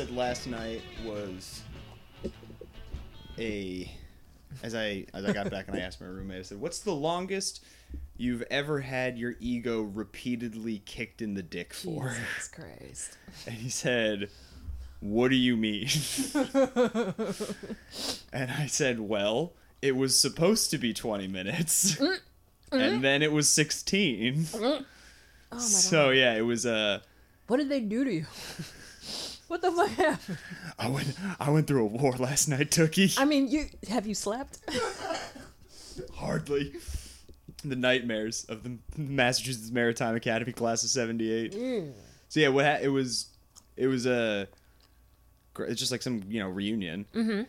said 0.00 0.16
last 0.16 0.46
night, 0.46 0.80
was 1.04 1.60
a 3.38 3.90
as 4.62 4.74
I 4.74 5.04
as 5.12 5.26
I 5.26 5.32
got 5.34 5.50
back 5.50 5.68
and 5.68 5.76
I 5.76 5.80
asked 5.80 6.00
my 6.00 6.06
roommate, 6.06 6.38
I 6.38 6.42
said, 6.42 6.58
"What's 6.58 6.78
the 6.78 6.94
longest 6.94 7.62
you've 8.16 8.42
ever 8.50 8.80
had 8.80 9.18
your 9.18 9.34
ego 9.40 9.82
repeatedly 9.82 10.80
kicked 10.86 11.20
in 11.20 11.34
the 11.34 11.42
dick 11.42 11.74
for?" 11.74 12.14
Jesus 12.14 12.48
Christ. 12.48 13.18
And 13.46 13.56
he 13.56 13.68
said, 13.68 14.30
"What 15.00 15.28
do 15.28 15.36
you 15.36 15.54
mean?" 15.54 15.88
and 18.32 18.50
I 18.50 18.66
said, 18.68 19.00
"Well, 19.00 19.52
it 19.82 19.96
was 19.96 20.18
supposed 20.18 20.70
to 20.70 20.78
be 20.78 20.94
20 20.94 21.28
minutes." 21.28 22.00
And 22.72 23.04
then 23.04 23.20
it 23.20 23.32
was 23.32 23.50
16. 23.50 24.46
Oh 24.54 24.84
my 25.50 25.58
So 25.58 26.08
yeah, 26.08 26.36
it 26.36 26.42
was 26.46 26.64
uh 26.64 27.00
What 27.48 27.58
did 27.58 27.68
they 27.68 27.80
do 27.80 28.04
to 28.04 28.10
you? 28.10 28.24
what 29.50 29.62
the 29.62 29.72
fuck 29.72 29.90
happened? 29.90 30.38
I 30.78 30.88
went 30.88 31.08
I 31.40 31.50
went 31.50 31.66
through 31.66 31.82
a 31.82 31.86
war 31.86 32.12
last 32.18 32.46
night, 32.48 32.70
Tooky. 32.70 33.12
I 33.18 33.24
mean, 33.24 33.48
you 33.48 33.66
have 33.88 34.06
you 34.06 34.14
slept? 34.14 34.58
Hardly. 36.14 36.72
The 37.64 37.76
nightmares 37.76 38.44
of 38.48 38.62
the 38.62 38.78
Massachusetts 38.96 39.70
Maritime 39.70 40.14
Academy 40.14 40.52
class 40.52 40.82
of 40.84 40.90
78. 40.90 41.52
Mm. 41.52 41.92
So 42.28 42.40
yeah, 42.40 42.48
what 42.48 42.64
ha- 42.64 42.78
it 42.80 42.88
was 42.88 43.26
it 43.76 43.88
was 43.88 44.06
a 44.06 44.46
it's 45.58 45.80
just 45.80 45.90
like 45.92 46.00
some, 46.00 46.22
you 46.28 46.40
know, 46.40 46.48
reunion. 46.48 47.04
Mm-hmm. 47.12 47.42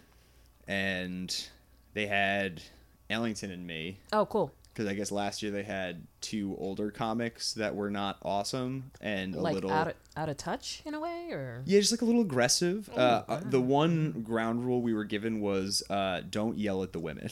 And 0.68 1.48
they 1.94 2.08
had 2.08 2.62
Ellington 3.10 3.52
and 3.52 3.66
me 3.68 4.00
Oh, 4.12 4.26
cool. 4.26 4.52
Because 4.74 4.88
I 4.88 4.94
guess 4.94 5.12
last 5.12 5.44
year 5.44 5.52
they 5.52 5.64
had 5.64 6.06
two 6.22 6.56
older 6.60 6.92
comics 6.92 7.54
that 7.54 7.76
were 7.76 7.90
not 7.90 8.18
awesome 8.24 8.92
and 9.02 9.36
a 9.36 9.42
like 9.42 9.56
little 9.56 9.72
out 9.72 9.88
of 9.88 9.94
out 10.16 10.30
of 10.30 10.38
touch 10.38 10.82
in 10.86 10.94
a 10.94 11.00
way, 11.00 11.30
or 11.32 11.62
Yeah, 11.66 11.80
just 11.80 11.92
like 11.92 12.02
a 12.02 12.06
little 12.06 12.22
aggressive. 12.22 12.90
Oh, 12.96 13.00
uh, 13.00 13.24
uh, 13.28 13.42
the 13.44 13.62
one 13.62 14.22
ground 14.24 14.66
rule 14.66 14.82
we 14.82 14.94
were 14.94 15.04
given 15.04 15.42
was 15.42 15.84
uh, 15.90 16.22
don't 16.30 16.58
yell 16.58 16.84
at 16.84 16.94
the 16.94 17.00
women. 17.00 17.30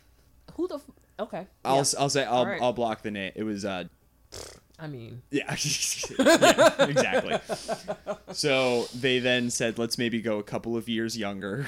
who 0.54 0.68
the? 0.68 0.76
F- 0.76 0.90
okay. 1.20 1.46
I'll 1.64 1.76
yeah. 1.76 1.84
I'll 1.98 2.08
say 2.08 2.24
I'll 2.24 2.38
Alright. 2.38 2.62
I'll 2.62 2.72
block 2.72 3.02
the 3.02 3.10
name. 3.10 3.32
It 3.34 3.42
was 3.42 3.64
uh 3.64 3.84
I 4.78 4.88
mean, 4.88 5.22
yeah, 5.30 5.56
yeah 5.58 6.74
exactly. 6.84 7.38
So 8.32 8.86
they 8.94 9.18
then 9.18 9.50
said 9.50 9.78
let's 9.78 9.96
maybe 9.96 10.20
go 10.20 10.38
a 10.38 10.42
couple 10.42 10.76
of 10.76 10.88
years 10.88 11.16
younger 11.16 11.66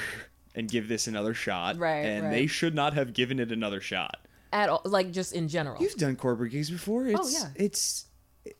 and 0.55 0.69
give 0.69 0.87
this 0.87 1.07
another 1.07 1.33
shot. 1.33 1.77
Right, 1.77 2.05
And 2.05 2.25
right. 2.25 2.31
they 2.31 2.47
should 2.47 2.75
not 2.75 2.93
have 2.93 3.13
given 3.13 3.39
it 3.39 3.51
another 3.51 3.81
shot. 3.81 4.25
At 4.51 4.69
all, 4.69 4.81
like 4.85 5.11
just 5.11 5.33
in 5.33 5.47
general. 5.47 5.81
You've 5.81 5.95
done 5.95 6.15
corporate 6.15 6.51
gigs 6.51 6.69
before. 6.69 7.07
It's, 7.07 7.19
Oh, 7.19 7.27
yeah. 7.29 7.49
It's 7.55 8.05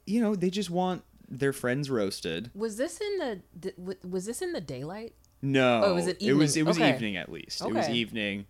you 0.05 0.21
know 0.21 0.35
they 0.35 0.49
just 0.49 0.69
want 0.69 1.03
their 1.29 1.53
friends 1.53 1.89
roasted. 1.89 2.51
Was 2.55 2.77
this 2.77 2.99
in 3.01 3.41
the? 3.59 3.97
Was 4.07 4.25
this 4.25 4.41
in 4.41 4.53
the 4.53 4.61
daylight? 4.61 5.13
No, 5.41 5.83
Oh, 5.85 5.95
was 5.95 6.07
it 6.07 6.21
It 6.21 6.33
was 6.33 6.57
it 6.57 6.65
was 6.65 6.77
Okay. 6.77 6.93
evening 6.93 7.15
at 7.17 7.31
least. 7.31 7.61
It 7.61 7.73
was 7.73 7.87
evening, 7.87 8.45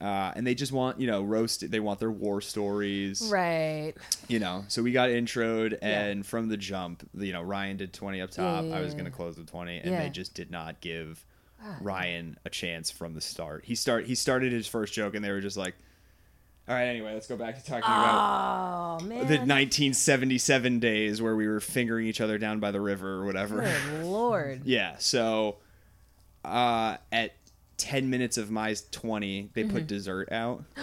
uh, 0.00 0.32
and 0.36 0.46
they 0.46 0.54
just 0.54 0.70
want 0.72 1.00
you 1.00 1.06
know 1.06 1.22
roasted. 1.22 1.70
They 1.72 1.80
want 1.80 1.98
their 1.98 2.10
war 2.10 2.40
stories, 2.42 3.28
Right. 3.32 3.94
you 4.28 4.38
know. 4.38 4.64
So 4.68 4.82
we 4.82 4.92
got 4.92 5.08
introed, 5.08 5.72
Yeah. 5.72 6.04
and 6.04 6.26
from 6.26 6.48
the 6.48 6.56
jump, 6.58 7.08
you 7.16 7.32
know, 7.32 7.42
Ryan 7.42 7.78
did 7.78 7.92
twenty 7.94 8.20
up 8.20 8.30
top. 8.30 8.64
Yeah, 8.66 8.76
I 8.76 8.80
was 8.80 8.92
gonna 8.94 9.10
close 9.10 9.38
with 9.38 9.48
twenty, 9.50 9.78
and 9.78 9.92
Yeah. 9.92 10.02
they 10.02 10.10
just 10.10 10.34
did 10.34 10.50
not 10.50 10.80
give 10.80 11.24
Ah, 11.58 11.78
Ryan 11.80 12.38
a 12.44 12.50
chance 12.50 12.90
from 12.90 13.14
the 13.14 13.20
start. 13.22 13.64
He 13.64 13.74
start 13.74 14.04
he 14.04 14.14
started 14.14 14.52
his 14.52 14.66
first 14.66 14.92
joke, 14.92 15.14
and 15.14 15.24
they 15.24 15.30
were 15.30 15.40
just 15.40 15.56
like, 15.56 15.74
"All 16.68 16.74
right, 16.74 16.86
anyway, 16.86 17.14
let's 17.14 17.26
go 17.26 17.36
back 17.36 17.56
to 17.58 17.64
talking 17.64 17.84
about." 17.84 18.98
Oh 19.02 19.04
man. 19.04 19.18
The 19.26 19.38
1977 19.38 20.78
days 20.80 21.20
where 21.22 21.36
we 21.36 21.46
were 21.48 21.60
fingering 21.60 22.06
each 22.06 22.20
other 22.20 22.38
down 22.38 22.60
by 22.60 22.70
the 22.70 22.80
river 22.80 23.14
or 23.20 23.24
whatever. 23.24 23.62
Good 23.62 24.04
lord. 24.04 24.62
Yeah, 24.64 24.96
so 24.98 25.56
uh, 26.44 26.96
at 27.12 27.32
10 27.78 28.08
minutes 28.10 28.38
of 28.38 28.50
my 28.50 28.74
20, 28.92 29.50
they 29.54 29.62
Mm-hmm. 29.64 29.72
put 29.72 29.86
dessert 29.86 30.30
out. 30.32 30.64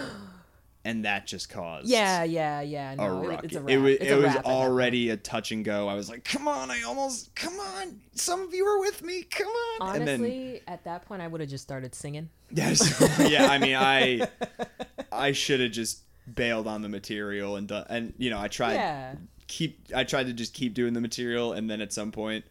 And 0.86 1.06
that 1.06 1.26
just 1.26 1.48
caused 1.48 1.88
Yeah, 1.88 2.24
yeah, 2.24 2.60
yeah. 2.60 2.94
a 2.98 3.30
it- 3.30 3.40
it's 3.44 3.56
a 3.56 3.60
wrap. 3.62 3.70
It 3.70 3.78
was, 3.78 3.94
it 3.94 4.10
a 4.10 4.16
was 4.16 4.24
wrap 4.24 4.36
at 4.36 4.42
that 4.42 4.44
point. 4.44 4.54
already 4.54 5.08
a 5.08 5.16
touch 5.16 5.50
and 5.50 5.64
go. 5.64 5.88
I 5.88 5.94
was 5.94 6.10
like, 6.10 6.24
come 6.24 6.46
on, 6.46 6.70
I 6.70 6.82
almost, 6.82 7.34
come 7.34 7.58
on. 7.58 8.00
Some 8.14 8.42
of 8.42 8.52
you 8.52 8.66
are 8.66 8.78
with 8.80 9.02
me. 9.02 9.22
Come 9.22 9.46
on. 9.80 9.96
and 9.96 10.06
then, 10.06 10.20
Honestly, 10.20 10.60
at 10.68 10.84
that 10.84 11.06
point, 11.06 11.22
I 11.22 11.26
would 11.26 11.40
have 11.40 11.48
just 11.48 11.64
started 11.64 11.94
singing. 11.94 12.28
yes, 12.50 13.00
yeah, 13.30 13.46
I 13.46 13.56
mean, 13.56 13.76
I, 13.76 14.28
I 15.14 15.32
should 15.32 15.60
have 15.60 15.72
just 15.72 16.00
bailed 16.32 16.66
on 16.66 16.82
the 16.82 16.88
material 16.88 17.56
and 17.56 17.68
done, 17.68 17.86
and 17.88 18.14
you 18.18 18.30
know, 18.30 18.40
I 18.40 18.48
tried 18.48 18.74
yeah. 18.74 19.14
keep 19.46 19.88
I 19.94 20.04
tried 20.04 20.26
to 20.26 20.32
just 20.32 20.54
keep 20.54 20.74
doing 20.74 20.92
the 20.92 21.00
material 21.00 21.52
and 21.52 21.70
then 21.70 21.80
at 21.80 21.92
some 21.92 22.12
point 22.12 22.44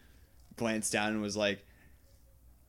glanced 0.56 0.92
down 0.94 1.10
and 1.10 1.22
was 1.22 1.36
like 1.36 1.66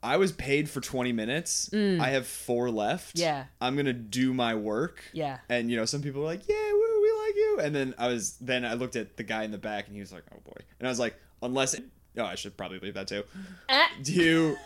I 0.05 0.19
was 0.19 0.33
paid 0.33 0.69
for 0.69 0.83
20 0.83 1.13
minutes. 1.13 1.73
I 1.73 2.11
have 2.11 2.27
4 2.27 2.71
left. 2.71 3.17
Mm. 3.17 3.21
Yeah. 3.21 3.45
I'm 3.61 3.75
going 3.75 3.87
to 3.87 3.95
do 3.95 4.35
my 4.35 4.55
work. 4.55 5.03
Yeah. 5.15 5.39
And 5.49 5.71
you 5.71 5.79
know, 5.79 5.87
some 5.87 6.03
people 6.03 6.21
were 6.21 6.27
like, 6.27 6.47
"Yeah, 6.47 6.73
woo, 6.73 7.01
we 7.03 7.13
like 7.27 7.37
you." 7.37 7.59
And 7.63 7.75
then 7.75 7.95
I 7.97 8.09
was 8.09 8.37
then 8.41 8.67
I 8.67 8.75
looked 8.75 8.97
at 8.97 9.17
the 9.17 9.23
guy 9.23 9.45
in 9.45 9.51
the 9.51 9.59
back 9.59 9.87
and 9.87 9.95
he 9.95 10.01
was 10.01 10.13
like, 10.13 10.25
"Oh 10.31 10.41
boy." 10.45 10.61
And 10.79 10.87
I 10.87 10.91
was 10.91 11.01
like, 11.01 11.17
"Unless 11.43 11.77
Oh, 12.17 12.25
I 12.25 12.35
should 12.37 12.57
probably 12.57 12.79
leave 12.79 12.95
that 12.95 13.09
too. 13.09 13.25
Ah. 13.69 13.91
Do 14.03 14.13
you 14.13 14.57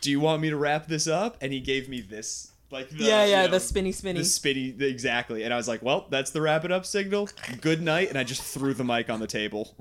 do 0.00 0.10
you 0.10 0.20
want 0.20 0.40
me 0.40 0.50
to 0.50 0.56
wrap 0.56 0.86
this 0.86 1.08
up?" 1.08 1.36
And 1.40 1.52
he 1.52 1.60
gave 1.60 1.88
me 1.88 2.00
this 2.00 2.52
like 2.76 2.88
the, 2.90 3.04
yeah, 3.04 3.24
yeah, 3.24 3.42
you 3.42 3.48
know, 3.48 3.52
the 3.54 3.60
spinny. 3.60 3.92
spinny. 3.92 4.18
the 4.20 4.24
spinny 4.24 4.74
exactly. 4.80 5.42
And 5.44 5.52
i 5.52 5.56
was 5.56 5.68
like 5.68 5.82
well 5.82 6.06
that's 6.10 6.30
the 6.30 6.40
wrap 6.40 6.64
it 6.64 6.72
up 6.72 6.84
signal. 6.86 7.28
Good 7.60 7.82
night. 7.82 8.08
And 8.10 8.18
i 8.18 8.24
just 8.24 8.42
threw 8.42 8.74
the 8.74 8.84
mic 8.84 9.10
on 9.10 9.20
the 9.20 9.26
table. 9.26 9.74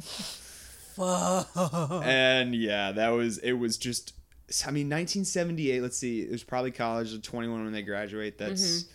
And 0.98 2.56
yeah 2.56 2.92
that 2.94 3.10
was 3.10 3.38
it 3.40 3.54
was 3.54 3.78
just 3.78 4.14
i 4.66 4.72
mean 4.72 4.88
1978 4.88 5.82
let's 5.82 5.98
see 5.98 6.22
it 6.22 6.32
was 6.32 6.44
probably 6.44 6.72
college 6.72 7.14
of 7.14 7.22
21 7.22 7.64
when 7.64 7.74
they 7.74 7.82
graduate. 7.82 8.38
That's 8.38 8.86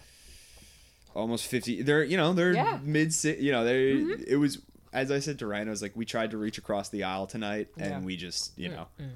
almost 1.15 1.47
50 1.47 1.83
they're 1.83 2.05
you 2.05 2.16
know 2.16 2.33
they're 2.33 2.53
Yeah. 2.55 2.78
mid 2.83 3.12
si- 3.12 3.37
you 3.41 3.50
know 3.53 3.65
they 3.65 3.93
it 4.28 4.39
was 4.39 4.59
as 4.93 5.10
i 5.10 5.19
said 5.19 5.41
to 5.41 5.47
ryan 5.47 5.66
i 5.66 5.71
was 5.72 5.83
like 5.83 5.91
we 5.97 6.05
tried 6.05 6.31
to 6.31 6.39
reach 6.39 6.56
across 6.56 6.89
the 6.89 7.03
aisle 7.03 7.27
tonight 7.27 7.66
and 7.77 7.91
Yeah. 7.91 8.00
we 8.00 8.16
just 8.16 8.56
you 8.56 8.69
mm, 8.71 8.75
know 8.77 8.87
mm. 9.00 9.09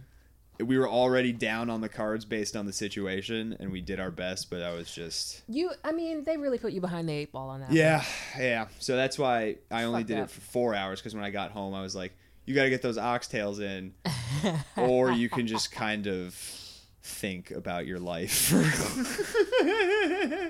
We 0.61 0.79
were 0.79 0.89
already 0.89 1.33
down 1.33 1.69
on 1.71 1.81
the 1.81 1.89
cards 1.89 2.25
based 2.25 2.57
on 2.57 2.67
the 2.67 2.73
situation 2.73 3.57
and 3.59 3.73
we 3.73 3.81
did 3.81 3.99
our 3.99 4.11
best 4.11 4.51
but 4.51 4.63
i 4.63 4.73
was 4.73 4.93
just 4.95 5.43
you, 5.49 5.71
I 5.83 5.93
mean, 5.93 6.25
they 6.25 6.37
really 6.37 6.59
put 6.59 6.73
you 6.73 6.81
behind 6.81 7.09
the 7.09 7.13
eight 7.13 7.33
ball 7.33 7.51
on 7.51 7.61
that. 7.61 7.69
one. 7.69 7.77
yeah, 7.77 8.05
yeah. 8.39 8.67
So 8.79 8.97
that's 8.97 9.19
why 9.19 9.57
I 9.71 9.85
only 9.85 10.05
did 10.05 10.19
it 10.19 10.31
for 10.31 10.41
four 10.41 10.75
hours 10.75 11.01
because 11.01 11.15
when 11.15 11.25
I 11.25 11.31
got 11.31 11.51
home, 11.51 11.75
I 11.75 11.83
was 11.83 11.95
like, 11.95 12.13
you 12.45 12.55
got 12.55 12.65
to 12.65 12.71
get 12.71 12.83
those 12.83 12.99
oxtails 12.99 13.61
in, 13.61 13.95
or 14.77 15.13
you 15.13 15.29
can 15.29 15.47
just 15.47 15.73
kind 15.73 16.07
of 16.07 16.35
think 17.03 17.51
about 17.51 17.87
your 17.87 17.99
life. 17.99 18.53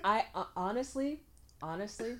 I 0.05 0.25
uh, 0.35 0.45
honestly, 0.57 1.21
honestly, 1.63 2.17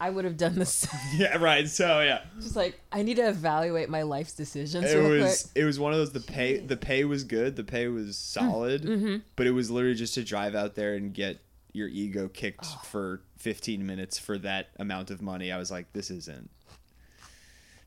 I 0.00 0.10
would 0.10 0.24
have 0.24 0.36
done 0.36 0.56
this. 0.56 0.86
yeah, 1.16 1.36
right. 1.38 1.68
So 1.68 2.00
yeah, 2.00 2.22
Just 2.40 2.56
like 2.56 2.78
I 2.92 3.02
need 3.02 3.16
to 3.16 3.28
evaluate 3.28 3.88
my 3.88 4.02
life's 4.02 4.32
decisions. 4.32 4.84
it 4.90 4.98
was 5.00 5.44
quick. 5.52 5.62
it 5.62 5.64
was 5.64 5.78
one 5.78 5.92
of 5.92 5.98
those. 5.98 6.12
The 6.12 6.20
pay 6.20 6.58
the 6.58 6.76
pay 6.76 7.04
was 7.04 7.24
good. 7.24 7.56
The 7.56 7.64
pay 7.64 7.88
was 7.88 8.16
solid, 8.18 8.82
Mm-hmm. 8.82 9.16
but 9.36 9.46
it 9.46 9.52
was 9.52 9.70
literally 9.70 9.94
just 9.94 10.14
to 10.14 10.24
drive 10.24 10.54
out 10.54 10.74
there 10.74 10.94
and 10.94 11.12
get 11.14 11.38
your 11.72 11.88
ego 11.88 12.28
kicked 12.28 12.66
for 12.84 13.20
15 13.38 13.84
minutes 13.84 14.16
for 14.18 14.38
that 14.38 14.68
amount 14.78 15.10
of 15.10 15.20
money. 15.22 15.50
I 15.50 15.58
was 15.58 15.70
like, 15.72 15.92
this 15.92 16.10
isn't. 16.10 16.48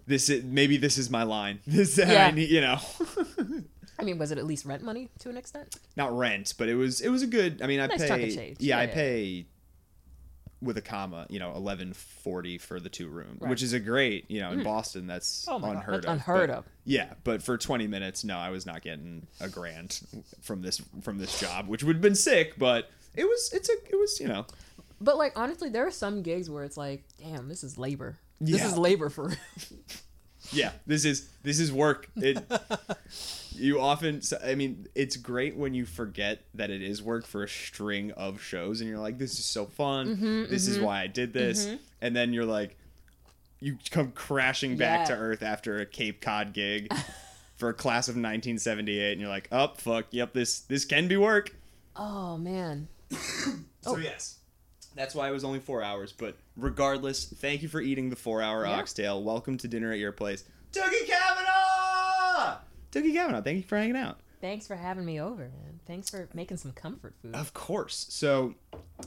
This 0.06 0.30
is 0.30 0.44
maybe 0.44 0.78
this 0.78 0.98
is 0.98 1.10
my 1.10 1.24
line. 1.24 1.60
This 1.68 1.98
Yeah. 1.98 2.28
I 2.28 2.32
need, 2.32 2.50
you 2.50 2.62
know. 2.62 2.80
I 4.00 4.04
mean, 4.04 4.18
was 4.20 4.32
it 4.32 4.38
at 4.38 4.46
least 4.46 4.66
rent 4.66 4.84
money 4.84 5.10
to 5.20 5.30
an 5.30 5.38
extent? 5.38 5.76
not 5.96 6.16
rent, 6.16 6.54
but 6.58 6.70
it 6.70 6.76
was 6.76 7.02
it 7.02 7.10
was 7.10 7.24
a 7.24 7.28
good. 7.28 7.62
I 7.62 7.68
mean, 7.68 7.80
I 7.80 7.88
Nice 7.88 8.02
pay. 8.02 8.08
chunk 8.08 8.24
of 8.24 8.34
change. 8.36 8.58
Yeah, 8.60 8.76
Yeah, 8.78 8.82
I 8.82 8.86
yeah. 8.88 8.94
pay 8.94 9.46
with 10.62 10.78
a 10.78 10.82
comma. 10.82 11.26
You 11.30 11.40
know, 11.40 11.54
eleven 11.56 11.94
forty 11.94 12.58
for 12.58 12.80
the 12.80 12.90
two 12.90 13.08
room, 13.08 13.38
Right. 13.40 13.48
Mm. 13.48 13.50
which 13.50 13.62
is 13.64 13.74
a 13.74 13.80
great. 13.80 14.30
You 14.30 14.42
know, 14.42 14.52
in 14.52 14.64
Boston, 14.64 15.08
that's 15.08 15.46
Oh 15.48 15.60
God, 15.60 15.78
unheard 15.78 15.96
that's 15.96 16.06
of. 16.08 16.12
unheard 16.14 16.50
but- 16.50 16.58
of. 16.60 16.66
Yeah, 16.86 17.14
but 17.24 17.44
for 17.44 17.58
twenty 17.58 17.88
minutes, 17.88 18.24
no, 18.24 18.38
I 18.38 18.50
was 18.50 18.66
not 18.66 18.82
getting 18.82 19.28
a 19.40 19.50
grand 19.50 20.00
from 20.42 20.62
this 20.62 20.82
from 21.02 21.18
this 21.18 21.40
job, 21.40 21.68
which 21.68 21.84
would 21.84 21.98
have 21.98 22.02
been 22.02 22.16
sick. 22.16 22.58
But 22.58 22.90
it 23.16 23.26
was 23.26 23.52
it's 23.54 23.70
a 23.70 23.74
it 23.90 23.96
was 24.00 24.20
you 24.20 24.28
know 24.28 24.46
But 25.02 25.18
like 25.18 25.34
honestly, 25.38 25.70
there 25.70 25.86
are 25.86 25.92
some 25.92 26.22
gigs 26.24 26.50
where 26.50 26.64
it's 26.64 26.78
like, 26.78 27.04
damn, 27.20 27.48
this 27.50 27.64
is 27.64 27.78
labor. 27.78 28.18
This 28.40 28.62
Yeah. 28.62 28.68
is 28.68 28.78
labor 28.78 29.10
for. 29.10 29.34
yeah 30.52 30.72
this 30.86 31.06
is 31.06 31.30
this 31.44 31.60
is 31.60 31.72
work. 31.72 32.10
It 32.16 32.38
you 33.52 33.80
often 33.82 34.22
so- 34.22 34.40
i 34.46 34.54
mean 34.54 34.88
it's 34.94 35.16
great 35.18 35.56
when 35.58 35.74
you 35.74 35.84
forget 35.86 36.44
that 36.54 36.70
it 36.70 36.82
is 36.84 37.02
work 37.02 37.26
for 37.26 37.44
a 37.44 37.50
string 37.50 38.12
of 38.12 38.40
shows 38.42 38.82
and 38.82 38.90
you're 38.90 39.00
like 39.00 39.18
this 39.18 39.40
is 39.40 39.46
so 39.46 39.66
fun. 39.66 40.16
Mm-hmm, 40.16 40.44
this 40.52 40.68
is 40.68 40.80
why 40.80 41.02
i 41.02 41.08
did 41.08 41.34
this. 41.34 41.68
And 42.02 42.16
then 42.16 42.34
you're 42.34 42.46
like 42.46 42.78
you 43.60 43.78
come 43.90 44.12
crashing 44.12 44.78
back 44.78 45.08
to 45.08 45.14
earth 45.14 45.42
after 45.42 45.80
a 45.80 45.86
cape 45.86 46.22
cod 46.22 46.54
gig 46.54 46.94
for 47.58 47.70
a 47.70 47.74
class 47.74 48.08
of 48.08 48.14
1978 48.14 49.14
and 49.14 49.22
you're 49.22 49.30
like 49.30 49.48
oh 49.52 49.74
fuck. 49.78 50.06
Yep 50.12 50.34
this 50.34 50.60
this 50.62 50.86
can 50.86 51.08
be 51.08 51.18
work. 51.18 51.56
Oh 51.96 52.38
man. 52.38 52.88
so 53.82 53.98
yes 53.98 54.36
that's 54.98 55.14
why 55.16 55.28
it 55.28 55.32
was 55.32 55.44
only 55.44 55.60
four 55.60 55.84
hours 55.84 56.12
but 56.12 56.36
regardless 56.56 57.26
thank 57.26 57.62
you 57.62 57.68
for 57.68 57.80
eating 57.82 58.10
the 58.10 58.16
four 58.16 58.42
hour 58.42 58.66
Yeah. 58.66 58.78
oxtail 58.80 59.24
welcome 59.24 59.58
to 59.60 59.68
dinner 59.68 59.92
at 59.92 60.00
your 60.00 60.12
place 60.12 60.44
Tooky 60.72 61.06
Kavanagh 61.08 62.58
Tooky 62.92 63.14
Kavanagh 63.14 63.42
thank 63.42 63.58
you 63.58 63.64
for 63.64 63.78
hanging 63.78 63.96
out 63.98 64.20
Thanks 64.40 64.68
for 64.68 64.76
having 64.76 65.04
me 65.04 65.20
over, 65.20 65.42
man. 65.42 65.80
Thanks 65.88 66.12
for 66.12 66.30
making 66.32 66.58
some 66.58 66.72
comfort 66.72 67.16
food. 67.24 67.34
Of 67.34 67.56
course. 67.56 68.06
So 68.12 68.54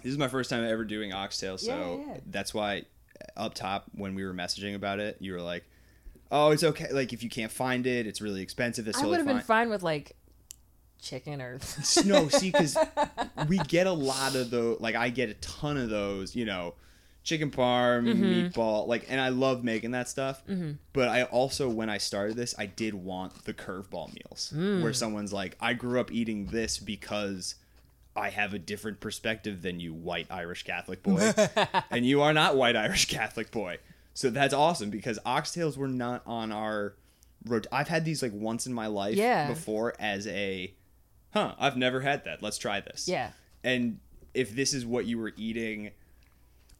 this 0.02 0.06
is 0.06 0.18
my 0.18 0.26
first 0.26 0.50
time 0.50 0.64
ever 0.64 0.84
doing 0.84 1.12
oxtail, 1.12 1.56
so 1.56 1.70
Yeah, 1.70 1.90
yeah, 2.06 2.12
yeah. 2.14 2.20
that's 2.26 2.52
why 2.52 2.82
uh, 3.38 3.40
up 3.44 3.54
top 3.54 3.84
when 3.94 4.16
we 4.16 4.24
were 4.24 4.34
messaging 4.34 4.74
about 4.74 4.98
it, 4.98 5.18
you 5.20 5.32
were 5.32 5.40
like, 5.40 5.64
"Oh, 6.32 6.50
it's 6.50 6.64
okay. 6.64 6.90
Like 6.90 7.12
if 7.12 7.22
you 7.22 7.30
can't 7.30 7.52
find 7.52 7.86
it, 7.86 8.08
it's 8.08 8.20
really 8.20 8.42
expensive. 8.42 8.86
That's 8.86 8.98
I 8.98 9.02
totally 9.02 9.18
would 9.18 9.26
have 9.28 9.36
been 9.36 9.44
fine 9.46 9.70
with 9.70 9.84
like 9.84 10.16
chicken 11.00 11.40
or 11.40 11.58
no, 12.04 12.28
see, 12.28 12.50
because 12.50 12.76
we 13.48 13.58
get 13.58 13.86
a 13.86 13.92
lot 13.92 14.34
of 14.34 14.50
the 14.50 14.76
like 14.80 14.94
I 14.94 15.08
get 15.10 15.28
a 15.30 15.34
ton 15.34 15.76
of 15.76 15.90
those, 15.90 16.34
you 16.36 16.44
know, 16.44 16.74
chicken 17.22 17.50
parm, 17.50 18.04
Mm-hmm. 18.04 18.24
meatball, 18.24 18.86
like, 18.88 19.06
and 19.08 19.20
I 19.20 19.28
love 19.28 19.62
making 19.64 19.90
that 19.92 20.08
stuff. 20.08 20.42
But 20.92 21.08
I 21.08 21.24
also, 21.24 21.68
when 21.68 21.90
I 21.90 21.98
started 21.98 22.36
this, 22.36 22.54
I 22.58 22.66
did 22.66 22.94
want 22.94 23.44
the 23.44 23.52
curveball 23.54 24.14
meals 24.14 24.52
Mm. 24.56 24.82
where 24.82 24.92
someone's 24.92 25.32
like, 25.32 25.56
I 25.60 25.74
grew 25.74 26.00
up 26.00 26.12
eating 26.12 26.46
this 26.46 26.78
because. 26.78 27.56
I 28.16 28.30
have 28.30 28.54
a 28.54 28.58
different 28.58 28.98
perspective 28.98 29.62
than 29.62 29.78
you, 29.78 29.94
white 29.94 30.26
Irish 30.30 30.64
Catholic 30.64 31.00
boy, 31.04 31.32
and 31.92 32.04
you 32.04 32.22
are 32.22 32.32
not 32.32 32.56
white 32.56 32.74
Irish 32.74 33.06
Catholic 33.06 33.52
boy. 33.52 33.78
So 34.14 34.30
that's 34.30 34.52
awesome 34.52 34.90
because 34.90 35.20
oxtails 35.24 35.76
were 35.76 35.86
not 35.86 36.22
on 36.26 36.50
our. 36.50 36.94
I've 37.70 37.86
had 37.86 38.04
these 38.04 38.20
like 38.20 38.32
once 38.34 38.66
in 38.66 38.74
my 38.74 38.88
life 38.88 39.14
Yeah. 39.14 39.46
before 39.48 39.94
as 40.00 40.26
a 40.26 40.74
huh, 41.32 41.54
I've 41.58 41.76
never 41.76 42.00
had 42.00 42.24
that. 42.24 42.42
Let's 42.42 42.58
try 42.58 42.80
this. 42.80 43.08
yeah. 43.08 43.30
And 43.62 43.98
if 44.32 44.54
this 44.54 44.72
is 44.72 44.86
what 44.86 45.04
you 45.06 45.18
were 45.18 45.32
eating, 45.36 45.90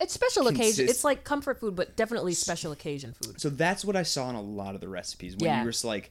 It's 0.00 0.14
special 0.14 0.48
occasion. 0.48 0.88
It's 0.88 1.04
like 1.04 1.24
comfort 1.24 1.60
food, 1.60 1.76
but 1.76 1.96
definitely 1.96 2.32
special 2.34 2.72
occasion 2.72 3.12
food. 3.22 3.40
so 3.40 3.50
that's 3.50 3.84
what 3.84 3.96
I 3.96 4.02
saw 4.02 4.30
in 4.30 4.36
a 4.36 4.40
lot 4.42 4.74
of 4.74 4.80
the 4.80 4.88
recipes 4.88 5.36
when 5.36 5.44
Yeah. 5.46 5.58
you 5.60 5.64
were 5.66 5.72
just 5.72 5.84
like, 5.84 6.10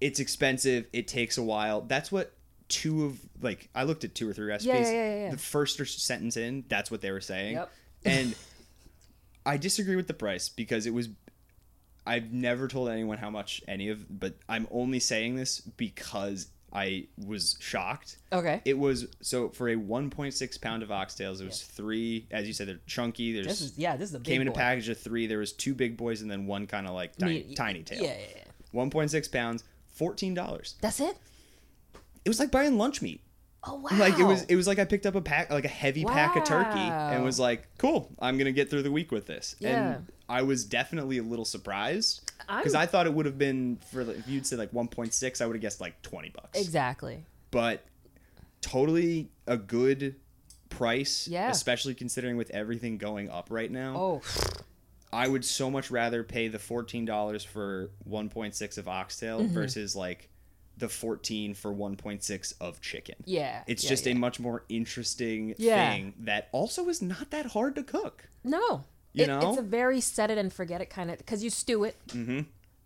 it's 0.00 0.18
expensive, 0.20 0.86
it 0.92 1.06
takes 1.08 1.38
a 1.38 1.42
while. 1.42 1.80
That's 1.82 2.10
what 2.10 2.32
two 2.68 3.04
of 3.06 3.18
like 3.40 3.68
I 3.74 3.84
looked 3.84 4.04
at 4.04 4.14
two 4.14 4.28
or 4.28 4.32
three 4.32 4.46
recipes. 4.46 4.74
yeah, 4.74 4.90
yeah, 4.90 5.14
yeah. 5.24 5.30
The 5.30 5.38
first 5.38 5.78
sentence 6.04 6.36
in, 6.36 6.64
that's 6.68 6.90
what 6.90 7.00
they 7.00 7.10
were 7.10 7.20
saying. 7.20 7.54
Yep. 7.56 7.70
and 8.04 8.34
I 9.46 9.56
disagree 9.56 9.96
with 9.96 10.06
the 10.08 10.14
price 10.14 10.48
because 10.48 10.86
it 10.86 10.92
was. 10.92 11.08
I've 12.06 12.32
never 12.32 12.68
told 12.68 12.88
anyone 12.88 13.18
how 13.18 13.28
much 13.30 13.62
any 13.68 13.88
of, 13.90 14.04
but 14.20 14.34
I'm 14.48 14.66
only 14.70 14.98
saying 14.98 15.36
this 15.36 15.60
because 15.60 16.48
I 16.72 17.06
was 17.26 17.56
shocked. 17.60 18.18
Okay. 18.32 18.60
It 18.64 18.78
was 18.78 19.06
so 19.20 19.48
for 19.48 19.68
a 19.68 19.76
1.6 19.76 20.60
pound 20.60 20.82
of 20.82 20.90
oxtails. 20.90 21.40
It 21.40 21.46
was 21.46 21.62
three, 21.62 22.26
as 22.30 22.46
you 22.46 22.52
said, 22.52 22.68
they're 22.68 22.80
chunky. 22.86 23.32
There's 23.32 23.46
This 23.46 23.60
is 23.60 23.78
yeah. 23.78 23.96
This 23.96 24.10
is 24.10 24.14
a 24.14 24.18
big 24.18 24.26
came 24.26 24.42
in 24.42 24.48
a 24.48 24.52
package 24.52 24.88
of 24.88 24.98
three. 24.98 25.26
There 25.26 25.38
was 25.38 25.52
two 25.52 25.74
big 25.74 25.96
boys 25.96 26.20
and 26.20 26.30
then 26.30 26.46
one 26.46 26.66
kind 26.66 26.86
of 26.86 26.94
like 26.94 27.16
tiny, 27.16 27.44
Me- 27.48 27.54
tiny 27.54 27.82
tail. 27.82 28.02
Yeah, 28.02 28.14
yeah, 28.18 28.26
yeah. 28.36 28.42
1.6 28.74 29.32
pounds, 29.32 29.64
fourteen 29.88 30.34
dollars. 30.34 30.74
That's 30.80 31.00
it. 31.00 31.16
It 32.24 32.28
was 32.28 32.38
like 32.38 32.50
buying 32.50 32.76
lunch 32.76 33.00
meat. 33.00 33.22
Oh 33.64 33.76
wow. 33.76 33.88
Like 33.98 34.18
it 34.18 34.24
was, 34.24 34.44
it 34.44 34.54
was 34.56 34.66
like 34.66 34.78
I 34.78 34.84
picked 34.84 35.06
up 35.06 35.14
a 35.14 35.20
pack, 35.20 35.50
like 35.50 35.64
a 35.64 35.68
heavy 35.68 36.04
pack 36.04 36.36
of 36.36 36.44
turkey, 36.44 36.78
and 36.78 37.24
was 37.24 37.40
like, 37.40 37.66
"Cool, 37.78 38.10
I'm 38.18 38.38
gonna 38.38 38.52
get 38.52 38.70
through 38.70 38.82
the 38.82 38.92
week 38.92 39.10
with 39.10 39.26
this." 39.26 39.56
Yeah. 39.58 39.92
And 39.94 40.06
I 40.28 40.42
was 40.42 40.64
definitely 40.64 41.18
a 41.18 41.22
little 41.22 41.44
surprised 41.44 42.27
because 42.46 42.74
I 42.74 42.86
thought 42.86 43.06
it 43.06 43.12
would 43.14 43.26
have 43.26 43.38
been 43.38 43.78
for 43.90 44.00
if 44.02 44.26
you'd 44.28 44.46
said 44.46 44.58
like 44.58 44.72
1.6, 44.72 45.40
I 45.40 45.46
would 45.46 45.56
have 45.56 45.60
guessed 45.62 45.80
like 45.80 46.00
20 46.02 46.30
bucks. 46.30 46.58
exactly. 46.60 47.24
but 47.50 47.84
totally 48.60 49.28
a 49.46 49.56
good 49.56 50.16
price 50.68 51.28
Yeah. 51.28 51.50
especially 51.50 51.94
considering 51.94 52.36
with 52.36 52.50
everything 52.50 52.98
going 52.98 53.30
up 53.30 53.46
right 53.50 53.70
now 53.70 53.94
Oh, 53.96 54.22
i 55.12 55.26
would 55.26 55.44
so 55.44 55.70
much 55.70 55.90
rather 55.90 56.22
pay 56.22 56.48
the 56.48 56.58
$14 56.58 57.46
for 57.46 57.90
1.6 58.08 58.78
of 58.78 58.88
oxtail 58.88 59.40
Mm-hmm. 59.40 59.54
versus 59.54 59.96
like 59.96 60.28
the 60.76 60.88
14 60.88 61.54
for 61.54 61.72
1.6 61.72 62.52
of 62.60 62.80
chicken 62.80 63.14
yeah. 63.24 63.62
it's 63.66 63.84
yeah, 63.84 63.88
just 63.90 64.06
yeah. 64.06 64.12
a 64.12 64.16
much 64.16 64.38
more 64.40 64.64
interesting 64.68 65.54
Yeah. 65.56 65.90
thing 65.92 66.14
that 66.20 66.48
also 66.52 66.88
is 66.88 67.00
not 67.00 67.30
that 67.30 67.46
hard 67.46 67.74
to 67.76 67.82
cook 67.82 68.28
no. 68.44 68.84
You 69.12 69.24
It- 69.24 69.26
know? 69.28 69.50
it's 69.50 69.58
a 69.58 69.62
very 69.62 70.00
set 70.00 70.30
it 70.30 70.38
and 70.38 70.52
forget 70.52 70.80
it 70.80 70.90
kind 70.90 71.10
of 71.10 71.18
because 71.18 71.42
you 71.42 71.50
stew 71.50 71.84
it. 71.84 71.96
mm-hmm 72.08 72.40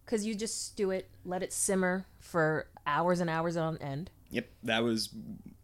Because 0.04 0.24
you 0.26 0.34
just 0.34 0.66
stew 0.66 0.90
it, 0.90 1.08
let 1.24 1.42
it 1.42 1.52
simmer 1.52 2.06
for 2.18 2.66
hours 2.86 3.20
and 3.20 3.28
hours 3.30 3.56
on 3.56 3.78
end. 3.78 4.10
Yep, 4.30 4.48
that 4.64 4.82
was 4.82 5.10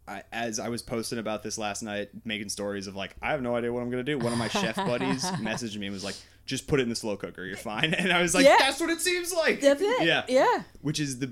I, 0.07 0.23
as 0.33 0.59
I 0.59 0.69
was 0.71 0.81
posting 0.81 1.19
about 1.19 1.43
this 1.43 1.59
last 1.59 1.83
night, 1.83 2.09
making 2.25 2.49
stories 2.49 2.87
of 2.87 2.97
like 2.97 3.15
I 3.21 3.31
have 3.33 3.43
no 3.43 3.55
idea 3.57 3.73
what 3.73 3.83
I'm 3.83 3.91
gonna 3.91 4.03
do. 4.03 4.19
One 4.19 4.33
of 4.33 4.39
my 4.39 4.49
chef 4.49 4.77
buddies 4.77 5.23
messaged 5.43 5.77
me 5.77 5.87
and 5.87 5.93
was 5.93 6.05
like, 6.05 6.15
"Just 6.47 6.67
put 6.67 6.81
it 6.81 6.85
in 6.85 6.89
the 6.89 6.95
slow 6.97 7.17
cooker, 7.17 7.45
you're 7.45 7.57
fine." 7.59 7.93
And 7.99 8.11
I 8.13 8.23
was 8.23 8.35
like, 8.35 8.47
Yeah. 8.47 8.57
"That's 8.59 8.81
what 8.81 8.89
it 8.91 9.01
seems 9.03 9.33
like." 9.35 9.61
That's 9.61 9.83
it. 9.83 10.03
Yeah, 10.07 10.25
Yeah. 10.29 10.63
Which 10.81 10.99
is 11.01 11.19
the 11.19 11.31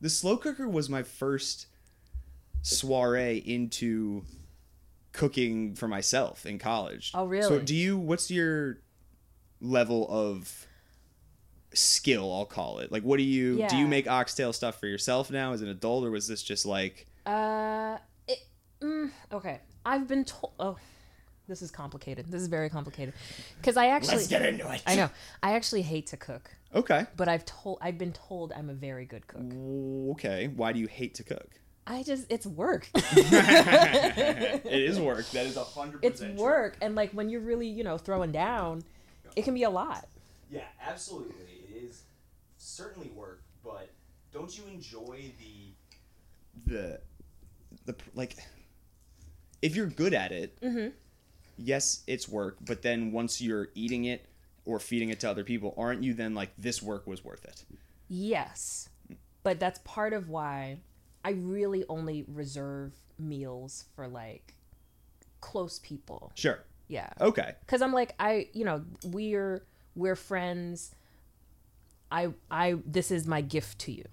the 0.00 0.10
slow 0.10 0.36
cooker 0.36 0.68
was 0.68 0.88
my 0.88 1.02
first 1.04 1.66
soiree 2.62 3.38
into 3.38 4.24
cooking 5.12 5.74
for 5.74 5.88
myself 5.88 6.46
in 6.46 6.58
college. 6.58 7.12
Oh, 7.14 7.26
really? 7.26 7.48
So 7.48 7.58
do 7.58 7.74
you? 7.74 7.96
What's 7.96 8.30
your 8.30 8.78
level 9.60 10.06
of 10.08 10.66
skill? 11.72 12.32
I'll 12.32 12.46
call 12.46 12.78
it. 12.78 12.92
Like, 12.92 13.02
what 13.02 13.18
do 13.18 13.24
you 13.24 13.66
do? 13.68 13.76
You 13.76 13.86
make 13.86 14.08
oxtail 14.08 14.52
stuff 14.52 14.78
for 14.80 14.86
yourself 14.86 15.30
now 15.30 15.52
as 15.52 15.62
an 15.62 15.68
adult, 15.68 16.04
or 16.04 16.10
was 16.10 16.26
this 16.28 16.42
just 16.42 16.66
like? 16.66 17.06
Uh, 17.26 17.98
it, 18.26 18.38
mm, 18.80 19.10
okay. 19.32 19.60
I've 19.84 20.06
been 20.06 20.24
told. 20.24 20.52
Oh, 20.58 20.76
this 21.48 21.62
is 21.62 21.70
complicated. 21.70 22.26
This 22.30 22.42
is 22.42 22.48
very 22.48 22.68
complicated. 22.68 23.14
Because 23.60 23.76
I 23.76 23.86
actually. 23.86 24.16
let's 24.16 24.28
get 24.28 24.42
into 24.42 24.70
it. 24.70 24.82
I 24.86 24.96
know. 24.96 25.10
I 25.42 25.52
actually 25.52 25.82
hate 25.82 26.06
to 26.08 26.16
cook, 26.16 26.50
Okay. 26.74 27.06
but 27.16 27.28
I've 27.28 27.44
told. 27.44 27.78
I've 27.80 27.98
been 27.98 28.12
told 28.12 28.52
I'm 28.52 28.68
a 28.70 28.74
very 28.74 29.06
good 29.06 29.26
cook. 29.26 29.50
Okay. 30.12 30.48
Why 30.48 30.72
do 30.72 30.78
you 30.78 30.86
hate 30.86 31.14
to 31.16 31.24
cook? 31.24 31.60
I 31.90 32.02
just. 32.02 32.26
It's 32.30 32.46
work. 32.46 32.88
it 32.94 34.64
is 34.64 35.00
work. 35.00 35.28
That 35.30 35.46
is 35.46 35.56
a 35.56 35.64
hundred 35.64 36.02
percent. 36.02 36.32
it's 36.32 36.40
work, 36.40 36.76
and 36.82 36.94
like 36.94 37.12
when 37.12 37.30
you're 37.30 37.40
really, 37.40 37.66
you 37.66 37.82
know, 37.82 37.96
throwing 37.96 38.30
down, 38.30 38.84
it 39.34 39.42
can 39.44 39.54
be 39.54 39.62
a 39.62 39.70
lot. 39.70 40.06
Yeah, 40.50 40.64
absolutely. 40.86 41.34
It 41.70 41.84
is 41.84 42.02
certainly 42.58 43.08
work, 43.16 43.42
but 43.64 43.88
don't 44.32 44.56
you 44.56 44.64
enjoy 44.72 45.32
the 45.38 46.70
the 46.72 47.00
the 47.86 47.94
like 48.14 48.36
if 49.62 49.74
you're 49.74 49.86
good 49.86 50.12
at 50.12 50.30
it? 50.30 50.60
Mhm. 50.60 50.92
Yes, 51.56 52.02
it's 52.06 52.28
work, 52.28 52.58
but 52.60 52.82
then 52.82 53.12
once 53.12 53.40
you're 53.40 53.68
eating 53.74 54.04
it 54.04 54.26
or 54.64 54.78
feeding 54.78 55.08
it 55.08 55.20
to 55.20 55.30
other 55.30 55.42
people, 55.42 55.74
aren't 55.76 56.02
you 56.04 56.12
then 56.14 56.34
like 56.34 56.50
this 56.58 56.82
work 56.82 57.06
was 57.06 57.24
worth 57.24 57.44
it? 57.46 57.64
Yes, 58.08 58.88
but 59.42 59.58
that's 59.58 59.80
part 59.84 60.12
of 60.12 60.28
why 60.28 60.78
I 61.28 61.32
really 61.32 61.84
only 61.90 62.24
reserve 62.26 62.94
meals 63.18 63.84
for 63.94 64.08
like 64.08 64.54
close 65.42 65.78
people. 65.78 66.32
Sure. 66.34 66.60
Yeah. 66.88 67.10
Okay. 67.20 67.52
because 67.66 67.82
I'm 67.82 67.92
like 67.92 68.14
I 68.18 68.48
you 68.54 68.64
know 68.64 68.82
we're 69.04 69.62
we're 69.94 70.16
friends. 70.16 70.94
I 72.10 72.28
I 72.50 72.76
this 72.86 73.10
is 73.10 73.26
my 73.26 73.42
gift 73.42 73.78
to 73.80 73.92
you. 73.92 74.04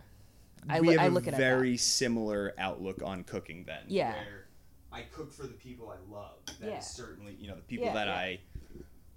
I, 0.67 0.81
we 0.81 0.89
have 0.89 0.99
I 0.99 1.05
a 1.05 1.09
look 1.09 1.27
at 1.27 1.35
it 1.35 1.37
very 1.37 1.77
similar 1.77 2.53
outlook 2.57 3.01
on 3.01 3.23
cooking 3.23 3.63
then. 3.65 3.83
Yeah. 3.87 4.11
Where 4.11 4.47
I 4.91 5.03
cook 5.03 5.31
for 5.31 5.43
the 5.43 5.53
people 5.53 5.89
I 5.89 6.13
love. 6.13 6.35
That 6.59 6.65
is 6.67 6.73
Yeah. 6.73 6.79
certainly, 6.81 7.37
you 7.39 7.47
know, 7.47 7.55
the 7.55 7.61
people 7.61 7.85
Yeah, 7.85 7.93
that 7.93 8.07
yeah. 8.07 8.15
I 8.15 8.39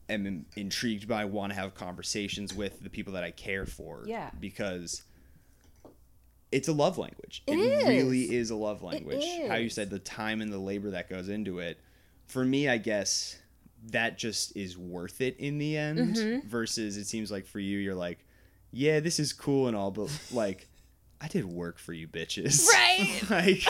am 0.09 0.47
intrigued 0.57 1.09
by, 1.09 1.25
want 1.25 1.53
to 1.53 1.59
have 1.59 1.75
conversations 1.75 2.55
with, 2.55 2.81
the 2.81 2.91
people 2.91 3.13
that 3.15 3.25
I 3.25 3.31
care 3.31 3.67
for. 3.67 4.03
Yeah. 4.07 4.31
Because 4.39 5.03
it's 6.53 6.69
a 6.69 6.73
love 6.73 6.99
language. 6.99 7.43
It 7.47 7.57
really 7.57 8.35
is. 8.35 8.51
a 8.51 8.57
love 8.57 8.83
language. 8.83 9.25
How 9.49 9.57
you 9.57 9.69
said 9.69 9.91
the 9.91 9.99
time 9.99 10.41
and 10.41 10.53
the 10.53 10.59
labor 10.59 10.91
that 10.91 11.09
goes 11.11 11.29
into 11.29 11.59
it. 11.59 11.79
For 12.27 12.45
me, 12.45 12.69
I 12.69 12.79
guess 12.79 13.39
that 13.91 14.19
just 14.19 14.57
is 14.57 14.77
worth 14.77 15.21
it 15.21 15.37
in 15.39 15.59
the 15.59 15.77
end 15.77 16.17
Mm-hmm. 16.17 16.49
versus 16.49 16.97
it 16.97 17.05
seems 17.07 17.31
like 17.31 17.47
for 17.47 17.61
you 17.61 17.79
you're 17.79 17.95
like 17.95 18.19
yeah 18.73 18.99
this 18.99 19.21
is 19.21 19.33
cool 19.33 19.69
and 19.69 19.77
all 19.77 19.93
but 19.93 20.11
like 20.33 20.67
i 21.21 21.29
did 21.29 21.45
work 21.45 21.79
for 21.79 21.93
you 21.93 22.09
bitches 22.09 22.67
Right. 22.73 23.23
like 23.31 23.63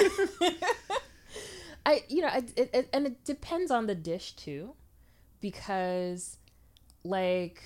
I 1.85 2.03
you 2.09 2.23
know 2.23 2.31
it, 2.57 2.71
it- 2.73 2.89
and 2.93 3.07
it 3.07 3.25
depends 3.25 3.71
on 3.71 3.87
the 3.87 3.95
dish 3.95 4.33
too, 4.33 4.75
because 5.41 6.39
like 7.05 7.63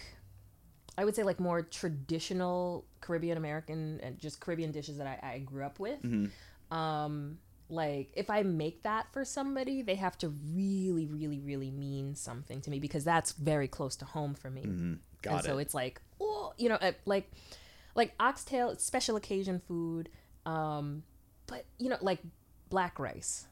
I 0.99 1.05
would 1.05 1.17
say 1.17 1.23
like 1.23 1.41
more 1.41 1.63
traditional 1.63 2.85
Caribbean 3.01 3.37
American 3.39 4.01
and 4.03 4.19
just 4.19 4.41
Caribbean 4.41 4.73
dishes 4.73 4.99
that 4.99 5.07
I, 5.07 5.35
I 5.35 5.39
grew 5.39 5.65
up 5.65 5.79
with. 5.79 6.03
Mm-hmm. 6.03 6.77
Um, 6.77 7.39
like 7.69 8.11
if 8.15 8.29
I 8.29 8.43
make 8.43 8.83
that 8.83 9.11
for 9.13 9.25
somebody, 9.25 9.83
they 9.83 9.95
have 9.95 10.19
to 10.19 10.29
really, 10.29 11.07
really, 11.07 11.41
really 11.41 11.71
mean 11.71 12.15
something 12.15 12.61
to 12.63 12.71
me 12.71 12.79
because 12.79 13.05
that's 13.05 13.33
very 13.33 13.69
close 13.69 13.97
to 13.97 14.05
home 14.05 14.35
for 14.35 14.51
me. 14.51 14.63
Mm-hmm. 14.63 14.95
got 15.23 15.35
and 15.35 15.45
so 15.45 15.59
it's 15.59 15.73
like, 15.73 16.01
oh, 16.21 16.53
you 16.59 16.69
know, 16.69 16.77
uh, 16.77 16.93
like 17.07 17.31
like 17.95 18.13
oxtail, 18.21 18.71
it's 18.71 18.85
special 18.85 19.17
occasion 19.17 19.61
food. 19.67 20.11
Um, 20.45 21.03
but 21.47 21.65
you 21.79 21.89
know, 21.89 21.97
like 22.03 22.19
black 22.69 22.99
rice, 22.99 23.47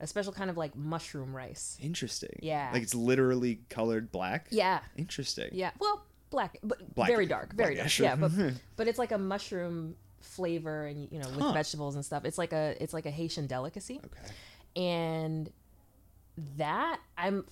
a 0.00 0.06
special 0.08 0.32
kind 0.32 0.50
of 0.50 0.56
like 0.56 0.74
mushroom 0.74 1.34
rice. 1.34 1.78
interesting 1.80 2.40
Yeah. 2.42 2.70
like 2.72 2.82
it's 2.82 2.94
literally 2.94 3.60
colored 3.68 4.10
black 4.10 4.48
Yeah, 4.50 4.80
interesting 4.96 5.50
yeah. 5.52 5.70
Well, 5.78 6.04
black, 6.30 6.58
but 6.62 6.94
Black- 6.94 7.08
very 7.08 7.26
dark, 7.26 7.54
very 7.54 7.74
dark. 7.74 7.98
Yeah, 7.98 8.16
but 8.16 8.30
mm-hmm. 8.32 8.56
but 8.76 8.88
it's 8.88 8.98
like 8.98 9.12
a 9.12 9.18
mushroom 9.18 9.96
flavor 10.20 10.86
and 10.86 11.08
you 11.12 11.18
know 11.18 11.28
with 11.30 11.40
Huh. 11.40 11.52
vegetables 11.52 11.94
and 11.94 12.04
stuff. 12.04 12.24
It's 12.24 12.38
like 12.38 12.52
a 12.52 12.74
it's 12.80 12.92
like 12.92 13.06
a 13.06 13.10
Haitian 13.10 13.46
delicacy, 13.46 14.00
Okay. 14.04 14.82
and 14.82 15.50
that 16.56 17.00
I'm 17.16 17.44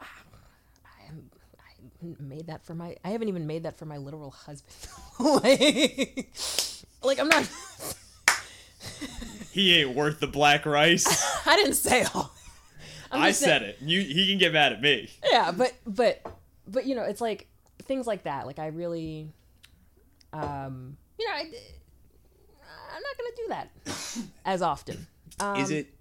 I 0.00 1.06
am 1.08 1.30
I 2.02 2.22
made 2.22 2.46
that 2.48 2.64
for 2.64 2.74
my 2.74 2.96
I 3.04 3.10
haven't 3.10 3.28
even 3.28 3.46
made 3.46 3.62
that 3.64 3.78
for 3.78 3.84
my 3.86 3.96
literal 3.98 4.30
husband. 4.30 4.74
like, 5.20 6.28
like 7.02 7.18
I'm 7.18 7.28
not. 7.28 7.48
He 9.52 9.74
ain't 9.80 9.94
worth 9.96 10.20
the 10.20 10.26
black 10.26 10.66
rice. 10.66 11.06
I 11.46 11.56
didn't 11.56 11.74
say 11.74 12.04
all. 12.14 12.32
I'm 13.10 13.22
I 13.22 13.28
just 13.30 13.40
saying- 13.40 13.60
said 13.60 13.62
it. 13.62 13.78
You 13.80 14.00
he 14.00 14.28
can 14.28 14.38
get 14.38 14.52
mad 14.52 14.72
at 14.72 14.80
me. 14.82 15.10
yeah 15.30 15.50
but 15.50 15.72
but 15.86 16.20
but 16.66 16.86
you 16.86 16.94
know 16.94 17.02
it's 17.02 17.20
like 17.20 17.46
things 17.84 18.06
like 18.06 18.24
that 18.24 18.46
like 18.46 18.58
i 18.58 18.66
really 18.66 19.32
um 20.32 20.96
you 21.18 21.26
know 21.26 21.34
I, 21.34 21.40
i'm 22.94 23.02
not 23.02 23.16
gonna 23.16 23.36
do 23.36 23.46
that 23.48 23.70
as 24.44 24.62
often 24.62 25.06
um, 25.40 25.56
Is 25.56 25.70
it 25.70 25.94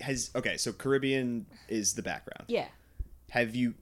has 0.00 0.30
okay, 0.34 0.56
so 0.56 0.72
Caribbean 0.72 1.46
is 1.68 1.92
the 1.94 2.02
background. 2.02 2.44
yeah 2.48 2.68
Have 3.30 3.54
you 3.54 3.74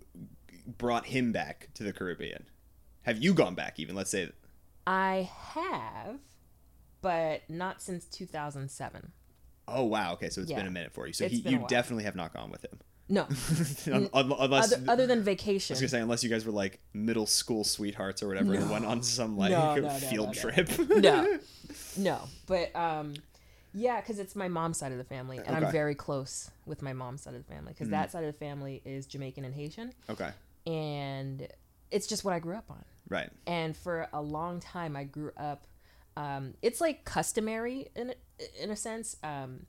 brought 0.79 1.07
him 1.07 1.31
back 1.33 1.69
to 1.75 1.85
the 1.85 1.93
Caribbean? 1.93 2.45
Have 3.03 3.19
you 3.23 3.35
gone 3.35 3.55
back 3.55 3.79
even? 3.79 3.95
Let's 3.95 4.11
say 4.11 4.31
i 4.87 5.31
have 5.53 6.19
but 7.03 7.43
not 7.49 7.81
since 7.83 8.05
2007 8.07 9.13
Oh 9.71 9.85
wow, 9.85 10.15
okay, 10.15 10.31
so 10.31 10.41
it's 10.41 10.51
Yeah. 10.51 10.57
been 10.57 10.67
a 10.67 10.71
minute 10.71 10.93
for 10.95 11.07
you. 11.07 11.13
So 11.13 11.29
he, 11.29 11.37
you 11.37 11.63
definitely 11.69 12.05
have 12.05 12.17
not 12.17 12.33
gone 12.33 12.51
with 12.51 12.65
him. 12.65 12.79
No 13.09 13.27
Un- 13.93 14.11
un- 14.13 14.33
unless 14.39 14.73
other, 14.73 14.85
other 14.91 15.07
than 15.07 15.23
vacation. 15.23 15.75
I 15.75 15.77
was 15.77 15.81
gonna 15.81 15.89
say 15.89 16.01
unless 16.01 16.23
you 16.23 16.31
guys 16.31 16.45
were 16.45 16.53
like 16.53 16.79
middle 16.93 17.27
school 17.27 17.65
sweethearts 17.65 18.23
or 18.23 18.29
whatever 18.29 18.55
and 18.55 18.71
went 18.71 18.85
on 18.85 19.03
some 19.03 19.37
like 19.39 19.51
No, 19.51 19.77
no, 19.77 19.81
no, 19.83 19.89
field 19.91 20.27
no, 20.29 20.33
no. 20.33 20.41
trip. 20.53 20.89
no 20.89 21.39
no 21.97 22.21
but 22.47 22.75
um 22.77 23.15
yeah 23.75 24.01
because 24.01 24.19
it's 24.19 24.35
my 24.37 24.49
mom's 24.49 24.79
side 24.79 24.93
of 24.93 24.99
the 24.99 25.05
family 25.05 25.39
and 25.45 25.55
i'm 25.57 25.71
very 25.73 25.95
close 25.95 26.51
with 26.67 26.81
my 26.83 26.93
mom's 26.93 27.23
side 27.23 27.35
of 27.35 27.47
the 27.47 27.53
family 27.53 27.73
because 27.73 27.89
that 27.91 28.11
side 28.11 28.25
of 28.25 28.33
the 28.33 28.39
family 28.39 28.81
is 28.85 29.07
jamaican 29.07 29.45
and 29.45 29.55
haitian 29.55 29.93
okay. 30.09 30.31
and 30.67 31.47
it's 31.91 32.07
just 32.07 32.25
what 32.25 32.35
i 32.35 32.39
grew 32.39 32.57
up 32.57 32.71
on 32.71 32.83
Right. 33.11 33.31
and 33.47 33.75
for 33.77 34.07
a 34.13 34.21
long 34.23 34.61
time 34.61 34.97
i 34.97 35.05
grew 35.05 35.33
up 35.37 35.67
um, 36.17 36.55
it's 36.63 36.81
like 36.81 37.05
customary 37.05 37.89
in 37.95 38.11
a, 38.11 38.63
in 38.65 38.71
a 38.73 38.77
sense 38.77 39.17
um, 39.23 39.67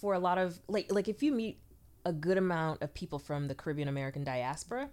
for 0.00 0.12
a 0.12 0.18
lot 0.18 0.36
of 0.36 0.58
like 0.68 0.92
like 0.92 1.08
if 1.08 1.22
you 1.22 1.32
meet 1.32 1.60
a 2.08 2.12
good 2.12 2.38
amount 2.38 2.80
of 2.82 2.88
people 2.94 3.18
from 3.18 3.48
the 3.48 3.54
caribbean 3.54 3.88
american 3.88 4.22
diaspora 4.24 4.88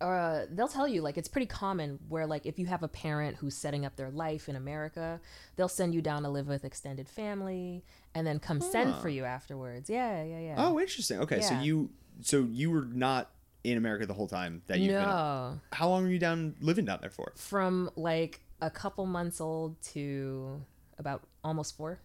uh, 0.00 0.44
they'll 0.50 0.68
tell 0.68 0.88
you 0.88 1.00
like 1.00 1.16
it's 1.16 1.28
pretty 1.28 1.46
common 1.46 1.98
where 2.08 2.26
like 2.26 2.44
if 2.46 2.58
you 2.58 2.66
have 2.66 2.82
a 2.82 2.88
parent 2.88 3.36
who's 3.36 3.56
setting 3.56 3.86
up 3.86 3.94
their 3.96 4.10
life 4.10 4.48
in 4.48 4.56
america 4.56 5.20
they'll 5.56 5.68
send 5.68 5.94
you 5.94 6.02
down 6.02 6.22
to 6.24 6.28
live 6.28 6.46
with 6.48 6.64
extended 6.64 7.08
family 7.08 7.84
and 8.14 8.26
then 8.26 8.38
come 8.38 8.60
send 8.60 8.94
for 8.96 9.08
you 9.08 9.24
afterwards 9.24 9.88
yeah 9.88 10.22
yeah 10.24 10.40
yeah 10.40 10.54
Oh, 10.58 10.78
interesting. 10.80 11.20
Okay, 11.20 11.40
so 11.40 11.54
you 11.60 11.90
so 12.20 12.46
you 12.50 12.70
were 12.70 12.84
not 12.84 13.30
in 13.62 13.76
America 13.78 14.04
the 14.04 14.12
whole 14.14 14.26
time 14.28 14.62
that 14.66 14.78
you've 14.78 14.88
been. 14.92 15.02
no 15.08 15.60
How 15.72 15.88
long 15.88 16.02
were 16.02 16.10
you 16.10 16.18
down 16.18 16.54
living 16.60 16.84
down 16.84 16.98
there 17.00 17.10
for? 17.10 17.32
from 17.36 17.88
like 17.96 18.40
a 18.60 18.70
couple 18.70 19.06
months 19.06 19.40
old 19.40 19.80
to 19.94 20.60
about 20.98 21.22
almost 21.42 21.76
four 21.76 22.00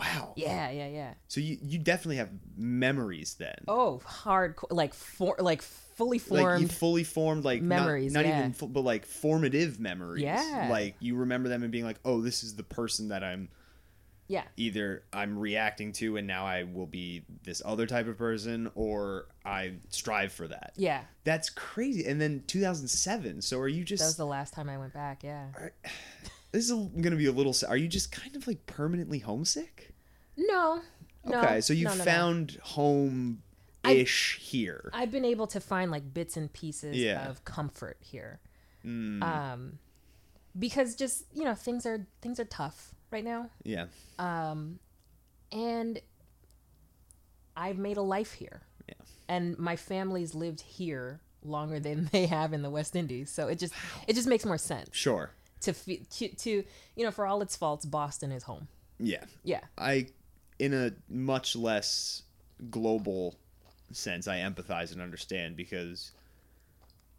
Wow. 0.00 0.32
Yeah, 0.36 0.70
yeah, 0.70 0.88
yeah. 0.88 1.14
So 1.28 1.40
you 1.40 1.58
you 1.62 1.78
definitely 1.78 2.16
have 2.16 2.30
memories 2.56 3.34
then. 3.38 3.56
Oh, 3.68 4.00
hardcore, 4.04 4.70
like 4.70 4.94
for, 4.94 5.36
like 5.38 5.62
fully 6.00 6.18
formed. 6.18 6.62
like 6.62 6.72
fully 6.72 7.04
formed 7.04 7.44
like 7.44 7.60
memories, 7.60 8.12
not, 8.14 8.24
yeah. 8.24 8.46
even 8.48 8.72
but 8.72 8.80
like 8.80 9.04
formative 9.04 9.78
memories 9.78 10.22
Yeah. 10.22 10.68
like 10.70 10.96
you 10.98 11.16
remember 11.16 11.50
them 11.50 11.62
and 11.62 11.70
being 11.70 11.84
like 11.84 11.98
oh 12.06 12.22
this 12.22 12.42
is 12.42 12.56
the 12.56 12.62
person 12.62 13.08
that 13.08 13.22
i'm 13.22 13.50
yeah, 14.28 14.44
either 14.56 15.02
i'm 15.12 15.38
reacting 15.38 15.92
to 15.94 16.16
and 16.16 16.26
now 16.26 16.46
i 16.46 16.62
will 16.62 16.86
be 16.86 17.24
this 17.42 17.60
other 17.64 17.86
type 17.86 18.06
of 18.08 18.16
person 18.16 18.70
or 18.74 19.26
i 19.44 19.74
strive 19.90 20.32
for 20.32 20.48
that 20.48 20.72
yeah. 20.76 21.02
that's 21.24 21.50
crazy 21.50 22.06
and 22.06 22.18
then 22.18 22.44
2007 22.46 23.42
so 23.42 23.58
are 23.58 23.68
you 23.68 23.84
just 23.84 24.00
That 24.00 24.06
was 24.06 24.16
the 24.16 24.24
last 24.24 24.54
time 24.54 24.70
I 24.70 24.78
went 24.78 24.94
back. 24.94 25.22
Yeah. 25.22 25.48
this 26.52 26.70
is 26.70 26.88
gonna 27.00 27.16
be 27.16 27.26
a 27.26 27.32
little 27.32 27.54
are 27.68 27.76
you 27.76 27.88
just 27.88 28.10
kind 28.10 28.34
of 28.36 28.46
like 28.46 28.64
permanently 28.66 29.18
homesick 29.18 29.89
No. 30.48 30.80
No. 31.24 31.38
okay 31.42 31.60
so 31.60 31.72
you 31.74 31.84
no, 31.84 31.90
no, 31.90 31.96
no. 31.98 32.04
found 32.04 32.58
home 32.62 33.42
ish 33.86 34.38
here 34.40 34.90
I've 34.94 35.10
been 35.10 35.24
able 35.24 35.46
to 35.48 35.60
find 35.60 35.90
like 35.90 36.12
bits 36.14 36.36
and 36.36 36.50
pieces 36.52 36.96
Yeah. 36.96 37.28
of 37.28 37.44
comfort 37.44 37.98
here. 38.00 38.40
Mm, 38.84 39.22
Um, 39.22 39.78
because 40.58 40.94
just 40.96 41.24
you 41.34 41.44
know 41.44 41.54
things 41.54 41.84
are 41.86 42.06
things 42.22 42.40
are 42.40 42.44
tough 42.46 42.94
right 43.10 43.24
now. 43.24 43.50
yeah 43.64 43.86
Um, 44.18 44.78
and 45.52 46.00
I've 47.56 47.78
made 47.78 47.96
a 47.96 48.02
life 48.02 48.32
here. 48.34 48.62
Yeah. 48.88 48.94
And 49.28 49.58
my 49.58 49.76
family's 49.76 50.34
lived 50.34 50.60
here 50.62 51.20
longer 51.42 51.78
than 51.80 52.06
they 52.12 52.26
have 52.26 52.52
in 52.52 52.62
the 52.62 52.70
West 52.70 52.96
Indies, 52.96 53.30
so 53.30 53.48
it 53.48 53.58
just 53.58 53.74
it 54.06 54.14
just 54.14 54.28
makes 54.28 54.44
more 54.44 54.58
sense 54.58 54.88
sure 54.92 55.30
to 55.62 55.72
to, 55.72 56.28
to 56.28 56.50
you 56.96 57.04
know 57.04 57.10
for 57.10 57.26
all 57.26 57.42
its 57.42 57.56
faults, 57.56 57.84
Boston 57.84 58.32
is 58.32 58.44
home. 58.44 58.68
yeah 58.98 59.24
Yeah. 59.44 59.60
I, 59.78 60.06
in 60.60 60.74
a 60.74 60.92
much 61.08 61.56
less 61.56 62.22
global 62.70 63.34
sense, 63.92 64.28
I 64.28 64.38
empathize 64.38 64.92
and 64.92 65.00
understand 65.00 65.56
because 65.56 66.12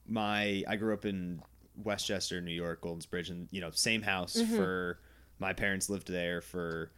my 0.07 0.63
I 0.67 0.75
grew 0.75 0.93
up 0.93 1.05
in 1.05 1.41
Westchester, 1.83 2.39
New 2.39 2.53
York, 2.53 2.81
Goldens 2.81 3.09
Bridge, 3.09 3.29
and 3.29 3.47
you 3.51 3.59
know, 3.59 3.71
same 3.71 4.03
house 4.03 4.37
mm-hmm. 4.37 4.55
for 4.55 4.99
my 5.39 5.53
parents 5.53 5.89
lived 5.89 6.07
there 6.07 6.41
for 6.41 6.91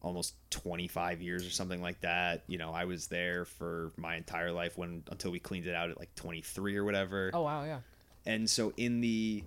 almost 0.00 0.34
25 0.50 1.20
years 1.20 1.46
or 1.46 1.50
something 1.50 1.82
like 1.82 2.00
that. 2.00 2.42
You 2.46 2.56
know, 2.56 2.72
I 2.72 2.86
was 2.86 3.06
there 3.08 3.44
for 3.44 3.92
my 3.98 4.16
entire 4.16 4.50
life 4.50 4.78
when 4.78 5.04
until 5.10 5.30
we 5.30 5.38
cleaned 5.38 5.66
it 5.66 5.74
out 5.74 5.90
at 5.90 5.98
like 5.98 6.14
23 6.14 6.76
or 6.78 6.84
whatever. 6.84 7.30
Oh 7.34 7.42
wow, 7.42 7.64
yeah. 7.64 7.80
And 8.24 8.48
so 8.48 8.72
in 8.78 9.02
the 9.02 9.44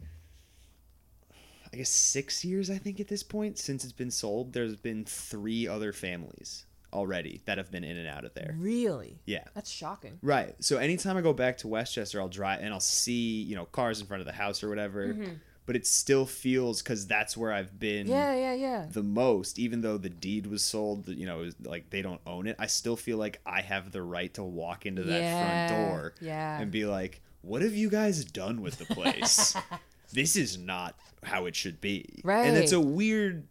I 1.73 1.77
guess 1.77 1.89
6 1.89 2.45
years 2.45 2.69
I 2.69 2.77
think 2.77 2.99
at 2.99 3.07
this 3.07 3.23
point 3.23 3.57
since 3.57 3.83
it's 3.83 3.93
been 3.93 4.11
sold, 4.11 4.53
there's 4.53 4.75
been 4.75 5.05
3 5.05 5.67
other 5.67 5.91
families 5.93 6.65
already 6.93 7.41
that 7.45 7.57
have 7.57 7.69
been 7.71 7.83
in 7.83 7.97
and 7.97 8.07
out 8.07 8.23
of 8.23 8.33
there. 8.33 8.55
Really? 8.57 9.19
Yeah. 9.25 9.43
That's 9.53 9.69
shocking. 9.69 10.17
Right. 10.21 10.55
So 10.63 10.77
anytime 10.77 11.17
I 11.17 11.21
go 11.21 11.33
back 11.33 11.57
to 11.59 11.67
Westchester, 11.67 12.21
I'll 12.21 12.29
drive 12.29 12.61
and 12.61 12.73
I'll 12.73 12.79
see, 12.79 13.41
you 13.41 13.55
know, 13.55 13.65
cars 13.65 13.99
in 13.99 14.07
front 14.07 14.21
of 14.21 14.27
the 14.27 14.33
house 14.33 14.63
or 14.63 14.69
whatever. 14.69 15.07
Mm-hmm. 15.07 15.33
But 15.65 15.75
it 15.75 15.87
still 15.87 16.25
feels 16.27 16.81
cuz 16.83 17.07
that's 17.07 17.35
where 17.35 17.51
I've 17.51 17.77
been 17.79 18.05
Yeah, 18.07 18.35
yeah, 18.35 18.53
yeah. 18.53 18.85
the 18.89 19.01
most 19.03 19.57
even 19.59 19.81
though 19.81 19.97
the 19.97 20.09
deed 20.11 20.45
was 20.47 20.63
sold, 20.63 21.07
you 21.09 21.25
know, 21.25 21.39
was 21.39 21.55
like 21.63 21.89
they 21.89 22.01
don't 22.03 22.21
own 22.27 22.45
it. 22.47 22.55
I 22.59 22.67
still 22.67 22.95
feel 22.95 23.17
like 23.17 23.41
I 23.45 23.61
have 23.61 23.91
the 23.91 24.03
right 24.03 24.31
to 24.35 24.43
walk 24.43 24.85
into 24.85 25.03
that 25.03 25.21
Yeah, 25.21 25.67
front 25.67 25.89
door 25.89 26.13
yeah. 26.21 26.59
and 26.61 26.71
be 26.71 26.85
like, 26.85 27.19
"What 27.41 27.61
have 27.63 27.75
you 27.75 27.89
guys 27.89 28.23
done 28.23 28.61
with 28.61 28.77
the 28.77 28.85
place? 28.85 29.55
this 30.11 30.35
is 30.35 30.57
not 30.57 30.95
how 31.23 31.45
it 31.45 31.55
should 31.55 31.79
be." 31.81 32.21
Right. 32.23 32.45
And 32.45 32.57
it's 32.57 32.71
a 32.71 32.79
weird 32.81 33.47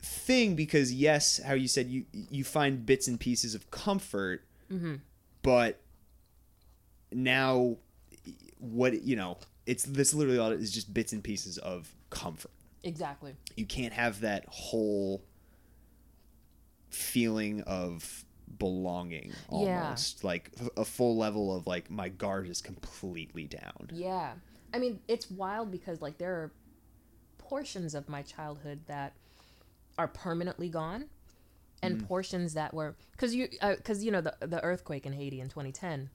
thing 0.00 0.54
because 0.54 0.92
yes, 0.92 1.40
how 1.44 1.54
you 1.54 1.68
said 1.68 1.88
you 1.88 2.04
you 2.12 2.44
find 2.44 2.84
bits 2.84 3.08
and 3.08 3.18
pieces 3.18 3.54
of 3.54 3.70
comfort, 3.70 4.44
Mm-hmm. 4.70 4.94
but 5.42 5.80
now 7.12 7.76
what 8.58 9.02
you 9.02 9.14
know, 9.16 9.38
it's 9.66 9.84
this 9.84 10.14
literally 10.14 10.38
all 10.38 10.50
is 10.52 10.72
just 10.72 10.92
bits 10.94 11.12
and 11.12 11.22
pieces 11.22 11.58
of 11.58 11.94
comfort. 12.10 12.50
Exactly. 12.82 13.34
You 13.56 13.64
can't 13.66 13.92
have 13.94 14.20
that 14.20 14.44
whole 14.48 15.22
feeling 16.90 17.62
of 17.62 18.24
belonging 18.58 19.32
Yeah. 19.50 19.82
almost 19.84 20.22
like 20.22 20.50
a 20.76 20.84
full 20.84 21.16
level 21.16 21.54
of 21.56 21.66
like 21.66 21.90
my 21.90 22.08
guard 22.08 22.48
is 22.48 22.60
completely 22.60 23.46
down 23.46 23.90
Yeah. 23.92 24.34
I 24.74 24.78
mean, 24.78 25.00
it's 25.08 25.30
wild 25.30 25.70
because 25.70 26.02
like 26.02 26.18
there 26.18 26.32
are 26.34 26.52
portions 27.38 27.94
of 27.94 28.08
my 28.08 28.22
childhood 28.22 28.80
that 28.86 29.14
are 29.96 30.08
permanently 30.08 30.68
gone 30.68 31.06
and 31.82 31.98
Mm. 31.98 32.06
portions 32.08 32.54
that 32.54 32.74
were 32.74 32.96
cuz 33.16 33.34
you 33.34 33.48
uh, 33.60 33.76
cuz 33.84 34.02
you 34.04 34.10
know 34.10 34.20
the 34.20 34.34
the 34.40 34.62
earthquake 34.64 35.06
in 35.06 35.12
Haiti 35.12 35.40
in 35.40 35.48
2010. 35.48 36.10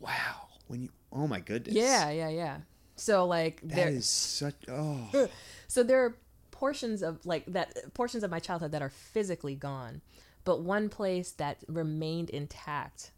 wow 0.00 0.48
when 0.68 0.82
you 0.84 0.88
oh 1.12 1.26
my 1.26 1.40
goodness 1.40 1.74
Yeah, 1.74 2.10
yeah, 2.10 2.28
yeah. 2.28 2.58
So 2.96 3.26
like 3.26 3.60
that 3.62 3.74
there 3.76 3.88
is 3.88 4.06
such 4.06 4.54
oh 4.68 5.28
so 5.68 5.82
there 5.82 6.02
are 6.04 6.16
portions 6.50 7.02
of 7.02 7.24
like 7.26 7.44
that 7.46 7.92
portions 7.94 8.24
of 8.24 8.30
my 8.30 8.38
childhood 8.40 8.72
that 8.72 8.82
are 8.82 8.88
physically 8.90 9.54
gone 9.54 10.00
but 10.44 10.62
one 10.62 10.88
place 10.88 11.30
that 11.32 11.62
remained 11.68 12.30
intact 12.30 13.12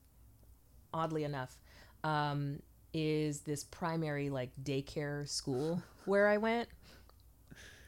oddly 0.93 1.23
enough 1.25 1.61
um, 2.03 2.61
is 2.93 3.41
this 3.41 3.65
primary 3.65 4.31
like 4.31 4.51
daycare 4.63 5.29
school 5.29 5.83
where 6.05 6.29
i 6.29 6.37
went 6.37 6.69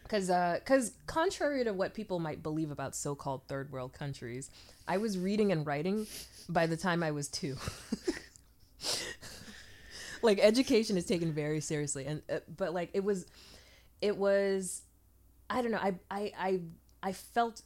because 0.02 0.30
uh, 0.30 0.56
because 0.58 0.92
contrary 1.06 1.64
to 1.64 1.72
what 1.72 1.94
people 1.94 2.18
might 2.18 2.42
believe 2.42 2.70
about 2.70 2.94
so-called 2.94 3.42
third 3.48 3.70
world 3.72 3.92
countries 3.92 4.50
i 4.86 4.96
was 4.96 5.18
reading 5.18 5.52
and 5.52 5.66
writing 5.66 6.06
by 6.48 6.66
the 6.66 6.76
time 6.76 7.02
i 7.02 7.10
was 7.10 7.28
two 7.28 7.56
like 10.22 10.38
education 10.40 10.96
is 10.96 11.06
taken 11.06 11.32
very 11.32 11.60
seriously 11.60 12.06
and 12.06 12.22
uh, 12.30 12.38
but 12.56 12.74
like 12.74 12.90
it 12.92 13.02
was 13.02 13.26
it 14.00 14.16
was 14.16 14.82
I 15.52 15.60
don't 15.60 15.70
know. 15.70 15.78
I 15.78 15.94
I 16.10 16.32
I 16.38 16.60
I 17.02 17.12
felt 17.12 17.62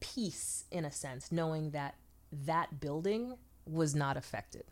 peace 0.00 0.64
in 0.70 0.84
a 0.84 0.90
sense, 0.90 1.30
knowing 1.30 1.70
that 1.70 1.94
that 2.32 2.80
building 2.80 3.36
was 3.66 3.94
not 3.94 4.16
affected. 4.16 4.64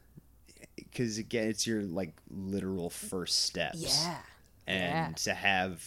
Because 0.77 1.19
again 1.19 1.49
it's 1.49 1.67
your 1.67 1.83
like 1.83 2.15
literal 2.31 2.91
first 2.91 3.41
steps 3.45 4.05
Yeah. 4.05 4.19
and 4.67 4.83
yeah. 4.83 5.13
to 5.25 5.35
have 5.35 5.85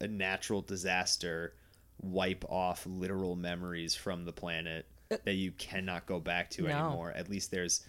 a 0.00 0.08
natural 0.08 0.62
disaster 0.62 1.54
wipe 2.00 2.44
off 2.48 2.86
literal 2.86 3.36
memories 3.36 3.94
from 3.94 4.24
the 4.24 4.32
planet 4.32 4.86
that 5.24 5.34
you 5.34 5.52
cannot 5.52 6.06
go 6.06 6.18
back 6.18 6.48
to 6.50 6.66
Uh, 6.66 6.70
No. 6.70 6.86
anymore 6.86 7.12
at 7.12 7.28
least 7.28 7.50
there's 7.50 7.84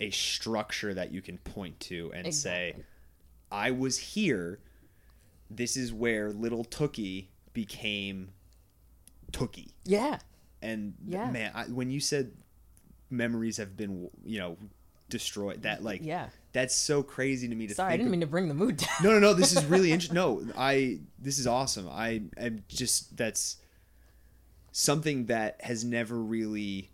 a 0.00 0.10
structure 0.10 0.92
that 0.94 1.12
you 1.12 1.20
can 1.22 1.38
point 1.38 1.78
to 1.80 2.10
and 2.14 2.34
say 2.34 2.74
i 3.52 3.70
was 3.70 3.98
here 3.98 4.58
this 5.50 5.76
is 5.76 5.92
where 5.92 6.30
little 6.32 6.64
tooky 6.64 7.28
became 7.52 8.30
tooky 9.32 9.70
Yeah. 9.84 10.18
and 10.62 10.94
Yeah. 11.06 11.30
man 11.30 11.52
I, 11.54 11.64
when 11.64 11.90
you 11.90 12.00
said 12.00 12.32
memories 13.10 13.56
have 13.58 13.76
been 13.76 14.10
you 14.24 14.38
know 14.38 14.56
destroyed 15.08 15.62
that 15.62 15.82
like 15.82 16.00
Yeah. 16.02 16.28
that's 16.52 16.74
so 16.74 17.02
crazy 17.02 17.48
to 17.48 17.54
me 17.54 17.66
to 17.66 17.74
Sorry, 17.74 17.92
I 17.92 17.96
didn't 17.96 18.08
of- 18.08 18.12
mean 18.12 18.20
to 18.20 18.26
bring 18.26 18.48
the 18.48 18.54
mood 18.54 18.76
down. 18.78 18.88
no 19.02 19.10
no 19.12 19.18
no 19.18 19.34
this 19.34 19.56
is 19.56 19.64
really 19.74 19.90
interesting 19.92 20.14
no 20.16 20.42
i 20.56 20.98
this 21.18 21.38
is 21.38 21.46
awesome 21.46 21.88
i 21.90 22.22
am 22.36 22.62
just 22.68 23.16
that's 23.16 23.56
something 24.72 25.26
that 25.26 25.60
has 25.62 25.84
never 25.84 26.16
really 26.16 26.90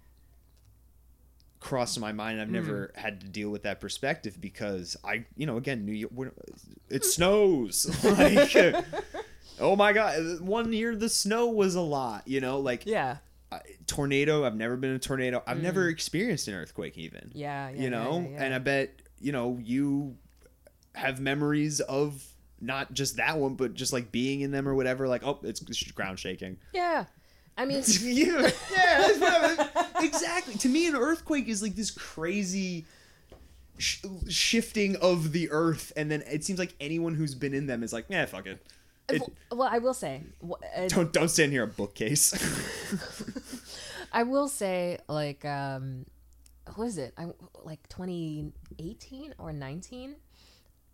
crossed 1.61 1.99
my 1.99 2.13
mind 2.13 2.41
i've 2.41 2.51
never 2.51 2.93
Hmm. 2.95 3.01
had 3.01 3.21
to 3.23 3.27
deal 3.29 3.49
with 3.51 3.63
that 3.63 3.81
perspective 3.81 4.39
because 4.41 4.97
i 5.03 5.25
you 5.37 5.47
know 5.47 5.57
again 5.57 5.85
new 5.87 5.93
york 5.93 6.13
it 6.91 7.05
snows 7.05 7.87
like 8.19 8.55
oh 9.61 9.75
my 9.75 9.93
god 9.95 10.41
one 10.41 10.73
year 10.75 10.95
the 10.95 11.09
snow 11.09 11.47
was 11.49 11.75
a 11.75 11.81
lot 11.81 12.23
you 12.29 12.41
know 12.41 12.61
like 12.61 12.85
Yeah. 12.87 13.17
I- 13.53 13.61
tornado 13.87 14.45
i've 14.45 14.57
never 14.57 14.77
been 14.77 14.91
in 14.91 14.97
a 14.97 15.01
tornado 15.01 15.43
i've 15.47 15.63
never 15.63 15.89
experienced 15.89 16.49
an 16.49 16.55
earthquake 16.55 16.97
even. 16.99 17.31
Yeah. 17.35 17.69
yeah 17.71 17.83
you 17.83 17.91
know 17.91 18.21
yeah, 18.21 18.29
yeah. 18.37 18.45
and 18.45 18.55
i 18.55 18.59
bet 18.59 18.91
you 19.21 19.33
know 19.33 19.59
you 19.63 20.17
have 20.95 21.21
memories 21.21 21.81
of 21.81 22.25
not 22.61 22.93
just 22.93 23.17
that 23.17 23.39
one 23.39 23.55
but 23.55 23.75
just 23.75 23.93
like 23.93 24.11
being 24.13 24.41
in 24.41 24.51
them 24.51 24.69
or 24.69 24.75
whatever 24.75 25.07
like 25.09 25.23
oh 25.25 25.39
it's 25.43 25.61
just 25.61 25.95
ground 25.95 26.19
shaking 26.19 26.57
yeah. 26.73 27.05
I 27.57 27.67
mean, 27.67 27.83
yeah 28.01 28.25
yeah 28.73 28.99
that's 28.99 29.19
what 29.21 29.71
I- 29.97 30.05
exactly 30.05 30.55
to 30.55 30.69
me 30.69 30.89
an 30.89 30.97
earthquake 30.97 31.47
is 31.49 31.63
like 31.63 31.77
this 31.77 31.91
crazy 31.93 32.85
sh- 33.79 34.05
shifting 34.29 34.97
of 34.97 35.31
the 35.33 35.51
earth 35.51 35.93
and 35.97 36.11
then 36.11 36.23
it 36.31 36.45
seems 36.45 36.59
like 36.59 36.75
anyone 36.81 37.15
who's 37.15 37.35
been 37.35 37.55
in 37.55 37.67
them 37.67 37.83
is 37.83 37.93
like 37.93 38.07
yeah 38.09 38.25
fuck 38.27 38.47
it, 38.47 38.59
it 39.09 39.23
well, 39.53 39.69
I 39.71 39.79
will 39.79 39.93
say, 39.95 40.23
uh, 40.43 40.89
don't 40.89 41.13
don't 41.13 41.29
stand 41.29 41.53
here 41.53 41.63
a 41.65 41.67
bookcase 41.67 42.33
I 44.15 44.23
will 44.23 44.49
say, 44.49 44.99
like, 45.09 45.45
um, 45.45 46.07
what 46.77 46.87
is 46.87 46.99
it? 46.99 47.13
I 47.19 47.27
like 47.65 47.87
2018 47.89 49.35
or 49.39 49.53
19. 49.53 50.15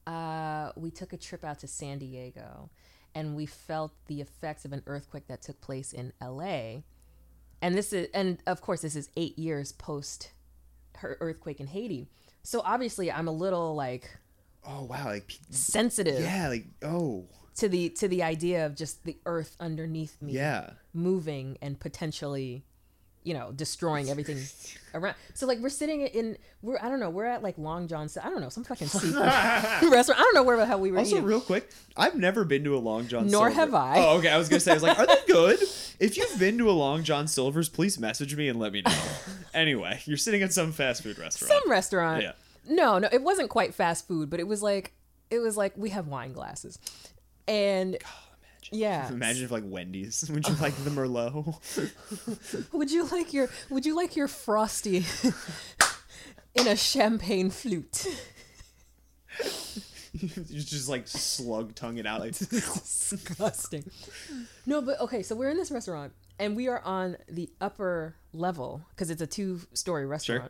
Uh, 0.07 0.73
we 0.75 0.91
took 0.91 1.13
a 1.13 1.19
trip 1.19 1.45
out 1.45 1.59
to 1.61 1.69
San 1.69 1.99
Diego, 1.99 2.71
and 3.15 3.37
we 3.37 3.45
felt 3.45 3.93
the 4.07 4.23
effects 4.23 4.65
of 4.65 4.73
an 4.73 4.83
earthquake 4.87 5.29
that 5.29 5.43
took 5.43 5.61
place 5.61 5.93
in 5.93 6.15
LA. 6.21 6.81
And 7.61 7.75
this 7.75 7.93
is, 7.93 8.09
and 8.15 8.39
of 8.47 8.63
course, 8.63 8.81
this 8.81 8.97
is 8.97 9.11
eight 9.17 9.39
years 9.39 9.71
post 9.73 10.33
her 10.97 11.19
earthquake 11.21 11.61
in 11.61 11.67
Haiti. 11.67 12.09
So 12.43 12.63
obviously, 12.65 13.13
I'm 13.13 13.29
a 13.29 13.33
little 13.33 13.75
like 13.75 14.11
oh 14.67 14.85
wow 14.85 15.07
like 15.07 15.39
sensitive 15.49 16.21
yeah 16.21 16.49
like 16.49 16.67
oh 16.83 17.25
to 17.55 17.67
the 17.67 17.89
to 17.89 18.07
the 18.09 18.23
idea 18.23 18.67
of 18.67 18.77
just 18.77 19.05
the 19.05 19.17
earth 19.25 19.57
underneath 19.59 20.21
me 20.21 20.35
yeah 20.35 20.71
moving 20.93 21.57
and 21.63 21.81
potentially 21.81 22.63
you 23.23 23.35
know 23.35 23.53
destroying 23.53 24.09
everything 24.09 24.39
around 24.95 25.15
so 25.35 25.47
like 25.47 25.59
we're 25.59 25.69
sitting 25.69 26.01
in 26.01 26.39
we're 26.63 26.79
i 26.81 26.89
don't 26.89 27.01
know 27.01 27.11
we're 27.11 27.27
at 27.27 27.43
like 27.43 27.57
long 27.59 27.87
john 27.87 28.09
i 28.25 28.31
don't 28.31 28.41
know 28.41 28.49
some 28.49 28.65
fucking 28.65 28.87
seafood 28.89 29.15
restaurant 29.93 30.19
i 30.19 30.23
don't 30.23 30.35
know 30.35 30.43
where 30.43 30.57
the 30.57 30.65
hell 30.65 30.81
we 30.81 30.91
were 30.91 30.99
Also, 30.99 31.17
eating. 31.17 31.27
real 31.29 31.41
quick, 31.41 31.71
I've 31.97 32.15
never 32.17 32.45
been 32.45 32.65
to 32.65 32.75
a 32.77 32.79
Long 32.81 33.07
John. 33.09 33.27
Nor 33.29 33.51
Silver. 33.51 33.61
have 33.61 33.75
I. 33.75 33.95
Oh, 33.99 34.19
okay. 34.19 34.29
I 34.31 34.39
was 34.39 34.49
gonna 34.49 34.61
say, 34.61 34.71
I 34.71 34.75
was 34.75 34.83
like, 34.83 34.99
are 34.99 35.07
they 35.07 35.15
good? 35.29 35.61
If 35.99 36.17
you've 36.17 36.39
been 36.39 36.57
to 36.59 36.71
a 36.71 36.73
Long 36.73 37.03
John 37.05 37.29
Silver's, 37.29 37.69
please 37.69 37.99
message 37.99 38.35
me 38.35 38.49
and 38.49 38.59
let 38.59 38.73
me 38.73 38.81
know. 38.83 38.93
anyway, 39.53 40.01
you're 40.07 40.17
sitting 40.17 40.43
at 40.43 40.53
some 40.55 40.73
fast 40.73 41.03
food 41.03 41.19
restaurant. 41.19 41.53
some 41.53 41.71
restaurant 41.71 42.23
Yeah. 42.23 42.33
no 42.69 42.99
no 42.99 43.09
it 43.13 43.23
wasn't 43.23 43.51
quite 43.51 43.75
fast 43.75 44.09
food 44.09 44.31
but 44.31 44.41
it 44.41 44.47
was 44.49 44.63
like 44.63 44.93
it 45.31 45.41
was 45.41 45.57
like 45.59 45.73
we 45.77 45.91
have 45.91 46.07
wine 46.09 46.33
glasses 46.33 46.79
and 47.47 47.99
yeah 48.71 49.09
Imagine 49.09 49.45
if 49.45 49.51
like 49.51 49.65
Wendy's. 49.67 50.29
Would 50.33 50.47
you 50.49 50.55
like 50.57 50.75
the 50.85 50.91
Merlot? 50.91 52.73
would 52.73 52.91
you 52.91 53.07
like 53.07 53.33
your 53.33 53.49
would 53.71 53.85
you 53.87 53.95
like 53.97 54.17
your 54.17 54.29
frosty 54.29 55.05
in 56.55 56.67
a 56.67 56.77
champagne 56.77 57.51
flute 57.51 58.07
you 60.13 60.61
just 60.61 60.89
like 60.89 61.07
slug 61.07 61.75
tongue 61.75 61.99
it 61.99 62.07
out 62.07 62.21
like. 62.21 62.37
disgusting. 62.37 63.89
No, 64.67 64.83
but 64.83 65.01
okay, 65.01 65.23
so 65.23 65.35
we're 65.37 65.51
in 65.51 65.57
this 65.57 65.71
restaurant 65.71 66.13
and 66.39 66.57
we 66.57 66.69
are 66.69 66.81
on 66.85 67.17
the 67.29 67.49
upper 67.61 68.17
level 68.33 68.83
because 68.91 69.11
it's 69.11 69.23
a 69.23 69.27
two 69.27 69.61
story 69.73 70.07
restaurant. 70.07 70.43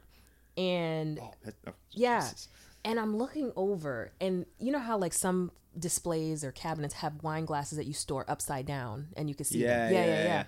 Sure. 0.56 0.64
And 0.64 1.18
Oh, 1.20 1.30
that- 1.44 1.54
oh, 1.68 1.72
yeah, 1.92 2.20
Jesus. 2.20 2.48
and 2.84 2.98
I'm 2.98 3.16
looking 3.16 3.52
over, 3.54 4.12
and 4.20 4.46
you 4.58 4.72
know 4.72 4.78
how 4.80 4.98
like 4.98 5.12
some 5.12 5.52
displays 5.78 6.44
or 6.44 6.52
cabinets 6.52 6.94
have 6.94 7.22
wine 7.22 7.44
glasses 7.44 7.78
that 7.78 7.86
you 7.86 7.92
store 7.94 8.24
upside 8.28 8.66
down 8.66 9.08
and 9.16 9.28
you 9.28 9.34
can 9.34 9.44
see 9.44 9.58
Yeah, 9.62 9.86
them. 9.86 9.94
Yeah, 9.94 10.04
yeah, 10.04 10.14
yeah, 10.14 10.24
yeah. 10.24 10.44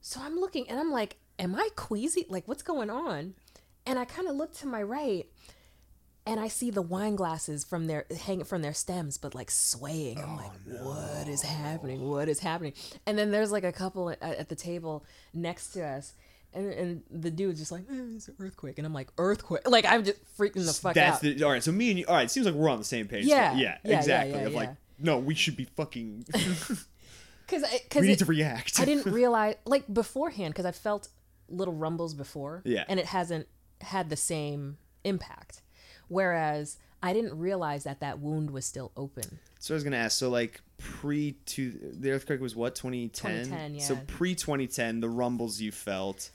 So 0.00 0.20
I'm 0.22 0.36
looking 0.36 0.68
and 0.68 0.78
I'm 0.78 0.90
like, 0.90 1.16
am 1.38 1.54
I 1.54 1.68
queasy? 1.76 2.26
Like, 2.28 2.46
what's 2.46 2.62
going 2.62 2.90
on? 2.90 3.34
And 3.86 3.98
I 3.98 4.04
kind 4.04 4.28
of 4.28 4.36
look 4.36 4.54
to 4.58 4.66
my 4.66 4.82
right 4.82 5.26
and 6.26 6.38
I 6.38 6.48
see 6.48 6.70
the 6.70 6.82
wine 6.82 7.16
glasses 7.16 7.64
from 7.64 7.86
their 7.86 8.06
hanging 8.24 8.44
from 8.44 8.62
their 8.62 8.74
stems, 8.74 9.18
but 9.18 9.34
like 9.34 9.50
swaying. 9.50 10.22
I'm 10.22 10.36
like, 10.36 10.50
oh, 10.80 11.16
what 11.18 11.28
is 11.28 11.42
happening? 11.42 12.08
What 12.08 12.28
is 12.28 12.38
happening? 12.38 12.74
And 13.06 13.18
then 13.18 13.30
there's 13.32 13.50
like 13.50 13.64
a 13.64 13.72
couple 13.72 14.10
at, 14.10 14.22
at 14.22 14.48
the 14.48 14.54
table 14.54 15.04
next 15.34 15.70
to 15.70 15.84
us. 15.84 16.14
And, 16.54 16.72
and 16.72 17.02
the 17.10 17.30
dude's 17.30 17.58
just 17.58 17.72
like, 17.72 17.82
eh, 17.90 18.14
it's 18.16 18.28
an 18.28 18.34
earthquake. 18.38 18.78
And 18.78 18.86
I'm 18.86 18.92
like, 18.92 19.08
earthquake? 19.18 19.68
Like, 19.68 19.86
I'm 19.86 20.04
just 20.04 20.18
freaking 20.36 20.66
the 20.66 20.72
fuck 20.72 20.94
That's 20.94 21.16
out. 21.16 21.22
the 21.22 21.42
all 21.42 21.50
right. 21.50 21.62
So 21.62 21.72
me 21.72 21.90
and 21.90 21.98
you. 21.98 22.04
All 22.06 22.14
right. 22.14 22.26
It 22.26 22.30
seems 22.30 22.46
like 22.46 22.54
we're 22.54 22.68
on 22.68 22.78
the 22.78 22.84
same 22.84 23.08
page. 23.08 23.24
Yeah, 23.24 23.52
Yeah. 23.52 23.58
yeah, 23.58 23.78
yeah, 23.84 23.98
exactly. 23.98 24.40
yeah, 24.40 24.46
of 24.46 24.54
like, 24.54 24.68
yeah. 24.68 24.74
no, 24.98 25.18
we 25.18 25.34
should 25.34 25.56
be 25.56 25.64
fucking. 25.64 26.26
Because 27.46 27.68
we 27.96 28.00
need 28.02 28.12
it, 28.12 28.18
to 28.20 28.24
react. 28.24 28.80
I 28.80 28.86
didn't 28.86 29.12
realize, 29.12 29.56
like, 29.66 29.92
beforehand, 29.92 30.54
because 30.54 30.64
I 30.64 30.72
felt 30.72 31.08
little 31.48 31.74
rumbles 31.74 32.14
before. 32.14 32.62
Yeah. 32.64 32.84
And 32.88 32.98
it 32.98 33.06
hasn't 33.06 33.46
had 33.82 34.08
the 34.08 34.16
same 34.16 34.78
impact. 35.04 35.60
Whereas 36.08 36.78
I 37.02 37.12
didn't 37.12 37.38
realize 37.38 37.84
that 37.84 38.00
that 38.00 38.20
wound 38.20 38.50
was 38.50 38.64
still 38.64 38.92
open. 38.96 39.38
So 39.58 39.74
I 39.74 39.76
was 39.76 39.84
gonna 39.84 39.96
ask. 39.96 40.18
So 40.18 40.28
like 40.28 40.60
pre 40.78 41.32
to 41.46 41.72
the 41.92 42.10
earthquake 42.12 42.40
was 42.40 42.54
what 42.54 42.74
2010. 42.74 43.30
2010, 43.44 43.74
yeah. 43.74 43.80
So 43.82 43.96
pre 44.06 44.34
2010, 44.34 45.00
the 45.00 45.08
rumbles 45.08 45.60
you 45.60 45.72
felt. 45.72 46.30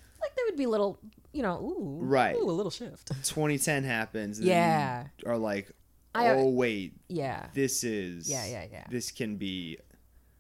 Would 0.48 0.58
be 0.58 0.64
a 0.64 0.70
little, 0.70 1.00
you 1.34 1.42
know, 1.44 1.60
ooh, 1.60 2.00
Right. 2.02 2.36
ooh, 2.36 2.50
a 2.50 2.52
little 2.52 2.72
shift. 2.72 3.08
2010 3.24 3.84
happens. 3.84 4.40
Yeah. 4.40 5.08
Are 5.26 5.38
like, 5.38 5.72
I- 6.16 6.30
oh 6.30 6.50
wait, 6.50 6.94
Yeah. 7.10 7.48
this 7.54 7.84
is. 7.84 8.30
Yeah, 8.30 8.46
yeah, 8.46 8.66
yeah. 8.72 8.86
This 8.90 9.12
can 9.12 9.36
be. 9.38 9.78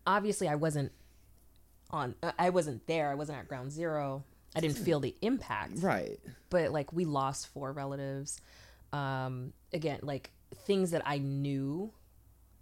Obviously, 0.05 0.47
I 0.47 0.55
wasn't 0.55 0.91
on, 1.91 2.15
uh, 2.23 2.31
I 2.39 2.49
wasn't 2.49 2.87
there. 2.87 3.09
I 3.09 3.15
wasn't 3.15 3.37
at 3.39 3.47
ground 3.47 3.71
zero. 3.71 4.23
I 4.55 4.59
didn't 4.61 4.77
feel 4.77 4.99
the 4.99 5.15
impact. 5.21 5.79
Right. 5.79 6.19
but 6.49 6.71
like 6.71 6.91
we 6.93 7.03
lost 7.05 7.47
four 7.47 7.71
relatives 7.73 8.39
um 8.93 9.51
again 9.73 9.99
like 10.01 10.31
things 10.65 10.91
that 10.91 11.01
i 11.05 11.17
knew 11.17 11.91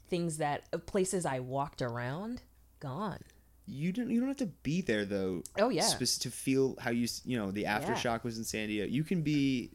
things 0.10 0.38
that 0.38 0.64
uh, 0.74 0.78
places 0.80 1.24
i 1.24 1.40
walked 1.40 1.84
around 1.84 2.42
gone 2.80 3.20
You 3.68 3.92
don't. 3.92 4.10
You 4.10 4.20
don't 4.20 4.30
have 4.30 4.38
to 4.38 4.46
be 4.64 4.82
there 4.82 5.06
though. 5.06 5.42
Oh, 5.58 5.70
yeah. 5.70 5.82
spec- 5.84 6.22
to 6.22 6.30
feel 6.32 6.76
how 6.80 6.92
you. 6.92 7.08
You 7.24 7.38
know, 7.38 7.52
the 7.52 7.64
aftershock 7.64 8.24
was 8.24 8.38
in 8.38 8.44
San 8.44 8.68
Diego. 8.68 8.88
You 8.92 9.04
can 9.04 9.22
be 9.22 9.72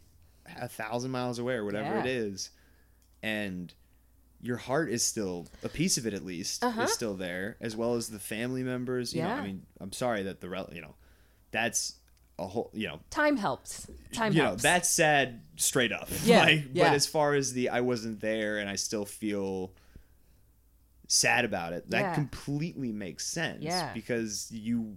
a 0.60 0.68
thousand 0.68 1.10
miles 1.10 1.38
away 1.38 1.54
or 1.54 1.64
whatever 1.64 1.88
Yeah. 1.88 2.00
it 2.00 2.06
is, 2.06 2.50
and 3.22 3.72
your 4.42 4.56
heart 4.56 4.90
is 4.90 5.04
still 5.04 5.46
a 5.62 5.68
piece 5.68 5.98
of 5.98 6.06
it 6.06 6.14
at 6.14 6.24
least 6.24 6.64
Uh-huh. 6.64 6.82
is 6.82 6.92
still 6.92 7.14
there, 7.14 7.56
as 7.60 7.76
well 7.76 7.94
as 7.94 8.08
the 8.08 8.18
family 8.18 8.62
members. 8.62 9.12
You 9.14 9.22
know, 9.22 9.28
I 9.30 9.46
mean, 9.46 9.66
I'm 9.80 9.92
sorry 9.92 10.22
that 10.24 10.40
the 10.40 10.48
rel. 10.48 10.68
You 10.72 10.82
know, 10.82 10.94
that's 11.50 11.96
a 12.38 12.46
whole. 12.46 12.70
You 12.72 12.88
know, 12.88 13.00
time 13.10 13.36
helps 13.36 13.86
time 14.12 14.32
you 14.32 14.42
know 14.42 14.54
that's 14.56 14.88
sad 14.88 15.40
straight 15.56 15.92
up 15.92 16.08
Yeah, 16.24 16.44
like, 16.44 16.64
yeah. 16.72 16.88
but 16.88 16.94
as 16.94 17.06
far 17.06 17.34
as 17.34 17.52
the 17.52 17.68
i 17.68 17.80
wasn't 17.80 18.20
there 18.20 18.58
and 18.58 18.68
i 18.68 18.74
still 18.76 19.04
feel 19.04 19.72
sad 21.12 21.44
about 21.44 21.72
it 21.72 21.90
that 21.90 22.00
Yeah. 22.02 22.14
completely 22.14 22.92
makes 22.92 23.26
sense 23.26 23.62
Yeah. 23.64 23.92
because 23.92 24.48
you 24.52 24.96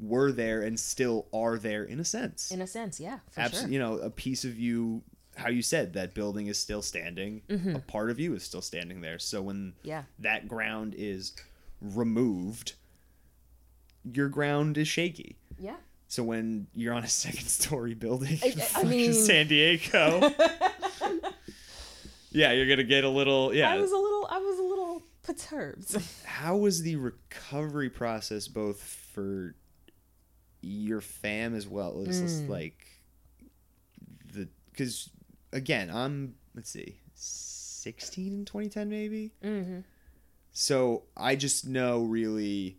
were 0.00 0.32
there 0.32 0.62
and 0.62 0.78
still 0.80 1.28
are 1.32 1.56
there 1.58 1.84
in 1.84 2.00
a 2.00 2.04
sense 2.04 2.50
in 2.50 2.60
a 2.60 2.66
sense 2.66 2.98
yeah 2.98 3.20
for 3.30 3.40
Abs- 3.40 3.60
sure 3.60 3.68
you 3.68 3.78
know 3.78 3.98
a 3.98 4.10
piece 4.10 4.44
of 4.44 4.58
you 4.58 5.02
how 5.36 5.48
you 5.48 5.62
said 5.62 5.92
that 5.92 6.12
building 6.12 6.48
is 6.48 6.58
still 6.58 6.82
standing 6.82 7.42
a 7.48 7.78
part 7.78 8.10
of 8.10 8.18
you 8.18 8.34
is 8.34 8.42
still 8.42 8.60
standing 8.62 9.00
there 9.00 9.20
so 9.20 9.40
when 9.42 9.56
Mm-hmm. 9.56 9.88
Yeah. 9.88 10.02
that 10.18 10.48
ground 10.48 10.94
is 10.98 11.32
removed, 11.80 12.72
your 14.12 14.28
ground 14.28 14.76
is 14.78 14.88
shaky. 14.88 15.36
Yeah. 15.58 15.76
So 16.08 16.22
when 16.24 16.66
you're 16.74 16.94
on 16.94 17.04
a 17.04 17.08
second 17.24 17.46
story 17.46 17.94
building 17.94 18.38
I- 18.42 18.46
in 18.48 18.62
I 18.74 18.82
mean- 18.84 19.12
San 19.14 19.46
Diego, 19.46 20.30
yeah, 22.32 22.52
you're 22.52 22.68
gonna 22.68 22.82
get 22.84 23.04
a 23.04 23.08
little 23.08 23.54
yeah. 23.54 23.70
I 23.72 23.76
was 23.78 23.92
a 23.92 23.96
little 23.96 24.26
I 24.30 24.38
was 24.38 24.58
a 24.58 24.62
little 24.62 25.02
perturbed. 25.24 25.96
How 26.24 26.56
was 26.56 26.82
the 26.82 26.96
recovery 26.96 27.90
process 27.90 28.46
both 28.48 28.80
for 28.82 29.54
your 30.62 31.00
fam 31.00 31.54
as 31.54 31.66
well 31.66 32.04
as 32.06 32.20
Mm. 32.22 32.48
like 32.48 32.86
the 34.32 34.48
because 34.70 35.10
again 35.52 35.90
I'm 35.90 36.36
let's 36.54 36.70
see 36.70 37.00
16 37.14 38.32
in 38.32 38.44
2010 38.46 38.88
maybe 38.88 39.32
mm-hmm. 39.44 39.80
so 40.52 41.02
I 41.16 41.36
just 41.36 41.66
know 41.66 42.00
really 42.04 42.78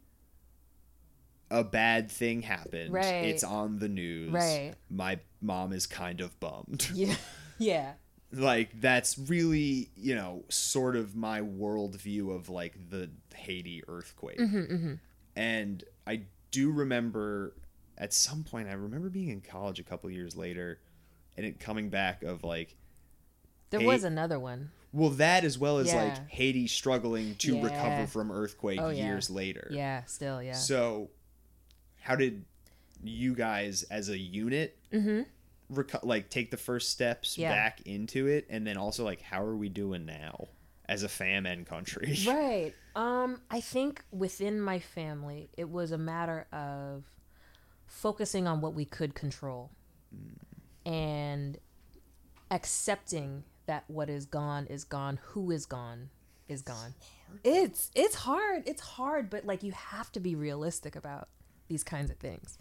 a 1.52 1.64
bad 1.64 2.10
thing 2.10 2.42
happened 2.42 2.92
Right. 2.92 3.26
it's 3.26 3.44
on 3.44 3.78
the 3.78 3.88
news 3.88 4.32
Right. 4.32 4.74
my 4.90 5.20
mom 5.40 5.72
is 5.72 5.86
kind 5.86 6.22
of 6.22 6.40
bummed 6.40 6.90
Yeah. 6.94 7.16
Yeah. 7.60 7.94
Like 8.36 8.80
that's 8.82 9.18
really 9.18 9.90
you 9.96 10.14
know 10.16 10.44
sort 10.50 10.96
of 10.96 11.16
my 11.16 11.42
worldview 11.42 12.36
of 12.36 12.50
like 12.50 12.74
the 12.90 13.10
Haiti 13.34 13.84
earthquake 13.88 14.38
Mm-hmm, 14.40 14.58
mm-hmm. 14.76 14.94
and 15.36 15.84
I 16.06 16.22
do 16.52 16.72
remember 16.72 17.54
at 17.98 18.14
some 18.14 18.44
point 18.44 18.68
I 18.70 18.74
remember 18.74 19.10
being 19.10 19.30
in 19.30 19.42
college 19.42 19.80
a 19.80 19.84
couple 19.84 20.10
years 20.12 20.36
later 20.36 20.80
and 21.38 21.46
it 21.46 21.60
coming 21.60 21.90
back 21.90 22.24
of 22.24 22.44
like 22.44 22.76
There 23.70 23.82
was 23.82 24.04
another 24.04 24.40
one. 24.40 24.72
well 24.94 25.10
that 25.12 25.44
as 25.44 25.58
well 25.58 25.78
as 25.80 25.88
Yeah. 25.88 26.04
like 26.04 26.30
Haiti 26.30 26.68
struggling 26.68 27.36
to 27.36 27.56
Yeah. 27.56 27.64
recover 27.64 28.08
from 28.08 28.32
earthquake 28.32 28.80
Oh, 28.82 28.90
yeah. 28.90 29.06
years 29.08 29.30
later. 29.30 29.68
Yeah, 29.72 30.04
still, 30.06 30.42
yeah. 30.44 30.54
So 30.54 31.10
how 32.02 32.16
did 32.16 32.44
you 33.04 33.36
guys 33.36 33.84
as 33.84 34.10
a 34.10 34.18
unit 34.18 34.78
mm-hmm. 34.92 35.22
Reco- 35.72 36.04
like 36.04 36.30
take 36.30 36.52
the 36.52 36.58
first 36.58 36.92
steps 36.92 37.38
Yeah. 37.38 37.52
back 37.52 37.82
into 37.86 38.28
it 38.28 38.46
and 38.50 38.66
then 38.66 38.78
also 38.78 39.04
like 39.04 39.22
how 39.22 39.42
are 39.44 39.56
we 39.56 39.70
doing 39.70 40.06
now 40.06 40.48
as 40.88 41.04
a 41.04 41.10
fam 41.10 41.46
and 41.46 41.66
country? 41.66 42.18
Right. 42.28 42.74
Um, 42.96 43.42
I 43.52 43.60
think 43.60 44.04
within 44.12 44.62
my 44.62 44.80
family, 44.80 45.50
it 45.58 45.70
was 45.70 45.92
a 45.92 45.98
matter 45.98 46.48
of 46.54 47.04
focusing 47.88 48.48
on 48.48 48.62
what 48.62 48.74
we 48.74 48.86
could 48.86 49.14
control 49.16 49.72
and 50.86 51.58
accepting 52.52 53.44
that 53.66 53.84
what 53.88 54.10
is 54.10 54.26
gone 54.26 54.68
is 54.68 54.84
gone, 54.84 55.20
who 55.24 55.52
is 55.52 55.66
gone 55.66 56.10
is 56.48 56.62
gone. 56.62 56.94
It's 57.44 57.90
it's 57.96 58.16
hard. 58.16 58.64
It's 58.68 58.82
hard, 58.82 59.30
but 59.30 59.46
like 59.46 59.64
you 59.64 59.72
have 59.72 60.12
to 60.14 60.20
be 60.20 60.36
realistic 60.36 60.96
about 60.96 61.28
these 61.68 61.84
kinds 61.84 62.12
of 62.12 62.18
things. 62.18 62.58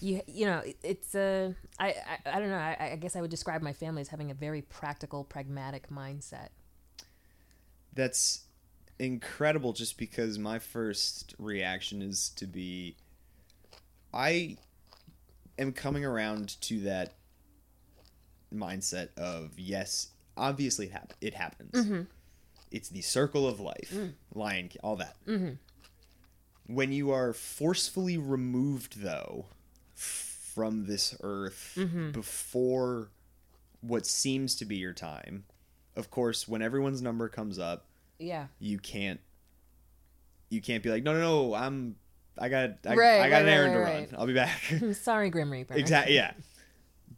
You 0.00 0.22
you 0.26 0.46
know, 0.46 0.58
it, 0.58 0.76
it's 0.82 1.14
a 1.14 1.54
I, 1.78 1.88
I 1.88 2.36
I 2.36 2.40
don't 2.40 2.50
know. 2.50 2.56
I, 2.56 2.90
I 2.92 2.96
guess 2.96 3.16
I 3.16 3.20
would 3.20 3.30
describe 3.30 3.62
my 3.62 3.72
family 3.72 4.00
as 4.00 4.08
having 4.08 4.30
a 4.30 4.34
very 4.34 4.62
practical, 4.62 5.24
pragmatic 5.24 5.90
mindset. 5.90 6.48
That's 7.94 8.42
incredible 8.98 9.72
just 9.72 9.96
because 9.96 10.38
my 10.38 10.58
first 10.58 11.34
reaction 11.38 12.02
is 12.02 12.30
to 12.30 12.46
be 12.46 12.96
I 14.12 14.56
am 15.58 15.72
coming 15.72 16.04
around 16.04 16.60
to 16.62 16.80
that 16.80 17.14
mindset 18.54 19.08
of 19.16 19.58
yes, 19.58 20.08
obviously 20.36 20.86
it, 20.86 20.92
hap- 20.92 21.14
it 21.20 21.34
happens. 21.34 21.72
Mm-hmm. 21.72 22.02
It's 22.70 22.88
the 22.88 23.00
circle 23.00 23.46
of 23.46 23.60
life, 23.60 23.90
mm. 23.94 24.12
lion, 24.34 24.70
all 24.82 24.96
that. 24.96 25.16
Mm-hmm. 25.26 25.54
When 26.66 26.92
you 26.92 27.10
are 27.12 27.32
forcefully 27.32 28.18
removed, 28.18 29.00
though, 29.02 29.46
from 30.58 30.86
this 30.86 31.14
earth 31.20 31.74
mm-hmm. 31.76 32.10
before 32.10 33.10
what 33.80 34.04
seems 34.04 34.56
to 34.56 34.64
be 34.64 34.74
your 34.74 34.92
time, 34.92 35.44
of 35.94 36.10
course, 36.10 36.48
when 36.48 36.62
everyone's 36.62 37.00
number 37.00 37.28
comes 37.28 37.60
up, 37.60 37.84
Yeah. 38.18 38.48
you 38.58 38.78
can't 38.80 39.20
you 40.50 40.60
can't 40.60 40.82
be 40.82 40.90
like 40.90 41.02
no 41.04 41.12
no 41.12 41.20
no 41.20 41.54
i'm 41.54 41.94
i 42.38 42.48
got 42.48 42.70
I, 42.86 42.94
Right, 42.94 43.20
I 43.20 43.28
got 43.28 43.36
right, 43.36 43.42
an 43.42 43.48
errand 43.48 43.76
right, 43.76 44.08
to 44.08 44.16
run 44.16 44.20
i'll 44.20 44.26
be 44.26 44.32
back 44.32 44.60
Sorry, 44.94 45.28
Grim 45.30 45.52
Reaper. 45.52 45.74
exactly 45.74 46.14
yeah 46.14 46.32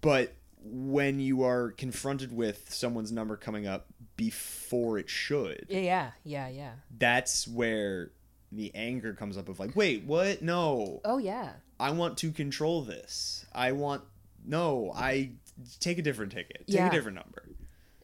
but 0.01 0.35
when 0.63 1.21
you 1.21 1.45
are 1.45 1.71
confronted 1.71 2.33
with 2.33 2.75
someone's 2.75 3.13
number 3.13 3.37
coming 3.37 3.67
up 3.69 3.87
before 4.17 4.99
it 4.99 5.09
should 5.09 5.65
Yeah, 5.69 5.81
yeah, 5.81 6.11
yeah, 6.25 6.49
yeah. 6.49 6.73
that's 6.99 7.47
where 7.47 8.11
the 8.53 8.73
anger 8.75 9.13
comes 9.15 9.37
up 9.37 9.49
of 9.49 9.59
like 9.61 9.75
wait 9.77 10.05
what 10.05 10.43
no 10.43 11.01
Oh 11.05 11.19
yeah. 11.19 11.53
i 11.79 11.91
want 11.91 12.19
to 12.19 12.33
control 12.33 12.83
this 12.83 13.47
i 13.55 13.73
want 13.73 14.03
no 14.45 14.93
i 14.95 15.31
take 15.79 15.99
a 15.99 16.03
different 16.03 16.33
ticket 16.33 16.67
take 16.67 16.77
Yeah. 16.77 16.89
a 16.89 16.91
different 16.91 17.17
number 17.17 17.45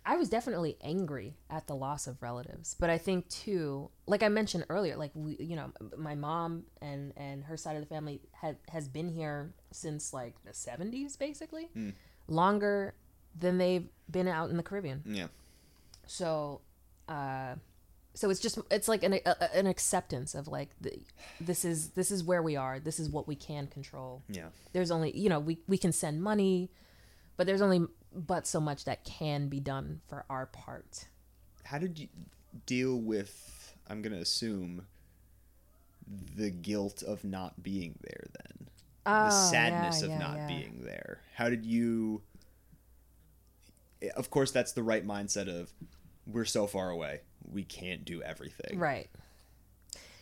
I 0.08 0.14
was 0.16 0.28
definitely 0.28 0.76
angry 0.82 1.34
at 1.50 1.66
the 1.66 1.74
loss 1.74 2.06
of 2.06 2.22
relatives, 2.22 2.76
but 2.78 2.90
I 2.90 2.96
think 2.96 3.28
too, 3.28 3.90
like 4.06 4.22
I 4.22 4.28
mentioned 4.28 4.64
earlier, 4.68 4.94
like 4.94 5.10
we, 5.16 5.34
you 5.40 5.56
know, 5.56 5.72
my 5.98 6.14
mom 6.14 6.62
and 6.80 7.12
and 7.16 7.42
her 7.42 7.56
side 7.56 7.74
of 7.74 7.82
the 7.82 7.88
family 7.88 8.20
had 8.30 8.56
has 8.68 8.86
been 8.86 9.08
here 9.08 9.52
since 9.72 10.12
like 10.12 10.36
the 10.44 10.54
seventies, 10.54 11.16
basically, 11.16 11.70
Hmm. 11.74 11.90
longer 12.28 12.94
than 13.36 13.58
they've 13.58 13.88
been 14.08 14.28
out 14.28 14.48
in 14.48 14.56
the 14.56 14.62
Caribbean. 14.62 15.02
yeah 15.06 15.26
So, 16.06 16.60
uh, 17.08 17.56
so 18.16 18.30
it's 18.30 18.40
just 18.40 18.58
it's 18.70 18.88
like 18.88 19.02
an 19.04 19.14
a, 19.14 19.56
an 19.56 19.66
acceptance 19.68 20.34
of 20.34 20.48
like 20.48 20.70
the, 20.80 20.92
this 21.40 21.64
is 21.64 21.90
this 21.90 22.10
is 22.10 22.24
where 22.24 22.42
we 22.42 22.56
are. 22.56 22.80
This 22.80 22.98
is 22.98 23.08
what 23.08 23.28
we 23.28 23.36
can 23.36 23.66
control. 23.68 24.22
yeah 24.28 24.48
there's 24.72 24.90
only 24.90 25.16
you 25.16 25.28
know 25.28 25.38
we, 25.38 25.58
we 25.68 25.78
can 25.78 25.92
send 25.92 26.20
money 26.22 26.70
but 27.36 27.46
there's 27.46 27.62
only 27.62 27.86
but 28.14 28.46
so 28.46 28.58
much 28.60 28.84
that 28.86 29.04
can 29.04 29.48
be 29.48 29.60
done 29.60 30.00
for 30.08 30.24
our 30.30 30.46
part 30.46 31.06
how 31.64 31.78
did 31.78 31.98
you 31.98 32.08
deal 32.64 32.96
with 32.96 33.74
i'm 33.90 34.00
gonna 34.00 34.16
assume 34.16 34.86
the 36.36 36.48
guilt 36.50 37.02
of 37.02 37.24
not 37.24 37.62
being 37.62 37.98
there 38.02 38.24
then 38.32 38.66
the 39.04 39.28
Oh, 39.34 39.50
sadness 39.50 40.00
yeah, 40.00 40.04
of 40.06 40.10
yeah, 40.12 40.18
not 40.18 40.36
yeah. 40.38 40.46
being 40.46 40.80
there 40.84 41.20
how 41.34 41.48
did 41.50 41.64
you 41.66 42.22
eh, 44.02 44.08
of 44.16 44.30
course 44.30 44.50
that's 44.50 44.72
the 44.72 44.82
right 44.82 45.06
mindset 45.06 45.48
of 45.48 45.72
we're 46.26 46.44
so 46.44 46.66
far 46.66 46.90
away 46.90 47.20
we 47.52 47.64
can't 47.64 48.04
do 48.04 48.22
everything. 48.22 48.78
Right. 48.78 49.08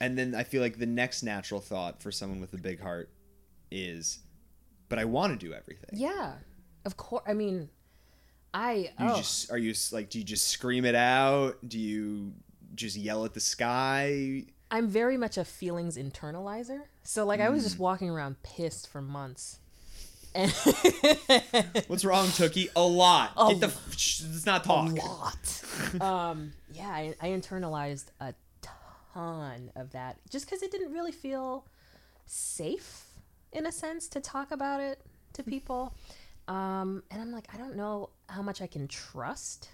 And 0.00 0.18
then 0.18 0.34
i 0.34 0.42
feel 0.42 0.60
like 0.60 0.78
the 0.78 0.86
next 0.86 1.22
natural 1.22 1.60
thought 1.60 2.02
for 2.02 2.10
someone 2.10 2.40
with 2.40 2.52
a 2.52 2.58
big 2.58 2.80
heart 2.80 3.10
is 3.70 4.18
but 4.88 4.98
i 4.98 5.04
want 5.04 5.38
to 5.38 5.46
do 5.46 5.52
everything. 5.52 5.90
Yeah. 5.92 6.34
Of 6.84 6.96
course 6.96 7.22
i 7.26 7.32
mean 7.32 7.68
i 8.52 8.74
you 8.74 8.90
oh, 8.98 9.16
just 9.16 9.50
are 9.50 9.58
you 9.58 9.74
like 9.92 10.10
do 10.10 10.18
you 10.18 10.24
just 10.24 10.48
scream 10.48 10.84
it 10.84 10.94
out? 10.94 11.56
Do 11.66 11.78
you 11.78 12.32
just 12.74 12.96
yell 12.96 13.24
at 13.24 13.34
the 13.34 13.40
sky? 13.40 14.44
I'm 14.70 14.88
very 14.88 15.16
much 15.16 15.38
a 15.38 15.44
feelings 15.44 15.96
internalizer. 15.96 16.82
So 17.02 17.24
like 17.24 17.40
i 17.40 17.48
was 17.48 17.62
just 17.62 17.78
walking 17.78 18.10
around 18.10 18.42
pissed 18.42 18.88
for 18.88 19.00
months 19.00 19.60
What's 21.86 22.04
wrong, 22.04 22.26
Tooky? 22.28 22.68
A 22.74 22.82
lot. 22.82 23.32
A 23.36 23.50
Get 23.50 23.60
the. 23.60 23.66
F- 23.66 24.22
let's 24.30 24.46
not 24.46 24.64
talk. 24.64 24.90
A 24.90 24.94
lot 24.94 25.64
um 26.00 26.52
yeah 26.72 26.88
I, 26.88 27.14
I 27.20 27.28
internalized 27.28 28.06
a 28.20 28.34
ton 28.62 29.70
of 29.74 29.90
that 29.90 30.18
just 30.30 30.46
because 30.46 30.62
it 30.62 30.70
didn't 30.70 30.92
really 30.92 31.12
feel 31.12 31.66
safe 32.26 33.06
in 33.52 33.66
a 33.66 33.72
sense 33.72 34.08
to 34.08 34.20
talk 34.20 34.50
about 34.52 34.80
it 34.80 35.00
to 35.32 35.42
people 35.42 35.94
um 36.46 37.02
and 37.10 37.20
i'm 37.20 37.32
like 37.32 37.46
i 37.52 37.56
don't 37.56 37.76
know 37.76 38.10
how 38.28 38.40
much 38.40 38.62
i 38.62 38.66
can 38.66 38.86
trust 38.86 39.70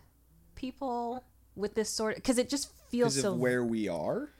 people 0.54 1.24
with 1.56 1.74
this 1.74 1.90
sort 1.90 2.12
of 2.12 2.16
because 2.16 2.38
it 2.38 2.48
just 2.48 2.70
feels 2.90 3.20
so 3.20 3.32
of 3.32 3.38
where 3.38 3.64
we 3.64 3.88
are. 3.88 4.30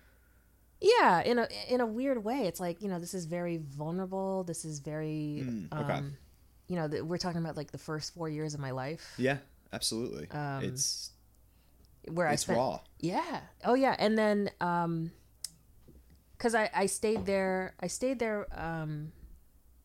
Yeah 0.81 1.23
in 1.23 1.39
a 1.39 1.47
in 1.69 1.81
a 1.81 1.87
weird 1.87 2.25
way 2.25 2.47
it's 2.47 2.61
like 2.61 2.81
you 2.83 2.89
know 2.89 2.99
this 2.99 3.13
is 3.15 3.27
very 3.27 3.59
vulnerable 3.59 4.45
this 4.45 4.65
is 4.65 4.79
very 4.81 5.43
Mm, 5.45 5.73
okay. 5.83 5.93
um 5.93 6.17
you 6.69 6.77
know 6.77 6.89
we're 7.05 7.19
talking 7.19 7.41
about 7.41 7.57
like 7.57 7.71
the 7.71 7.79
first 7.79 8.15
four 8.15 8.29
years 8.29 8.55
of 8.55 8.61
my 8.61 8.71
life 8.71 9.15
Yeah, 9.19 9.39
absolutely. 9.73 10.29
Um, 10.31 10.63
it's 10.65 11.11
where 12.09 12.29
i 12.29 12.33
it's 12.33 12.43
spent 12.43 12.59
raw. 12.59 12.81
Yeah. 13.01 13.41
Oh 13.65 13.75
yeah. 13.75 13.95
And 13.99 14.17
then 14.17 14.51
um 14.61 15.11
cuz 16.39 16.55
I 16.55 16.71
I 16.75 16.87
stayed 16.87 17.27
there 17.27 17.75
I 17.81 17.89
stayed 17.89 18.19
there 18.19 18.47
um 18.59 19.13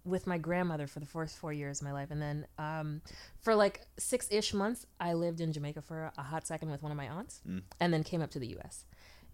with 0.06 0.28
my 0.28 0.38
grandmother 0.38 0.86
for 0.88 1.00
the 1.00 1.06
first 1.08 1.36
4 1.38 1.52
years 1.52 1.82
of 1.82 1.86
my 1.88 1.92
life 1.92 2.12
and 2.12 2.22
then 2.22 2.46
um 2.60 3.02
for 3.42 3.56
like 3.56 3.82
6ish 4.00 4.54
months 4.54 4.86
I 5.00 5.14
lived 5.14 5.42
in 5.42 5.52
Jamaica 5.52 5.82
for 5.82 6.12
a 6.18 6.22
hot 6.22 6.46
second 6.46 6.70
with 6.70 6.84
one 6.84 6.92
of 6.92 6.98
my 6.98 7.10
aunts 7.10 7.42
Mm. 7.48 7.64
and 7.82 7.92
then 7.94 8.04
came 8.04 8.22
up 8.22 8.30
to 8.32 8.40
the 8.40 8.56
US. 8.60 8.86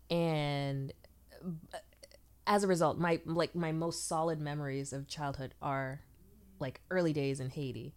And 0.10 0.94
as 2.48 2.64
a 2.64 2.68
result, 2.68 2.98
my 2.98 3.20
like 3.26 3.56
my 3.56 3.72
most 3.72 4.08
solid 4.08 4.40
memories 4.40 4.94
of 4.94 5.08
childhood 5.08 5.54
are 5.62 6.02
like 6.60 6.82
early 6.90 7.14
days 7.14 7.40
in 7.40 7.50
Haiti. 7.50 7.94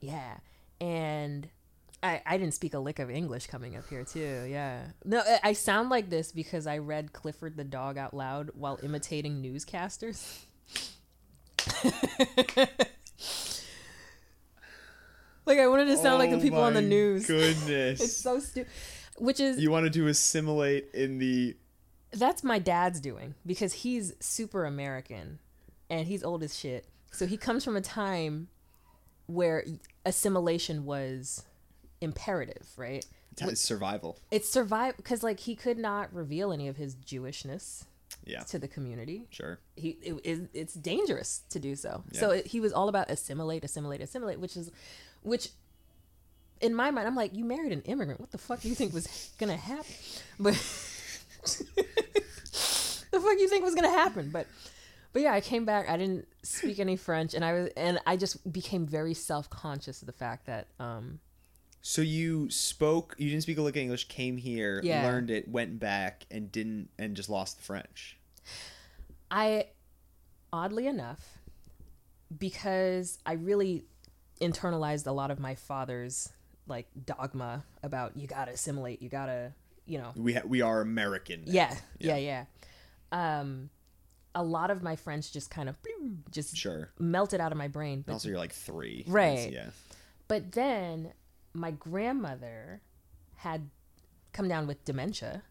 Yeah. 0.00 0.38
And 0.80 1.48
I, 2.02 2.22
I 2.26 2.36
didn't 2.36 2.54
speak 2.54 2.74
a 2.74 2.78
lick 2.78 2.98
of 2.98 3.10
English 3.10 3.46
coming 3.46 3.76
up 3.76 3.88
here 3.88 4.04
too. 4.04 4.46
Yeah. 4.48 4.82
No, 5.04 5.22
I- 5.42 5.52
sound 5.54 5.88
like 5.88 6.10
this 6.10 6.32
because 6.32 6.66
I 6.66 6.78
read 6.78 7.12
Clifford 7.12 7.56
the 7.56 7.64
dog 7.64 7.98
out 7.98 8.14
loud 8.14 8.50
while 8.54 8.78
imitating 8.82 9.42
newscasters. 9.42 10.44
like 15.46 15.58
I 15.58 15.66
wanted 15.66 15.86
to 15.86 15.96
sound 15.96 16.18
like 16.18 16.30
the 16.30 16.36
Oh 16.36 16.40
people 16.40 16.60
on 16.60 16.74
the 16.74 16.82
news. 16.82 17.26
Goodness. 17.28 18.00
It's 18.00 18.16
so 18.16 18.40
stupid. 18.40 18.70
Which 19.18 19.40
is 19.40 19.58
you 19.58 19.70
wanted 19.70 19.94
to 19.94 20.08
assimilate 20.08 20.90
in 20.92 21.18
the 21.18 21.56
that's 22.18 22.42
my 22.44 22.58
dad's 22.58 23.00
doing 23.00 23.34
because 23.44 23.72
he's 23.72 24.12
super 24.20 24.64
American 24.64 25.38
and 25.88 26.06
he's 26.06 26.22
old 26.24 26.42
as 26.42 26.56
shit. 26.58 26.86
So 27.12 27.26
he 27.26 27.36
comes 27.36 27.64
from 27.64 27.76
a 27.76 27.80
time 27.80 28.48
where 29.26 29.64
assimilation 30.04 30.84
was 30.84 31.44
imperative, 32.00 32.66
right? 32.76 33.04
It's 33.38 33.60
survival. 33.60 34.18
It's 34.30 34.48
survive 34.48 34.96
because 34.96 35.22
like 35.22 35.40
he 35.40 35.54
could 35.54 35.78
not 35.78 36.12
reveal 36.14 36.52
any 36.52 36.68
of 36.68 36.76
his 36.76 36.94
Jewishness 36.94 37.84
Yeah, 38.24 38.42
to 38.44 38.58
the 38.58 38.68
community. 38.68 39.26
sure. 39.30 39.58
He 39.76 39.90
it, 40.02 40.14
it, 40.24 40.48
it's 40.54 40.74
dangerous 40.74 41.42
to 41.50 41.58
do 41.58 41.76
so. 41.76 42.02
So 42.12 42.30
it, 42.30 42.46
he 42.46 42.60
was 42.60 42.72
all 42.72 42.88
about 42.88 43.10
assimilate, 43.10 43.62
assimilate, 43.64 44.00
assimilate, 44.00 44.40
which 44.40 44.56
is 44.56 44.70
which 45.22 45.50
in 46.62 46.74
my 46.74 46.90
mind 46.90 47.06
I'm 47.06 47.14
like 47.14 47.34
you 47.34 47.44
married 47.44 47.72
an 47.72 47.82
immigrant. 47.82 48.20
What 48.20 48.30
the 48.30 48.38
fuck 48.38 48.60
do 48.62 48.68
you 48.68 48.74
think 48.74 48.94
was 48.94 49.30
gonna 49.38 49.56
happen? 49.56 49.84
But 50.38 50.54
the 53.10 53.20
fuck 53.20 53.38
you 53.38 53.48
think 53.48 53.64
was 53.64 53.74
gonna 53.74 53.90
happen? 53.90 54.30
But 54.30 54.46
but 55.12 55.22
yeah, 55.22 55.32
I 55.32 55.40
came 55.40 55.64
back. 55.64 55.88
I 55.88 55.96
didn't 55.96 56.26
speak 56.42 56.78
any 56.78 56.96
French, 56.96 57.34
and 57.34 57.44
I 57.44 57.52
was 57.52 57.70
and 57.76 57.98
I 58.06 58.16
just 58.16 58.50
became 58.52 58.86
very 58.86 59.14
self 59.14 59.48
conscious 59.50 60.02
of 60.02 60.06
the 60.06 60.12
fact 60.12 60.46
that 60.46 60.68
um 60.78 61.20
So 61.82 62.02
you 62.02 62.50
spoke, 62.50 63.14
you 63.18 63.30
didn't 63.30 63.42
speak 63.44 63.58
a 63.58 63.62
lick 63.62 63.76
of 63.76 63.82
English, 63.82 64.08
came 64.08 64.36
here, 64.36 64.80
Yeah. 64.82 65.02
learned 65.04 65.30
it, 65.30 65.48
went 65.48 65.78
back, 65.78 66.26
and 66.30 66.50
didn't, 66.52 66.90
and 66.98 67.16
just 67.16 67.28
lost 67.30 67.58
the 67.58 67.62
French. 67.62 68.18
I, 69.30 69.66
oddly 70.52 70.86
enough, 70.86 71.38
because 72.36 73.18
I 73.24 73.34
really 73.34 73.84
internalized 74.40 75.06
a 75.06 75.12
lot 75.12 75.30
of 75.30 75.38
my 75.40 75.54
father's 75.54 76.28
like 76.68 76.88
dogma 77.06 77.64
about 77.82 78.16
you 78.16 78.26
gotta 78.26 78.52
assimilate, 78.52 79.00
you 79.00 79.08
gotta, 79.08 79.52
you 79.86 79.98
know, 79.98 80.12
We 80.16 80.34
ha- 80.34 80.42
we 80.46 80.60
are 80.62 80.80
American. 80.80 81.44
now. 81.46 81.52
yeah, 81.52 81.76
yeah, 81.98 82.16
yeah. 82.16 82.44
Um, 83.12 83.70
a 84.34 84.42
lot 84.42 84.70
of 84.70 84.82
my 84.82 84.96
French 84.96 85.32
just 85.32 85.50
kind 85.50 85.68
of 85.68 85.76
just 86.30 86.56
Sure. 86.56 86.90
melted 86.98 87.40
out 87.40 87.52
of 87.52 87.58
my 87.58 87.68
brain. 87.68 88.02
But 88.06 88.14
Also, 88.14 88.28
you're 88.28 88.38
like 88.38 88.52
three. 88.52 89.04
Right. 89.06 89.50
Yeah. 89.52 89.70
But 90.28 90.52
then 90.52 91.12
my 91.54 91.70
grandmother 91.70 92.82
had 93.36 93.70
come 94.32 94.48
down 94.48 94.66
with 94.66 94.84
dementia. 94.84 95.42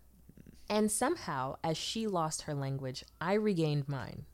And 0.70 0.92
somehow, 0.92 1.58
as 1.64 1.78
she 1.78 2.06
lost 2.08 2.44
her 2.44 2.54
language, 2.54 3.04
I 3.22 3.34
regained 3.34 3.88
mine. 3.88 4.26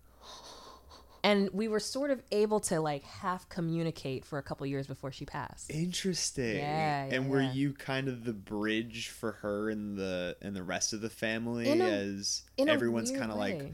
And 1.23 1.49
we 1.53 1.67
were 1.67 1.79
sort 1.79 2.09
of 2.09 2.21
able 2.31 2.59
to 2.61 2.79
like 2.79 3.03
half 3.03 3.47
communicate 3.47 4.25
for 4.25 4.39
a 4.39 4.43
couple 4.43 4.65
years 4.65 4.87
before 4.87 5.11
she 5.11 5.25
passed. 5.25 5.69
Interesting. 5.69 6.57
Yeah, 6.57 7.05
yeah, 7.07 7.13
and 7.15 7.29
were 7.29 7.41
yeah. 7.41 7.51
you 7.53 7.73
kind 7.73 8.07
of 8.07 8.23
the 8.23 8.33
bridge 8.33 9.09
for 9.09 9.33
her 9.33 9.69
and 9.69 9.97
the 9.97 10.35
and 10.41 10.55
the 10.55 10.63
rest 10.63 10.93
of 10.93 11.01
the 11.01 11.09
family 11.11 11.69
In 11.69 11.81
a- 11.81 11.85
as 11.85 12.41
In 12.57 12.69
everyone's 12.69 13.11
kind 13.11 13.31
of 13.31 13.37
like, 13.37 13.71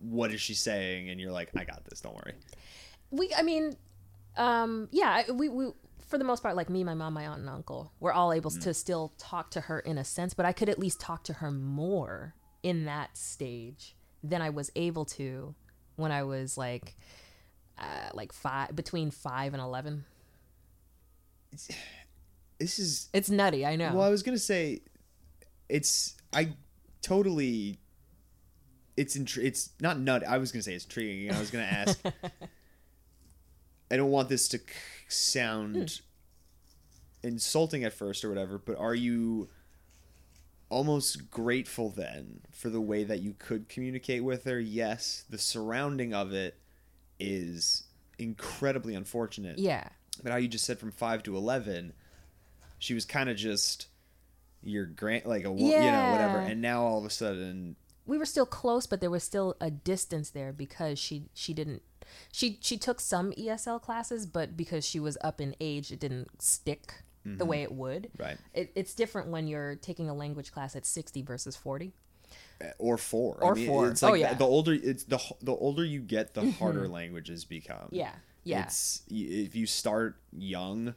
what 0.00 0.32
is 0.32 0.40
she 0.40 0.54
saying? 0.54 1.08
And 1.08 1.20
you're 1.20 1.30
like, 1.32 1.50
I 1.56 1.64
got 1.64 1.84
this. 1.84 2.00
Don't 2.00 2.14
worry. 2.14 2.34
we 3.12 3.30
i 3.36 3.42
mean 3.42 3.76
um 4.36 4.88
yeah 4.90 5.30
we 5.30 5.48
we 5.48 5.70
for 6.08 6.18
the 6.18 6.24
most 6.24 6.42
part 6.42 6.56
like 6.56 6.68
me 6.68 6.82
my 6.84 6.94
mom 6.94 7.14
my 7.14 7.26
aunt 7.26 7.40
and 7.40 7.48
uncle 7.48 7.92
we're 8.00 8.12
all 8.12 8.32
able 8.32 8.50
to 8.50 8.74
still 8.74 9.12
talk 9.18 9.50
to 9.52 9.60
her 9.62 9.78
in 9.80 9.96
a 9.98 10.04
sense 10.04 10.34
but 10.34 10.44
i 10.44 10.52
could 10.52 10.68
at 10.68 10.78
least 10.78 11.00
talk 11.00 11.22
to 11.24 11.32
her 11.34 11.50
more 11.50 12.34
in 12.64 12.84
that 12.84 13.16
stage 13.16 13.94
than 14.24 14.42
i 14.42 14.50
was 14.50 14.70
able 14.76 15.04
to 15.04 15.54
when 15.96 16.12
i 16.12 16.22
was 16.22 16.56
like 16.56 16.94
uh, 17.78 18.08
like 18.14 18.32
five 18.32 18.74
between 18.74 19.10
five 19.10 19.52
and 19.52 19.62
11 19.62 20.04
This 22.58 22.78
is 22.78 23.08
it's 23.12 23.28
nutty 23.28 23.66
i 23.66 23.76
know 23.76 23.92
Well, 23.94 24.02
I 24.02 24.08
was 24.08 24.22
gonna 24.22 24.38
say, 24.38 24.80
it's 25.68 26.14
I 26.32 26.54
totally. 27.02 27.78
It's 28.96 29.14
intri- 29.16 29.44
It's 29.44 29.70
not 29.78 29.98
nut. 30.00 30.26
I 30.26 30.38
was 30.38 30.52
gonna 30.52 30.62
say 30.62 30.72
it's 30.72 30.84
intriguing. 30.84 31.30
I 31.30 31.38
was 31.38 31.50
gonna 31.50 31.64
ask. 31.64 32.00
I 33.90 33.96
don't 33.98 34.10
want 34.10 34.30
this 34.30 34.48
to 34.48 34.58
k- 34.58 34.72
sound 35.08 36.00
insulting 37.22 37.84
at 37.84 37.92
first 37.92 38.24
or 38.24 38.30
whatever, 38.30 38.56
but 38.58 38.78
are 38.78 38.94
you 38.94 39.48
almost 40.68 41.30
grateful 41.30 41.90
then 41.90 42.40
for 42.50 42.68
the 42.70 42.80
way 42.80 43.04
that 43.04 43.20
you 43.20 43.34
could 43.38 43.68
communicate 43.68 44.24
with 44.24 44.44
her? 44.44 44.58
Yes, 44.60 45.24
the 45.28 45.38
surrounding 45.38 46.12
of 46.14 46.32
it 46.32 46.58
is 47.18 47.84
incredibly 48.18 48.94
unfortunate. 48.94 49.58
Yeah. 49.58 49.88
But 50.22 50.32
how 50.32 50.38
you 50.38 50.48
just 50.48 50.64
said 50.64 50.78
from 50.78 50.92
five 50.92 51.22
to 51.24 51.36
eleven, 51.36 51.92
she 52.78 52.94
was 52.94 53.04
kind 53.04 53.28
of 53.28 53.36
just 53.36 53.88
your 54.62 54.86
grand, 54.86 55.26
like 55.26 55.44
a 55.44 55.52
wo- 55.52 55.66
you 55.66 55.78
know 55.78 56.10
whatever, 56.10 56.38
and 56.38 56.60
now 56.60 56.82
all 56.82 56.98
of 56.98 57.04
a 57.04 57.10
sudden, 57.10 57.76
we 58.06 58.18
were 58.18 58.24
still 58.24 58.46
close 58.46 58.86
but 58.86 59.00
there 59.00 59.10
was 59.10 59.22
still 59.22 59.56
a 59.60 59.70
distance 59.70 60.30
there 60.30 60.52
because 60.52 60.98
she 60.98 61.24
she 61.34 61.52
didn't 61.52 61.82
she 62.32 62.58
she 62.62 62.78
took 62.78 63.00
some 63.00 63.32
ESL 63.32 63.82
classes 63.82 64.26
but 64.26 64.56
because 64.56 64.86
she 64.86 65.00
was 65.00 65.18
up 65.22 65.40
in 65.40 65.54
age 65.60 65.90
it 65.90 66.00
didn't 66.00 66.40
stick 66.40 67.02
the 67.38 67.44
way 67.44 67.62
it 67.62 67.72
would 67.72 68.08
right 68.18 68.38
it, 68.54 68.70
it's 68.76 68.94
different 68.94 69.28
when 69.28 69.48
you're 69.48 69.74
taking 69.76 70.08
a 70.08 70.14
language 70.14 70.52
class 70.52 70.76
at 70.76 70.86
60 70.86 71.22
versus 71.22 71.56
40 71.56 71.92
or 72.78 72.96
four 72.98 73.38
Or 73.42 73.54
four. 73.56 73.88
It's 73.88 74.02
Oh, 74.02 74.10
like 74.10 74.20
yeah. 74.20 74.34
the 74.34 74.44
older 74.46 74.72
it's 74.74 75.04
the 75.04 75.18
the 75.42 75.52
older 75.52 75.84
you 75.84 76.00
get, 76.00 76.34
the 76.34 76.50
harder 76.52 76.88
languages 76.88 77.44
become. 77.44 77.88
yeah 77.90 78.12
yeah 78.44 78.62
It's 78.64 79.02
if 79.10 79.54
you 79.56 79.66
start 79.66 80.16
young, 80.32 80.94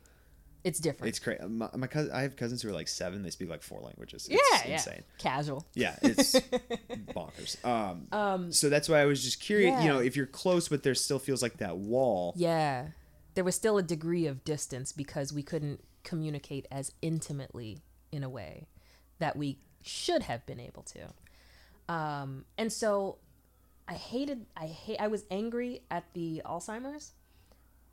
it's 0.64 0.80
different 0.80 1.10
it's 1.10 1.20
crazy. 1.20 1.44
My, 1.48 1.70
my 1.76 1.88
cousin, 1.88 2.12
I 2.14 2.22
have 2.22 2.36
cousins 2.36 2.62
who 2.62 2.70
are 2.70 2.74
like 2.74 2.88
seven. 2.88 3.24
They 3.24 3.30
speak 3.30 3.50
like 3.50 3.64
four 3.64 3.80
languages. 3.82 4.28
yeah 4.30 4.38
It's 4.54 4.66
yeah 4.68 4.74
insane. 4.74 5.04
casual 5.18 5.66
Yeah, 5.74 5.96
it's 6.02 6.34
bonkers. 7.16 7.64
Um, 7.66 8.08
um 8.12 8.52
so 8.52 8.70
that's 8.70 8.88
why 8.90 9.00
I 9.02 9.06
was 9.06 9.24
just 9.24 9.40
curious. 9.40 9.72
Yeah. 9.74 9.82
You 9.84 9.88
know, 9.90 10.00
if 10.00 10.16
you're 10.16 10.26
close, 10.26 10.68
but 10.68 10.84
there 10.84 10.96
still 10.96 11.20
feels 11.20 11.42
like 11.42 11.58
that 11.58 11.78
wall. 11.78 12.34
yeah 12.38 12.88
there 13.36 13.44
was 13.44 13.56
still 13.56 13.78
a 13.78 13.84
degree 13.84 14.26
of 14.26 14.44
distance 14.44 14.92
because 14.92 15.32
we 15.32 15.44
couldn't 15.44 15.80
communicate 16.04 16.68
as 16.72 16.92
intimately 17.02 17.80
in 18.12 18.24
a 18.24 18.30
way 18.30 18.68
that 19.20 19.36
we 19.36 19.60
should 19.82 20.24
have 20.24 20.46
been 20.46 20.60
able 20.60 20.84
to. 20.84 21.94
Um 21.94 22.46
and 22.58 22.72
so 22.72 23.18
i 23.88 23.94
hated 23.94 24.46
i 24.56 24.68
hate 24.68 24.98
i 25.00 25.08
was 25.08 25.26
angry 25.32 25.82
at 25.90 26.04
the 26.14 26.44
alzheimer's 26.46 27.14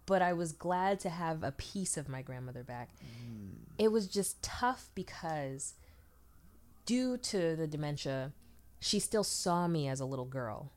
but 0.04 0.20
i 0.20 0.30
was 0.30 0.52
glad 0.52 1.00
to 1.00 1.08
have 1.08 1.42
a 1.42 1.52
piece 1.52 1.96
of 1.96 2.06
my 2.08 2.20
grandmother 2.22 2.62
back. 2.62 2.90
It 3.78 3.90
was 3.90 4.06
just 4.06 4.42
tough 4.42 4.90
because 4.94 5.74
due 6.84 7.16
to 7.16 7.56
the 7.56 7.66
dementia 7.66 8.32
she 8.78 8.98
still 9.00 9.24
saw 9.24 9.66
me 9.66 9.88
as 9.88 9.98
a 10.00 10.04
little 10.04 10.26
girl 10.26 10.70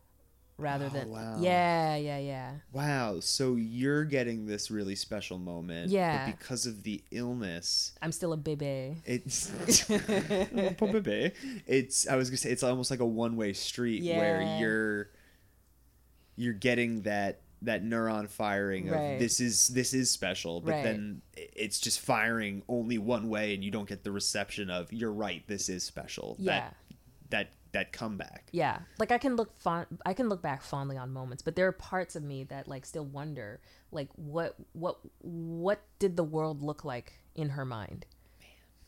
rather 0.60 0.86
Oh, 0.86 0.90
than 0.90 1.10
wow. 1.10 1.38
yeah 1.40 1.96
yeah 1.96 2.18
yeah 2.20 2.52
Wow, 2.74 3.20
so 3.22 3.56
you're 3.56 4.04
getting 4.06 4.46
this 4.46 4.70
really 4.70 4.96
special 4.96 5.38
moment. 5.40 5.90
Yeah. 5.92 6.26
But 6.28 6.38
because 6.40 6.66
of 6.66 6.84
the 6.84 7.04
illness, 7.12 7.94
i'm 8.02 8.12
still 8.12 8.34
a 8.34 8.38
baby 8.38 8.96
it's 9.06 9.50
bebe. 9.88 11.32
It's 11.68 12.08
I 12.08 12.16
was 12.16 12.30
gonna 12.30 12.38
say 12.38 12.52
it's 12.52 12.64
almost 12.64 12.92
like 12.92 13.00
a 13.00 13.06
one 13.06 13.36
way 13.36 13.54
street 13.54 14.04
where 14.04 14.42
you're 14.60 15.10
you're 16.36 16.54
getting 16.54 17.02
that 17.04 17.42
that 17.62 17.84
neuron 17.84 18.30
firing 18.30 18.88
of 18.88 18.96
Right. 18.96 19.20
this 19.20 19.42
is 19.42 19.68
this 19.70 19.94
is 19.94 20.10
special, 20.10 20.62
but 20.62 20.72
Right. 20.72 20.84
then 20.84 21.22
it's 21.36 21.80
just 21.80 22.00
firing 22.00 22.64
only 22.70 22.98
one 22.98 23.28
way 23.30 23.54
and 23.54 23.64
you 23.64 23.72
don't 23.72 23.88
get 23.88 24.04
the 24.06 24.12
reception 24.12 24.70
of 24.70 24.92
you're 24.94 25.12
right, 25.12 25.46
this 25.48 25.68
is 25.68 25.84
special. 25.84 26.38
Yeah. 26.40 26.52
That 26.52 26.76
that 27.32 27.50
that 27.72 27.92
comeback. 27.92 28.50
Yeah, 28.52 28.80
like 28.98 29.12
I 29.12 29.18
can 29.18 29.36
look 29.36 29.56
fond, 29.60 29.88
I 30.06 30.14
can 30.14 30.30
look 30.30 30.42
back 30.42 30.62
fondly 30.62 30.98
on 30.98 31.12
moments, 31.12 31.42
but 31.44 31.56
there 31.56 31.68
are 31.68 31.72
parts 31.72 32.16
of 32.16 32.24
me 32.24 32.44
that 32.46 32.68
like 32.68 32.86
still 32.86 33.06
wonder, 33.06 33.60
like 33.92 34.10
what 34.16 34.56
what 34.74 35.00
what 35.20 35.82
did 36.00 36.16
the 36.18 36.24
world 36.24 36.62
look 36.62 36.84
like 36.84 37.14
in 37.36 37.50
her 37.50 37.66
mind, 37.66 38.06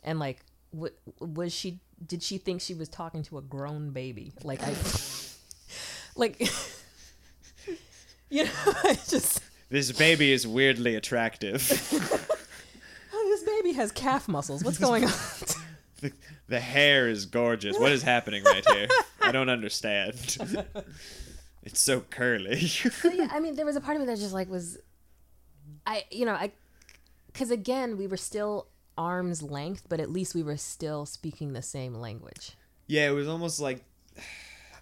and 0.03 0.19
like 0.19 0.43
what 0.71 0.93
was 1.19 1.53
she? 1.53 1.79
Did 2.05 2.23
she 2.23 2.37
think 2.37 2.61
she 2.61 2.73
was 2.73 2.89
talking 2.89 3.23
to 3.23 3.37
a 3.37 3.41
grown 3.41 3.91
baby? 3.91 4.31
Like 4.43 4.63
I, 4.63 4.73
like, 6.15 6.39
you 8.29 8.45
know, 8.45 8.51
I 8.83 8.97
just 9.07 9.41
This 9.69 9.91
baby 9.91 10.31
is 10.31 10.47
weirdly 10.47 10.95
attractive. 10.95 11.61
oh, 13.13 13.29
this 13.29 13.43
baby 13.43 13.73
has 13.73 13.91
calf 13.91 14.27
muscles. 14.27 14.63
What's 14.63 14.79
going 14.79 15.05
on? 15.05 15.11
The, 16.01 16.11
the 16.47 16.59
hair 16.59 17.07
is 17.07 17.25
gorgeous. 17.25 17.77
What 17.79 17.91
is 17.91 18.03
happening 18.03 18.43
right 18.43 18.63
here? 18.67 18.87
I 19.21 19.31
don't 19.31 19.49
understand. 19.49 20.15
it's 21.63 21.79
so 21.79 22.01
curly. 22.01 22.67
So, 22.67 23.09
yeah, 23.11 23.27
I 23.31 23.39
mean, 23.39 23.55
there 23.55 23.65
was 23.65 23.75
a 23.75 23.81
part 23.81 23.95
of 23.95 24.01
me 24.01 24.07
that 24.07 24.17
just 24.19 24.33
like 24.33 24.49
was, 24.49 24.77
I, 25.85 26.05
you 26.11 26.25
know, 26.25 26.33
I, 26.33 26.51
because 27.27 27.51
again, 27.51 27.97
we 27.97 28.07
were 28.07 28.17
still 28.17 28.67
arm's 28.97 29.41
length, 29.41 29.83
but 29.89 29.99
at 29.99 30.11
least 30.11 30.35
we 30.35 30.43
were 30.43 30.57
still 30.57 31.05
speaking 31.05 31.53
the 31.53 31.61
same 31.61 31.95
language. 31.95 32.51
Yeah, 32.87 33.07
it 33.09 33.13
was 33.13 33.27
almost 33.27 33.59
like 33.59 33.83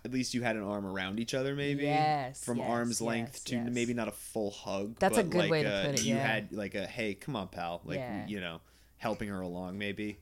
at 0.05 0.11
least 0.11 0.33
you 0.33 0.41
had 0.41 0.55
an 0.55 0.63
arm 0.63 0.85
around 0.85 1.19
each 1.19 1.33
other, 1.33 1.55
maybe. 1.55 1.83
Yes, 1.83 2.43
From 2.43 2.57
yes, 2.57 2.69
arm's 2.69 3.01
length 3.01 3.45
to 3.45 3.55
yes. 3.55 3.67
maybe 3.71 3.93
not 3.93 4.07
a 4.07 4.11
full 4.11 4.51
hug. 4.51 4.95
That's 4.99 5.17
a 5.17 5.23
but 5.23 5.29
good 5.29 5.37
like 5.39 5.51
way 5.51 5.63
to 5.63 5.83
put 5.85 5.95
it, 5.95 6.03
You 6.03 6.15
yeah. 6.15 6.25
had 6.25 6.51
like 6.51 6.75
a 6.75 6.87
hey, 6.87 7.13
come 7.13 7.35
on, 7.35 7.49
pal. 7.49 7.81
Like 7.85 7.99
Yeah. 7.99 8.25
you 8.27 8.39
know, 8.39 8.61
helping 8.97 9.29
her 9.29 9.41
along, 9.41 9.77
maybe. 9.77 10.19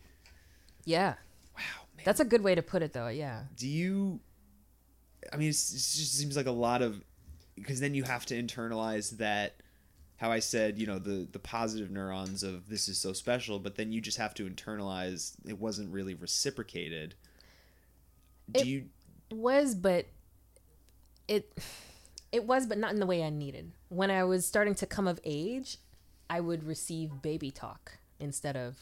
Yeah. 0.88 1.16
Wow, 1.56 1.62
man. 1.98 2.04
That's 2.06 2.22
a 2.22 2.26
good 2.26 2.42
way 2.44 2.56
to 2.56 2.62
put 2.62 2.82
it 2.82 2.94
though, 2.94 3.10
yeah. 3.10 3.44
do 3.56 3.68
you 3.68 4.20
i 5.34 5.36
mean 5.36 5.50
it's, 5.50 5.72
it 5.72 5.76
just 6.00 6.14
seems 6.18 6.38
like 6.38 6.46
a 6.46 6.52
lot 6.52 6.82
of 6.82 7.04
because 7.56 7.80
then 7.82 7.94
you 7.94 8.04
have 8.04 8.26
to 8.26 8.42
internalize 8.42 9.18
that 9.18 9.56
how 10.16 10.32
i 10.32 10.40
said 10.40 10.78
you 10.78 10.86
know 10.88 11.00
the 11.00 11.28
the 11.32 11.40
positive 11.40 11.92
neurons 11.92 12.44
of 12.44 12.70
this 12.70 12.88
is 12.88 12.98
so 12.98 13.12
special 13.12 13.60
but 13.60 13.76
then 13.76 13.92
you 13.92 14.00
just 14.00 14.18
have 14.18 14.34
to 14.34 14.48
internalize 14.50 15.34
it 15.46 15.60
wasn't 15.60 15.92
really 15.92 16.14
reciprocated 16.14 17.16
do 18.52 18.62
It- 18.62 18.66
you 18.68 18.86
was 19.32 19.76
but 19.76 20.06
it 21.28 21.52
it 22.32 22.46
was 22.46 22.66
but 22.68 22.78
not 22.78 22.94
in 22.94 23.00
the 23.02 23.06
way 23.06 23.22
i 23.24 23.30
needed 23.30 23.72
when 23.90 24.10
i 24.10 24.24
was 24.24 24.46
starting 24.46 24.76
to 24.76 24.86
come 24.86 25.08
of 25.08 25.20
age 25.26 25.78
i 26.30 26.40
would 26.40 26.64
receive 26.64 27.22
baby 27.22 27.52
talk 27.52 27.98
instead 28.20 28.56
of 28.56 28.78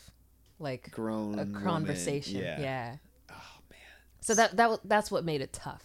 like 0.59 0.91
grown 0.91 1.35
a 1.35 1.45
woman, 1.45 1.63
conversation. 1.63 2.39
yeah, 2.39 2.59
yeah. 2.59 2.95
Oh 3.29 3.59
man. 3.69 3.79
So 4.21 4.35
that 4.35 4.55
that 4.57 4.79
that's 4.85 5.11
what 5.11 5.23
made 5.23 5.41
it 5.41 5.53
tough. 5.53 5.83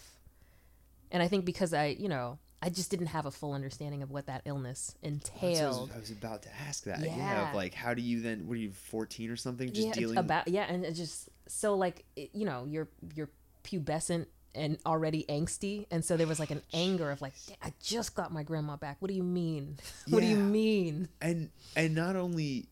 And 1.10 1.22
i 1.22 1.28
think 1.28 1.44
because 1.44 1.74
i 1.74 1.86
you 1.86 2.08
know 2.08 2.38
i 2.62 2.68
just 2.70 2.88
didn't 2.90 3.08
have 3.08 3.26
a 3.26 3.32
full 3.32 3.52
understanding 3.52 4.02
of 4.02 4.10
what 4.12 4.26
that 4.26 4.42
illness 4.44 4.94
what 5.00 5.08
I 5.08 5.12
was, 5.12 5.20
entailed. 5.22 5.90
I 5.94 5.98
was 5.98 6.10
about 6.10 6.42
to 6.42 6.48
ask 6.68 6.84
that 6.84 7.00
yeah. 7.00 7.16
Yeah. 7.16 7.50
like 7.52 7.74
how 7.74 7.94
do 7.94 8.02
you 8.02 8.20
then 8.20 8.46
what 8.46 8.54
are 8.54 8.58
you 8.58 8.70
14 8.70 9.30
or 9.30 9.36
something 9.36 9.72
just 9.72 9.88
yeah, 9.88 9.92
dealing 9.92 10.18
about 10.18 10.46
yeah 10.46 10.66
and 10.68 10.84
it 10.84 10.92
just 10.92 11.28
so 11.48 11.74
like 11.74 12.04
it, 12.14 12.30
you 12.32 12.44
know 12.46 12.64
you're 12.64 12.88
you're 13.14 13.30
pubescent 13.64 14.26
and 14.54 14.78
already 14.86 15.24
angsty 15.28 15.86
and 15.90 16.04
so 16.04 16.16
there 16.16 16.26
was 16.26 16.38
like 16.38 16.50
an 16.50 16.62
anger 16.72 17.10
of 17.10 17.20
like 17.20 17.34
i 17.62 17.72
just 17.82 18.14
got 18.14 18.32
my 18.32 18.42
grandma 18.42 18.76
back. 18.76 18.96
What 19.00 19.08
do 19.08 19.14
you 19.14 19.22
mean? 19.22 19.78
What 20.08 20.20
do 20.20 20.26
you 20.26 20.36
mean? 20.36 21.08
And 21.20 21.50
and 21.76 21.94
not 21.94 22.16
only 22.16 22.66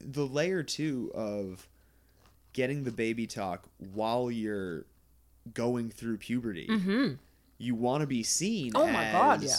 the 0.00 0.24
layer 0.26 0.62
two 0.62 1.10
of 1.14 1.68
getting 2.52 2.84
the 2.84 2.90
baby 2.92 3.26
talk 3.26 3.68
while 3.78 4.30
you're 4.30 4.84
going 5.54 5.90
through 5.90 6.16
puberty. 6.18 6.68
You 7.58 7.74
want 7.74 8.00
to 8.00 8.06
be 8.06 8.22
seen 8.22 8.72
Mm-hmm. 8.72 8.76
Oh 8.82 8.86
my 8.92 9.12
God, 9.12 9.42
yeah. 9.42 9.54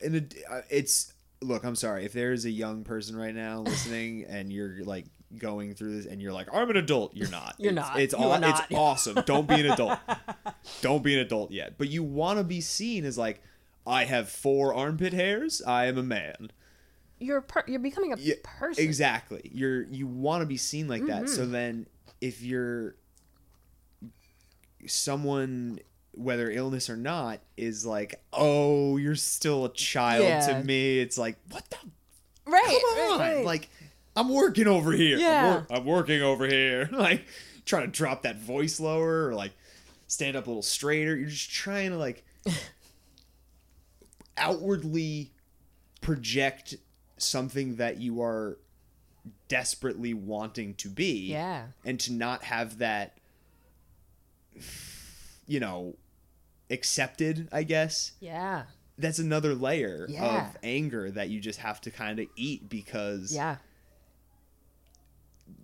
and 0.00 0.34
uh, 0.50 0.60
it's 0.70 1.12
look 1.42 1.64
i'm 1.64 1.74
sorry 1.76 2.04
if 2.06 2.12
there 2.14 2.32
is 2.32 2.44
a 2.46 2.50
young 2.50 2.82
person 2.82 3.14
right 3.14 3.34
now 3.34 3.60
listening 3.60 4.24
and 4.28 4.50
you're 4.52 4.82
like 4.84 5.04
going 5.36 5.74
through 5.74 5.94
this 5.96 6.06
and 6.06 6.22
you're 6.22 6.32
like 6.32 6.48
i'm 6.54 6.70
an 6.70 6.76
adult 6.76 7.14
you're 7.14 7.28
not. 7.28 7.54
You're 7.58 7.72
It's- 7.72 7.86
not. 7.88 8.00
it's 8.00 8.14
all 8.14 8.32
it's 8.42 8.60
awesome. 8.74 9.18
Don't 9.26 9.46
be 9.48 9.54
an 9.60 9.66
adult. 9.72 9.98
Don't 10.80 11.02
be 11.02 11.14
an 11.14 11.20
adult 11.20 11.50
yet. 11.50 11.74
But 11.76 11.88
you 11.90 12.02
want 12.02 12.38
to 12.38 12.44
be 12.44 12.60
seen 12.60 13.04
as 13.04 13.18
like 13.18 13.42
i 13.86 14.04
have 14.04 14.28
four 14.28 14.72
armpit 14.72 15.12
hairs. 15.12 15.60
I 15.66 15.86
am 15.86 15.98
a 15.98 16.02
man 16.02 16.50
you're 17.18 17.40
per- 17.40 17.64
you're 17.66 17.80
becoming 17.80 18.12
a 18.12 18.16
Yeah, 18.18 18.34
person 18.44 18.84
Exactly. 18.84 19.50
You're 19.52 19.84
you 19.84 20.06
want 20.06 20.42
to 20.42 20.46
be 20.46 20.56
seen 20.56 20.86
like 20.88 21.06
that. 21.06 21.24
Mm-hmm. 21.24 21.34
So 21.34 21.46
then 21.46 21.86
if 22.20 22.42
you're 22.42 22.96
someone 24.86 25.78
whether 26.12 26.50
illness 26.50 26.88
or 26.88 26.96
not 26.96 27.40
is 27.56 27.84
like, 27.84 28.22
"Oh, 28.32 28.96
you're 28.96 29.14
still 29.16 29.64
a 29.66 29.72
child 29.72 30.24
Yeah. 30.24 30.46
to 30.46 30.64
me." 30.64 30.98
It's 30.98 31.18
like, 31.18 31.36
"What 31.50 31.68
the 31.70 31.76
right, 32.46 32.80
Come 32.96 33.12
on." 33.12 33.18
right. 33.20 33.44
Like 33.44 33.68
I'm 34.14 34.30
working 34.30 34.66
over 34.66 34.92
here. 34.92 35.16
I'm, 35.16 35.20
Yeah. 35.22 35.52
wor- 35.54 35.66
I'm 35.70 35.84
working 35.84 36.22
over 36.22 36.46
here. 36.46 36.88
Like 36.92 37.26
trying 37.66 37.82
to 37.86 37.88
drop 37.92 38.22
that 38.22 38.38
voice 38.40 38.78
lower 38.80 39.28
or 39.28 39.34
like 39.34 39.52
stand 40.06 40.36
up 40.36 40.46
a 40.46 40.50
little 40.50 40.62
straighter. 40.62 41.16
You're 41.16 41.28
just 41.28 41.50
trying 41.50 41.90
to 41.90 41.96
like 41.98 42.24
outwardly 44.36 45.32
project 46.00 46.76
something 47.18 47.76
that 47.76 47.98
you 48.00 48.22
are 48.22 48.58
desperately 49.48 50.14
wanting 50.14 50.74
to 50.74 50.88
be. 50.88 51.30
Yeah. 51.30 51.66
And 51.84 51.98
to 52.00 52.12
not 52.12 52.44
have 52.44 52.78
that 52.78 53.18
you 55.46 55.60
know 55.60 55.96
accepted 56.70 57.48
i 57.52 57.62
guess. 57.62 58.12
Yeah. 58.20 58.64
That's 58.98 59.18
another 59.18 59.54
layer 59.54 60.06
Yeah. 60.08 60.48
of 60.48 60.56
anger 60.62 61.10
that 61.10 61.28
you 61.28 61.40
just 61.40 61.58
have 61.60 61.80
to 61.82 61.90
kind 61.90 62.18
of 62.18 62.26
eat 62.36 62.68
because 62.68 63.34
yeah. 63.34 63.56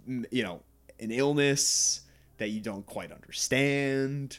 you 0.07 0.43
know 0.43 0.61
an 1.01 1.11
illness 1.11 2.03
that 2.39 2.49
you 2.49 2.61
don't 2.61 2.87
quite 2.87 3.11
understand. 3.13 4.39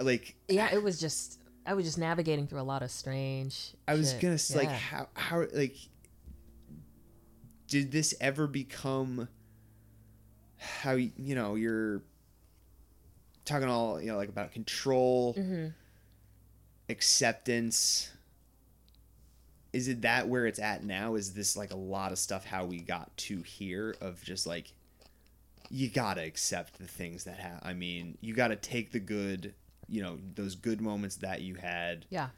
Like 0.00 0.36
yeah 0.48 0.72
it 0.72 0.82
was 0.82 0.98
just 1.00 1.40
i 1.66 1.74
was 1.74 1.84
just 1.84 1.98
navigating 1.98 2.46
through 2.46 2.60
a 2.60 2.62
lot 2.62 2.82
of 2.82 2.90
strange 2.90 3.72
I 3.88 3.94
was 3.94 4.12
shit. 4.12 4.20
gonna 4.20 4.38
say, 4.38 4.58
like 4.58 4.68
how 4.70 5.08
how 5.14 5.44
like 5.52 5.76
did 7.68 7.90
this 7.92 8.14
ever 8.20 8.46
become 8.46 9.28
how 10.58 10.92
you 10.92 11.34
know 11.34 11.54
you're 11.54 12.02
talking 13.44 13.68
all 13.68 14.00
you 14.00 14.08
know 14.08 14.16
like 14.16 14.28
about 14.28 14.52
control, 14.52 15.34
Mm-hmm. 15.34 15.66
acceptance. 16.88 18.10
Is 19.72 19.88
it 19.88 20.02
that 20.02 20.28
where 20.28 20.46
it's 20.46 20.58
at 20.60 20.84
now? 20.84 21.14
Is 21.16 21.34
this 21.34 21.56
like 21.56 21.72
a 21.72 21.76
lot 21.76 22.12
of 22.12 22.18
stuff 22.18 22.44
how 22.44 22.64
we 22.64 22.78
got 22.80 23.14
to 23.18 23.42
here 23.42 23.94
of 24.00 24.22
just 24.22 24.46
like 24.46 24.72
you 25.70 25.88
gotta 25.90 26.22
accept 26.22 26.78
the 26.78 26.86
things 26.86 27.24
that 27.24 27.38
have. 27.38 27.58
I 27.62 27.72
mean, 27.74 28.16
you 28.20 28.34
gotta 28.34 28.56
take 28.56 28.92
the 28.92 29.00
good, 29.00 29.54
you 29.88 30.02
know, 30.02 30.18
those 30.34 30.54
good 30.54 30.80
moments 30.80 31.16
that 31.16 31.42
you 31.42 31.54
had 31.54 32.06
yeah 32.10 32.28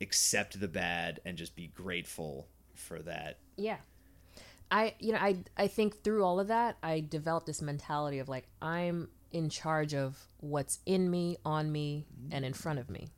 accept 0.00 0.60
the 0.60 0.68
bad 0.68 1.20
and 1.24 1.36
just 1.36 1.56
be 1.56 1.68
grateful 1.68 2.46
for 2.74 3.00
that. 3.00 3.38
Yeah. 3.56 3.76
I 4.70 4.94
you 4.98 5.12
know, 5.12 5.18
I 5.18 5.38
I 5.56 5.66
think 5.66 6.02
through 6.02 6.24
all 6.24 6.40
of 6.40 6.48
that, 6.48 6.76
I 6.82 7.00
developed 7.00 7.46
this 7.46 7.62
mentality 7.62 8.18
of 8.18 8.28
like 8.28 8.46
I'm 8.60 9.08
in 9.30 9.48
charge 9.50 9.94
of 9.94 10.18
what's 10.38 10.78
in 10.86 11.10
me, 11.10 11.36
on 11.44 11.70
me, 11.70 12.06
mm-hmm. 12.12 12.34
and 12.34 12.44
in 12.44 12.52
front 12.52 12.78
of 12.78 12.90
me. 12.90 13.08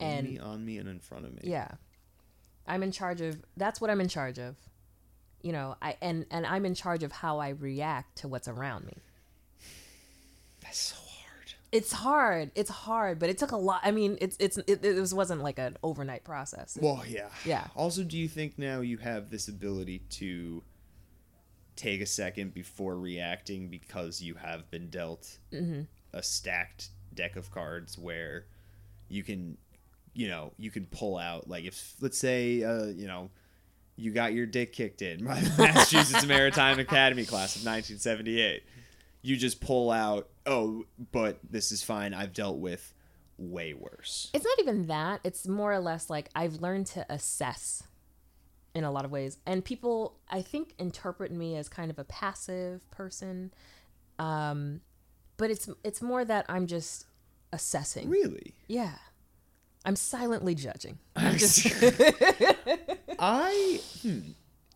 on 0.00 0.06
And 0.06 0.28
me, 0.28 0.38
on 0.38 0.64
me, 0.64 0.78
and 0.78 0.88
in 0.88 0.98
front 1.00 1.24
of 1.24 1.32
me. 1.32 1.42
yeah. 1.44 1.68
I'm 2.66 2.82
in 2.82 2.92
charge 2.92 3.20
of 3.20 3.40
that's 3.56 3.80
what 3.80 3.88
I'm 3.88 4.00
in 4.00 4.08
charge 4.08 4.38
of. 4.38 4.56
You 5.42 5.52
know, 5.52 5.76
I 5.80 5.96
and 6.02 6.26
and 6.30 6.44
I'm 6.44 6.66
in 6.66 6.74
charge 6.74 7.02
of 7.02 7.12
how 7.12 7.38
I 7.38 7.50
react 7.50 8.18
to 8.18 8.28
what's 8.28 8.48
around 8.48 8.84
me. 8.84 8.94
That's 10.60 10.78
so. 10.78 11.07
It's 11.70 11.92
hard. 11.92 12.50
It's 12.54 12.70
hard, 12.70 13.18
but 13.18 13.28
it 13.28 13.36
took 13.38 13.52
a 13.52 13.56
lot. 13.56 13.80
I 13.84 13.90
mean, 13.90 14.16
it's 14.20 14.36
it's 14.40 14.56
it, 14.58 14.84
it 14.84 14.98
was 14.98 15.12
wasn't 15.14 15.42
like 15.42 15.58
an 15.58 15.76
overnight 15.82 16.24
process. 16.24 16.78
Well, 16.80 17.02
yeah. 17.06 17.28
Yeah. 17.44 17.66
Also, 17.76 18.02
do 18.04 18.16
you 18.16 18.28
think 18.28 18.58
now 18.58 18.80
you 18.80 18.96
have 18.98 19.30
this 19.30 19.48
ability 19.48 20.00
to 20.10 20.62
take 21.76 22.00
a 22.00 22.06
second 22.06 22.54
before 22.54 22.96
reacting 22.98 23.68
because 23.68 24.20
you 24.22 24.34
have 24.34 24.70
been 24.70 24.88
dealt 24.90 25.38
Mm-hmm. 25.52 25.82
a 26.12 26.22
stacked 26.22 26.88
deck 27.14 27.36
of 27.36 27.50
cards 27.52 27.96
where 27.98 28.46
you 29.08 29.22
can, 29.22 29.56
you 30.14 30.28
know, 30.28 30.52
you 30.58 30.70
can 30.70 30.86
pull 30.86 31.16
out 31.18 31.48
like 31.48 31.64
if 31.64 31.94
let's 32.00 32.18
say, 32.18 32.62
uh, 32.64 32.86
you 32.86 33.06
know. 33.06 33.30
You 34.00 34.12
got 34.12 34.32
your 34.32 34.46
dick 34.46 34.72
kicked 34.72 35.02
in 35.02 35.24
by 35.24 35.40
the 35.40 35.50
Massachusetts 35.58 36.24
Maritime 36.24 36.78
Academy 36.78 37.24
class 37.24 37.56
of 37.56 37.62
1978. 37.66 38.62
You 39.22 39.36
just 39.36 39.60
pull 39.60 39.90
out, 39.90 40.28
oh, 40.46 40.84
but 41.12 41.38
this 41.48 41.72
is 41.72 41.82
fine. 41.82 42.14
I've 42.14 42.32
dealt 42.32 42.58
with 42.58 42.94
way 43.36 43.74
worse. 43.74 44.30
It's 44.32 44.44
not 44.44 44.58
even 44.60 44.86
that. 44.86 45.20
It's 45.24 45.46
more 45.46 45.72
or 45.72 45.80
less 45.80 46.10
like 46.10 46.28
I've 46.34 46.56
learned 46.56 46.86
to 46.88 47.06
assess 47.08 47.82
in 48.74 48.84
a 48.84 48.90
lot 48.90 49.04
of 49.04 49.10
ways. 49.10 49.38
And 49.46 49.64
people, 49.64 50.18
I 50.28 50.42
think, 50.42 50.74
interpret 50.78 51.32
me 51.32 51.56
as 51.56 51.68
kind 51.68 51.90
of 51.90 51.98
a 51.98 52.04
passive 52.04 52.88
person. 52.90 53.52
Um, 54.18 54.80
but 55.36 55.50
it's 55.50 55.68
it's 55.84 56.02
more 56.02 56.24
that 56.24 56.46
I'm 56.48 56.66
just 56.66 57.06
assessing. 57.52 58.08
Really? 58.08 58.54
Yeah. 58.66 58.94
I'm 59.84 59.96
silently 59.96 60.54
judging. 60.54 60.98
I'm 61.16 61.38
just 61.38 61.66
I 63.18 63.80
hmm, 64.02 64.20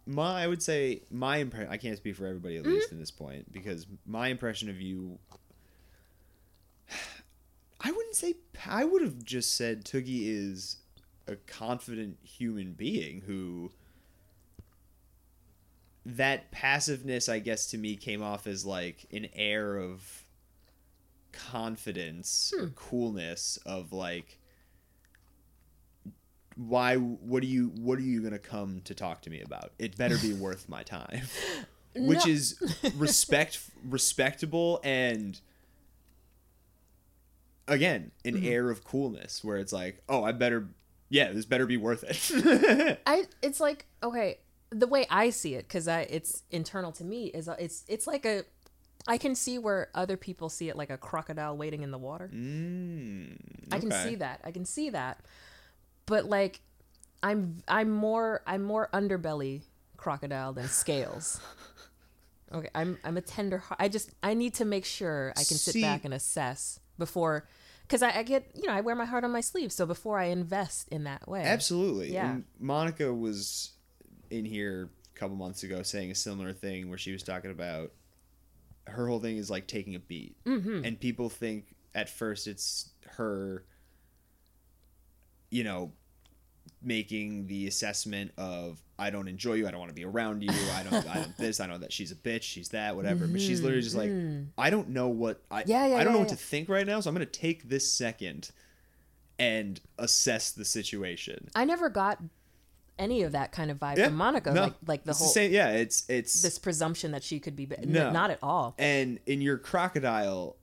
my 0.06 0.42
I 0.42 0.46
would 0.46 0.62
say 0.62 1.02
my 1.10 1.38
impression. 1.38 1.70
I 1.70 1.76
can't 1.76 1.96
speak 1.96 2.16
for 2.16 2.26
everybody 2.26 2.56
at 2.56 2.64
mm-hmm. 2.64 2.72
least 2.72 2.92
in 2.92 2.98
this 2.98 3.10
point 3.10 3.52
because 3.52 3.86
my 4.06 4.28
impression 4.28 4.68
of 4.68 4.80
you. 4.80 5.18
I 7.84 7.90
wouldn't 7.90 8.14
say 8.14 8.34
I 8.68 8.84
would 8.84 9.02
have 9.02 9.24
just 9.24 9.56
said 9.56 9.84
Tooky 9.84 10.28
is 10.28 10.76
a 11.26 11.36
confident 11.36 12.18
human 12.22 12.72
being 12.72 13.22
who. 13.22 13.70
That 16.04 16.50
passiveness, 16.50 17.28
I 17.28 17.38
guess, 17.38 17.68
to 17.68 17.78
me 17.78 17.94
came 17.94 18.24
off 18.24 18.48
as 18.48 18.66
like 18.66 19.06
an 19.12 19.28
air 19.36 19.76
of 19.76 20.24
confidence 21.30 22.52
or 22.56 22.66
hmm. 22.66 22.74
coolness 22.74 23.56
of 23.64 23.92
like 23.92 24.38
why 26.56 26.96
what 26.96 27.42
are 27.42 27.46
you 27.46 27.68
what 27.76 27.98
are 27.98 28.02
you 28.02 28.20
going 28.20 28.32
to 28.32 28.38
come 28.38 28.80
to 28.84 28.94
talk 28.94 29.22
to 29.22 29.30
me 29.30 29.40
about? 29.40 29.72
It 29.78 29.96
better 29.96 30.18
be 30.18 30.32
worth 30.40 30.68
my 30.68 30.82
time. 30.82 31.22
Which 31.94 32.26
No. 32.26 32.32
is 32.32 32.58
respect 32.96 33.60
respectable 33.88 34.80
and 34.82 35.40
again, 37.68 38.10
an 38.24 38.34
Mm-hmm. 38.34 38.46
air 38.46 38.70
of 38.70 38.84
coolness 38.84 39.42
where 39.44 39.56
it's 39.56 39.72
like, 39.72 40.02
"Oh, 40.08 40.24
I 40.24 40.32
better 40.32 40.68
yeah, 41.08 41.32
this 41.32 41.44
better 41.44 41.66
be 41.66 41.76
worth 41.76 42.04
it." 42.04 42.98
I 43.06 43.24
it's 43.42 43.60
like 43.60 43.86
okay, 44.02 44.38
the 44.70 44.86
way 44.86 45.06
I 45.10 45.30
see 45.30 45.54
it 45.54 45.68
cuz 45.68 45.86
I 45.88 46.02
it's 46.02 46.42
internal 46.50 46.92
to 46.92 47.04
me 47.04 47.26
is 47.26 47.48
uh, 47.48 47.56
it's 47.58 47.84
it's 47.88 48.06
like 48.06 48.24
a 48.24 48.44
I 49.06 49.18
can 49.18 49.34
see 49.34 49.58
where 49.58 49.88
other 49.94 50.16
people 50.16 50.48
see 50.48 50.68
it 50.68 50.76
like 50.76 50.90
a 50.90 50.96
crocodile 50.96 51.56
waiting 51.56 51.82
in 51.82 51.90
the 51.90 51.98
water. 51.98 52.30
mm, 52.32 53.36
I 53.72 53.78
can 53.80 53.90
see 53.90 54.14
that. 54.16 54.40
I 54.44 54.52
can 54.52 54.64
see 54.64 54.90
that. 54.90 55.18
But 56.06 56.26
like 56.26 56.60
I'm 57.22 57.58
I'm 57.68 57.90
more 57.90 58.42
I'm 58.46 58.62
more 58.62 58.88
underbelly 58.92 59.62
crocodile 59.96 60.52
than 60.52 60.68
scales. 60.68 61.40
Okay, 62.52 62.68
I'm 62.74 62.98
I'm 63.04 63.16
a 63.16 63.22
tender 63.22 63.58
heart. 63.58 63.80
I 63.80 63.88
just 63.88 64.10
I 64.22 64.34
need 64.34 64.54
to 64.54 64.64
make 64.64 64.84
sure 64.84 65.30
I 65.30 65.44
can 65.44 65.56
sit 65.56 65.72
See- 65.72 65.82
back 65.82 66.04
and 66.04 66.12
assess 66.12 66.80
before 66.98 67.48
cuz 67.88 68.02
I, 68.02 68.18
I 68.18 68.22
get, 68.22 68.50
you 68.54 68.66
know, 68.66 68.74
I 68.74 68.80
wear 68.82 68.94
my 68.94 69.04
heart 69.06 69.24
on 69.24 69.32
my 69.32 69.40
sleeve, 69.40 69.72
so 69.72 69.86
before 69.86 70.18
I 70.18 70.24
invest 70.24 70.88
in 70.88 71.04
that 71.04 71.28
way. 71.28 71.42
Absolutely. 71.44 72.12
Yeah. 72.12 72.30
And 72.32 72.44
Monica 72.58 73.12
was 73.12 73.72
in 74.30 74.44
here 74.44 74.90
a 75.14 75.18
couple 75.18 75.36
months 75.36 75.62
ago 75.62 75.82
saying 75.82 76.10
a 76.10 76.14
similar 76.14 76.52
thing 76.52 76.88
where 76.88 76.98
she 76.98 77.12
was 77.12 77.22
talking 77.22 77.50
about 77.50 77.92
her 78.86 79.08
whole 79.08 79.20
thing 79.20 79.36
is 79.36 79.50
like 79.50 79.66
taking 79.66 79.94
a 79.94 79.98
beat. 79.98 80.36
Mm-hmm. 80.44 80.84
And 80.84 81.00
people 81.00 81.28
think 81.28 81.74
at 81.94 82.08
first 82.08 82.46
it's 82.46 82.90
her, 83.16 83.64
you 85.52 85.62
know, 85.64 85.92
making 86.82 87.46
the 87.46 87.66
assessment 87.68 88.32
of 88.38 88.82
I 88.98 89.10
don't 89.10 89.28
enjoy 89.28 89.54
you, 89.54 89.68
I 89.68 89.70
don't 89.70 89.78
want 89.80 89.90
to 89.90 89.94
be 89.94 90.04
around 90.04 90.42
you, 90.42 90.50
I 90.50 90.82
don't, 90.82 91.08
I 91.08 91.16
don't 91.16 91.36
this, 91.38 91.60
I 91.60 91.66
know 91.66 91.78
that 91.78 91.92
she's 91.92 92.10
a 92.10 92.14
bitch, 92.16 92.42
she's 92.42 92.70
that, 92.70 92.96
whatever. 92.96 93.26
But 93.26 93.40
she's 93.40 93.60
literally 93.60 93.82
just 93.82 93.94
like, 93.94 94.10
I 94.56 94.70
don't 94.70 94.88
know 94.88 95.08
what 95.08 95.42
I, 95.50 95.60
Mm-hmm. 95.62 95.70
Yeah, 95.70 95.86
yeah, 95.88 95.96
I 95.96 96.04
don't 96.04 96.14
know 96.14 96.20
yeah, 96.20 96.24
what 96.24 96.28
to 96.30 96.36
think 96.36 96.68
right 96.68 96.86
now, 96.86 97.00
so 97.00 97.08
I'm 97.10 97.14
gonna 97.14 97.26
take 97.26 97.68
this 97.68 97.88
second 97.92 98.50
and 99.38 99.78
assess 99.98 100.50
the 100.52 100.64
situation. 100.64 101.50
I 101.54 101.64
never 101.66 101.90
got 101.90 102.18
any 102.98 103.22
of 103.22 103.32
that 103.32 103.52
kind 103.52 103.70
of 103.70 103.78
vibe 103.78 104.02
from 104.02 104.16
Monica, 104.16 104.52
no, 104.52 104.62
like 104.62 104.74
like 104.86 105.04
the 105.04 105.10
it's 105.10 105.18
whole 105.18 105.28
same. 105.28 105.52
Yeah, 105.52 105.70
it's 105.72 106.08
it's 106.08 106.40
this 106.40 106.58
presumption 106.58 107.12
that 107.12 107.22
she 107.22 107.40
could 107.40 107.56
be, 107.56 107.68
No. 107.84 108.10
not 108.10 108.30
at 108.30 108.38
all. 108.42 108.74
and 108.78 109.18
in 109.26 109.42
your 109.42 109.58
crocodile 109.58 110.56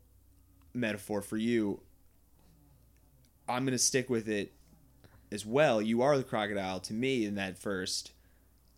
metaphor 0.74 1.22
for 1.22 1.38
you, 1.38 1.82
I'm 3.48 3.66
gonna 3.66 3.78
stick 3.78 4.10
with 4.10 4.28
it 4.28 4.54
as 5.32 5.46
well. 5.46 5.82
You 5.82 6.02
are 6.02 6.18
the 6.18 6.24
crocodile 6.24 6.80
to 6.82 6.94
me 6.94 7.26
in 7.26 7.36
that 7.36 7.58
first 7.58 8.12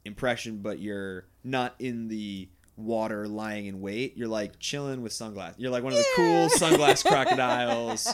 impression, 0.05 0.57
but 0.57 0.79
you're 0.79 1.25
not 1.43 1.75
in 1.79 2.07
the 2.07 2.49
water 2.75 3.27
lying 3.27 3.67
in 3.67 3.81
wait. 3.81 4.17
You're 4.17 4.27
like 4.27 4.59
chilling 4.59 5.01
with 5.01 5.13
sunglasses. 5.13 5.59
You're 5.59 5.71
like 5.71 5.83
one 5.83 5.93
of 5.93 5.99
the 5.99 6.05
cool 6.15 6.49
sunglass 6.49 7.05
crocodiles, 7.07 8.13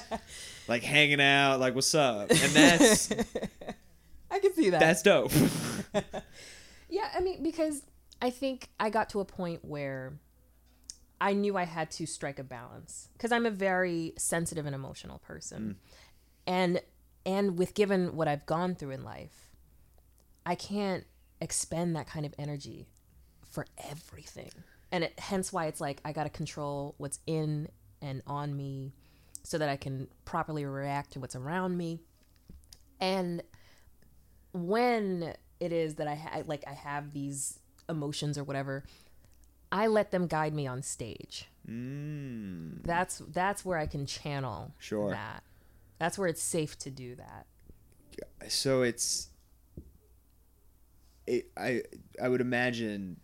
like 0.67 0.83
hanging 0.83 1.21
out, 1.21 1.59
like 1.59 1.75
what's 1.75 1.93
up? 1.95 2.29
And 2.29 2.51
that's 2.51 3.11
I 4.31 4.39
can 4.39 4.53
see 4.53 4.69
that. 4.69 4.79
that's 4.79 5.01
dope. 5.01 5.31
Yeah, 6.89 7.09
I 7.15 7.19
mean, 7.19 7.43
because 7.43 7.83
I 8.21 8.29
think 8.29 8.69
I 8.79 8.89
got 8.89 9.09
to 9.09 9.19
a 9.19 9.25
point 9.25 9.65
where 9.65 10.13
I 11.19 11.33
knew 11.33 11.57
I 11.57 11.65
had 11.65 11.91
to 11.91 12.05
strike 12.05 12.39
a 12.39 12.43
balance 12.43 13.09
because 13.13 13.31
I'm 13.31 13.45
a 13.45 13.51
very 13.51 14.13
sensitive 14.17 14.65
and 14.65 14.73
emotional 14.73 15.19
person, 15.19 15.77
mm. 15.77 15.91
and 16.45 16.81
and 17.28 17.57
with 17.59 17.75
given 17.75 18.15
what 18.15 18.28
I've 18.28 18.45
gone 18.47 18.73
through 18.73 18.91
in 18.91 19.03
life, 19.03 19.49
I 20.45 20.55
can't 20.55 21.03
expend 21.41 21.95
that 21.95 22.07
kind 22.07 22.25
of 22.25 22.34
energy 22.39 22.88
for 23.47 23.67
everything, 23.91 24.49
and 24.91 25.03
it, 25.03 25.19
hence 25.19 25.53
why 25.53 25.65
it's 25.67 25.80
like 25.82 26.01
I 26.03 26.11
got 26.13 26.23
to 26.23 26.30
control 26.30 26.95
what's 26.97 27.19
in 27.28 27.67
and 28.01 28.21
on 28.25 28.55
me, 28.57 28.93
so 29.43 29.57
that 29.59 29.69
I 29.69 29.75
can 29.78 30.07
properly 30.25 30.65
react 30.65 31.11
to 31.13 31.19
what's 31.19 31.36
around 31.36 31.78
me, 31.78 31.99
and 32.99 33.43
when 34.53 35.34
it 35.59 35.71
is 35.71 35.95
that 35.95 36.07
I 36.07 36.15
ha- 36.15 36.41
like 36.45 36.63
I 36.67 36.73
have 36.73 37.13
these 37.13 37.59
emotions 37.89 38.38
or 38.38 38.43
whatever, 38.43 38.84
I 39.71 39.88
let 39.88 40.11
them 40.11 40.28
guide 40.28 40.53
me 40.53 40.67
on 40.67 40.82
stage. 40.84 41.45
mm, 41.69 42.84
That's 42.84 43.21
that's 43.30 43.65
where 43.65 43.78
I 43.78 43.86
can 43.88 44.05
channel 44.05 44.71
Sure. 44.80 45.11
that. 45.11 45.43
That's 45.99 46.17
where 46.17 46.27
it's 46.27 46.41
safe 46.43 46.77
to 46.79 46.89
do 46.89 47.15
that. 47.15 47.47
so 48.49 48.81
it's 48.83 49.29
it, 51.25 51.47
I 51.57 51.83
I 52.21 52.29
would 52.29 52.41
imagine 52.41 53.17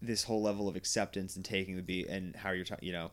this 0.00 0.24
whole 0.24 0.42
level 0.42 0.68
of 0.68 0.76
acceptance 0.76 1.36
and 1.36 1.44
taking 1.44 1.76
the 1.76 1.82
beat 1.82 2.08
and 2.08 2.36
how 2.36 2.50
you're 2.50 2.64
talking, 2.64 2.86
you 2.86 2.92
know, 2.92 3.10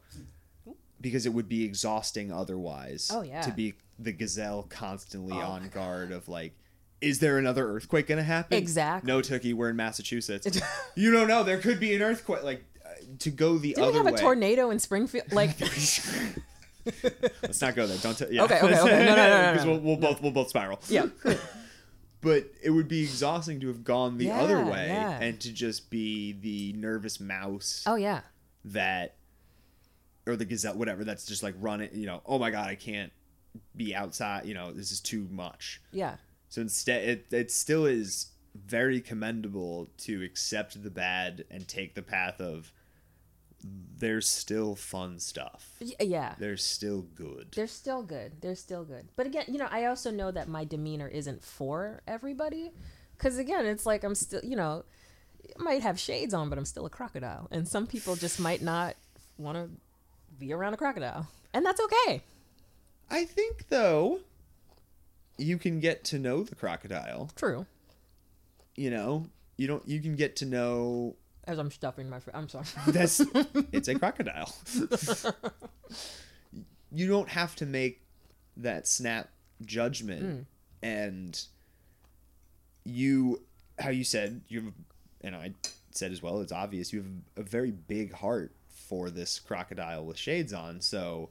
because 0.99 1.25
it 1.25 1.33
would 1.33 1.47
be 1.49 1.63
exhausting 1.63 2.31
otherwise. 2.31 3.09
Oh, 3.13 3.21
yeah. 3.21 3.41
To 3.41 3.51
be 3.51 3.73
the 3.97 4.11
gazelle 4.11 4.63
constantly 4.63 5.35
Oh, 5.35 5.39
on 5.41 5.69
guard 5.69 6.11
of 6.11 6.27
like, 6.27 6.53
is 7.01 7.19
there 7.19 7.37
another 7.37 7.67
earthquake 7.67 8.07
gonna 8.07 8.23
happen? 8.23 8.57
Exactly. 8.57 9.07
No, 9.07 9.21
Tooky, 9.21 9.53
we're 9.53 9.69
in 9.69 9.75
Massachusetts. 9.75 10.61
you 10.95 11.11
don't 11.11 11.27
know. 11.27 11.43
There 11.43 11.57
could 11.57 11.79
be 11.79 11.95
an 11.95 12.01
earthquake. 12.01 12.43
Like 12.43 12.63
uh, 12.85 12.89
to 13.19 13.31
go 13.31 13.57
the 13.57 13.69
Didn't 13.69 13.83
other 13.83 14.03
we 14.03 14.05
have 14.05 14.15
a 14.15 14.17
tornado 14.17 14.69
in 14.69 14.79
Springfield? 14.79 15.31
Like, 15.31 15.57
Let's 17.41 17.61
not 17.61 17.75
go 17.75 17.87
there. 17.87 17.97
Don't. 17.97 18.17
T- 18.17 18.25
yeah. 18.31 18.43
Okay, 18.43 18.59
okay, 18.61 18.79
okay. 18.79 19.05
No, 19.05 19.15
no, 19.15 19.15
no, 19.15 19.15
no, 19.15 19.53
'Cause 19.57 19.65
no. 19.65 19.71
we'll, 19.71 19.79
we'll 19.81 19.97
both 19.97 20.21
we'll 20.21 20.31
both 20.31 20.49
spiral. 20.49 20.79
yeah, 20.89 21.07
but 22.21 22.45
it 22.63 22.69
would 22.69 22.87
be 22.87 23.01
exhausting 23.01 23.59
to 23.61 23.67
have 23.67 23.83
gone 23.83 24.17
the 24.17 24.31
other 24.31 24.63
way 24.63 24.87
yeah. 24.87 25.19
and 25.19 25.39
to 25.41 25.51
just 25.51 25.89
be 25.89 26.33
the 26.33 26.73
nervous 26.73 27.19
mouse 27.19 27.83
oh 27.87 27.95
yeah, 27.95 28.21
that 28.65 29.15
or 30.27 30.35
the 30.35 30.45
gazelle 30.45 30.75
whatever 30.75 31.03
that's 31.03 31.25
just 31.25 31.41
like 31.41 31.55
running 31.59 31.89
you 31.93 32.05
know 32.05 32.21
oh 32.27 32.37
my 32.37 32.51
god 32.51 32.69
i 32.69 32.75
can't 32.75 33.11
be 33.75 33.95
outside 33.95 34.45
you 34.45 34.53
know 34.53 34.71
this 34.71 34.91
is 34.91 34.99
too 34.99 35.27
much 35.31 35.81
yeah, 35.91 36.15
so 36.47 36.61
instead 36.61 37.03
it, 37.09 37.25
it 37.31 37.51
still 37.51 37.85
is 37.85 38.27
very 38.53 39.01
commendable 39.01 39.89
to 39.97 40.23
accept 40.23 40.81
the 40.83 40.91
bad 40.91 41.43
and 41.49 41.67
take 41.67 41.95
the 41.95 42.01
path 42.01 42.39
of 42.39 42.71
there's 43.63 44.27
still 44.27 44.75
fun 44.75 45.19
stuff 45.19 45.75
Yeah. 45.99 46.33
They're 46.39 46.57
still 46.57 47.01
good 47.01 47.49
They're 47.55 47.67
still 47.67 48.01
good. 48.01 48.41
They're 48.41 48.55
still 48.55 48.83
good. 48.83 49.07
But 49.15 49.27
again, 49.27 49.45
you 49.47 49.57
know, 49.59 49.67
I 49.69 49.85
also 49.85 50.09
know 50.11 50.31
that 50.31 50.47
my 50.47 50.65
demeanor 50.65 51.07
isn't 51.07 51.43
for 51.43 52.01
everybody. 52.07 52.71
Because 53.17 53.37
again, 53.37 53.65
it's 53.67 53.85
like 53.85 54.03
I'm 54.03 54.15
still, 54.15 54.41
you 54.43 54.55
know, 54.55 54.83
I 55.59 55.63
might 55.63 55.81
have 55.83 55.99
shades 55.99 56.33
on, 56.33 56.49
but 56.49 56.57
I'm 56.57 56.65
still 56.65 56.85
a 56.85 56.89
crocodile. 56.89 57.47
And 57.51 57.67
some 57.67 57.85
people 57.85 58.15
just 58.15 58.39
might 58.39 58.61
not 58.61 58.95
want 59.37 59.57
to 59.57 59.69
be 60.39 60.53
around 60.53 60.73
a 60.73 60.77
crocodile. 60.77 61.27
And 61.53 61.65
that's 61.65 61.81
okay. 61.81 62.23
i 63.09 63.25
think 63.25 63.67
though 63.69 64.21
you 65.37 65.57
can 65.57 65.79
get 65.79 66.03
to 66.05 66.19
know 66.19 66.43
the 66.43 66.55
crocodile 66.55 67.29
True. 67.35 67.65
you 68.75 68.89
know 68.89 69.25
you 69.57 69.67
don't 69.67 69.87
you 69.87 69.99
can 69.99 70.15
get 70.15 70.35
to 70.37 70.45
know 70.45 71.15
As 71.51 71.59
I'm 71.59 71.69
stuffing 71.69 72.09
my. 72.09 72.19
Fr- 72.19 72.31
I'm 72.33 72.49
sorry. 72.49 72.65
that's 72.87 73.19
it's 73.71 73.87
a 73.87 73.95
crocodile 73.95 74.53
you 76.91 77.07
don't 77.07 77.29
have 77.29 77.55
to 77.55 77.65
make 77.65 78.01
that 78.57 78.87
snap 78.87 79.29
judgment 79.65 80.21
hmm. 80.21 80.41
and 80.83 81.45
you 82.83 83.41
how 83.79 83.89
you 83.89 84.03
said 84.03 84.41
you 84.47 84.61
have 84.61 84.73
and 85.21 85.35
i 85.35 85.53
said 85.91 86.11
as 86.11 86.21
well 86.21 86.41
it's 86.41 86.51
obvious 86.51 86.91
you 86.91 86.99
have 86.99 87.45
a 87.45 87.49
very 87.49 87.71
big 87.71 88.13
heart 88.13 88.53
for 88.67 89.09
this 89.09 89.39
crocodile 89.39 90.05
with 90.05 90.17
shades 90.17 90.53
on 90.53 90.81
so 90.81 91.29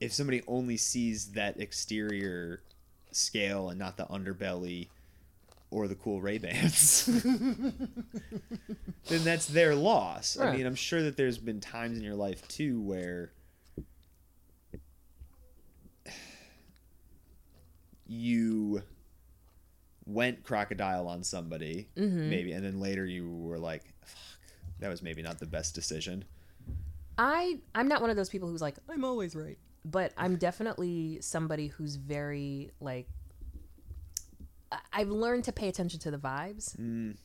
if 0.00 0.12
somebody 0.12 0.42
only 0.46 0.76
sees 0.76 1.32
that 1.32 1.60
exterior 1.60 2.62
scale 3.12 3.70
and 3.70 3.78
not 3.78 3.96
the 3.96 4.04
underbelly 4.06 4.88
or 5.70 5.86
the 5.86 5.94
cool 5.94 6.20
Ray 6.20 6.38
Bans, 6.38 7.06
then 7.06 7.72
that's 9.08 9.46
their 9.46 9.74
loss. 9.74 10.38
I 10.38 10.56
mean, 10.56 10.66
I'm 10.66 10.74
sure 10.74 11.02
that 11.02 11.16
there's 11.16 11.38
been 11.38 11.60
times 11.60 11.98
in 11.98 12.04
your 12.04 12.16
life 12.16 12.46
too 12.48 12.80
where 12.80 13.32
you 18.06 18.82
went 20.04 20.42
crocodile 20.42 21.06
on 21.06 21.22
somebody, 21.22 21.88
mm-hmm. 21.96 22.28
maybe, 22.28 22.52
and 22.52 22.64
then 22.64 22.80
later 22.80 23.06
you 23.06 23.30
were 23.30 23.58
like, 23.58 23.84
"Fuck, 24.04 24.50
that 24.80 24.88
was 24.88 25.02
maybe 25.02 25.22
not 25.22 25.38
the 25.38 25.46
best 25.46 25.74
decision." 25.74 26.24
I 27.16 27.58
I'm 27.74 27.86
not 27.86 28.00
one 28.00 28.10
of 28.10 28.16
those 28.16 28.28
people 28.28 28.48
who's 28.48 28.62
like 28.62 28.76
I'm 28.88 29.04
always 29.04 29.36
right, 29.36 29.58
but 29.84 30.12
I'm 30.16 30.36
definitely 30.36 31.18
somebody 31.20 31.68
who's 31.68 31.96
very 31.96 32.72
like 32.80 33.06
I- 33.06 33.19
I've 34.92 35.08
learned 35.08 35.44
to 35.44 35.52
pay 35.52 35.68
attention 35.68 35.98
to 36.00 36.10
the 36.10 36.18
vibes. 36.18 36.76
Mm. 36.76 37.16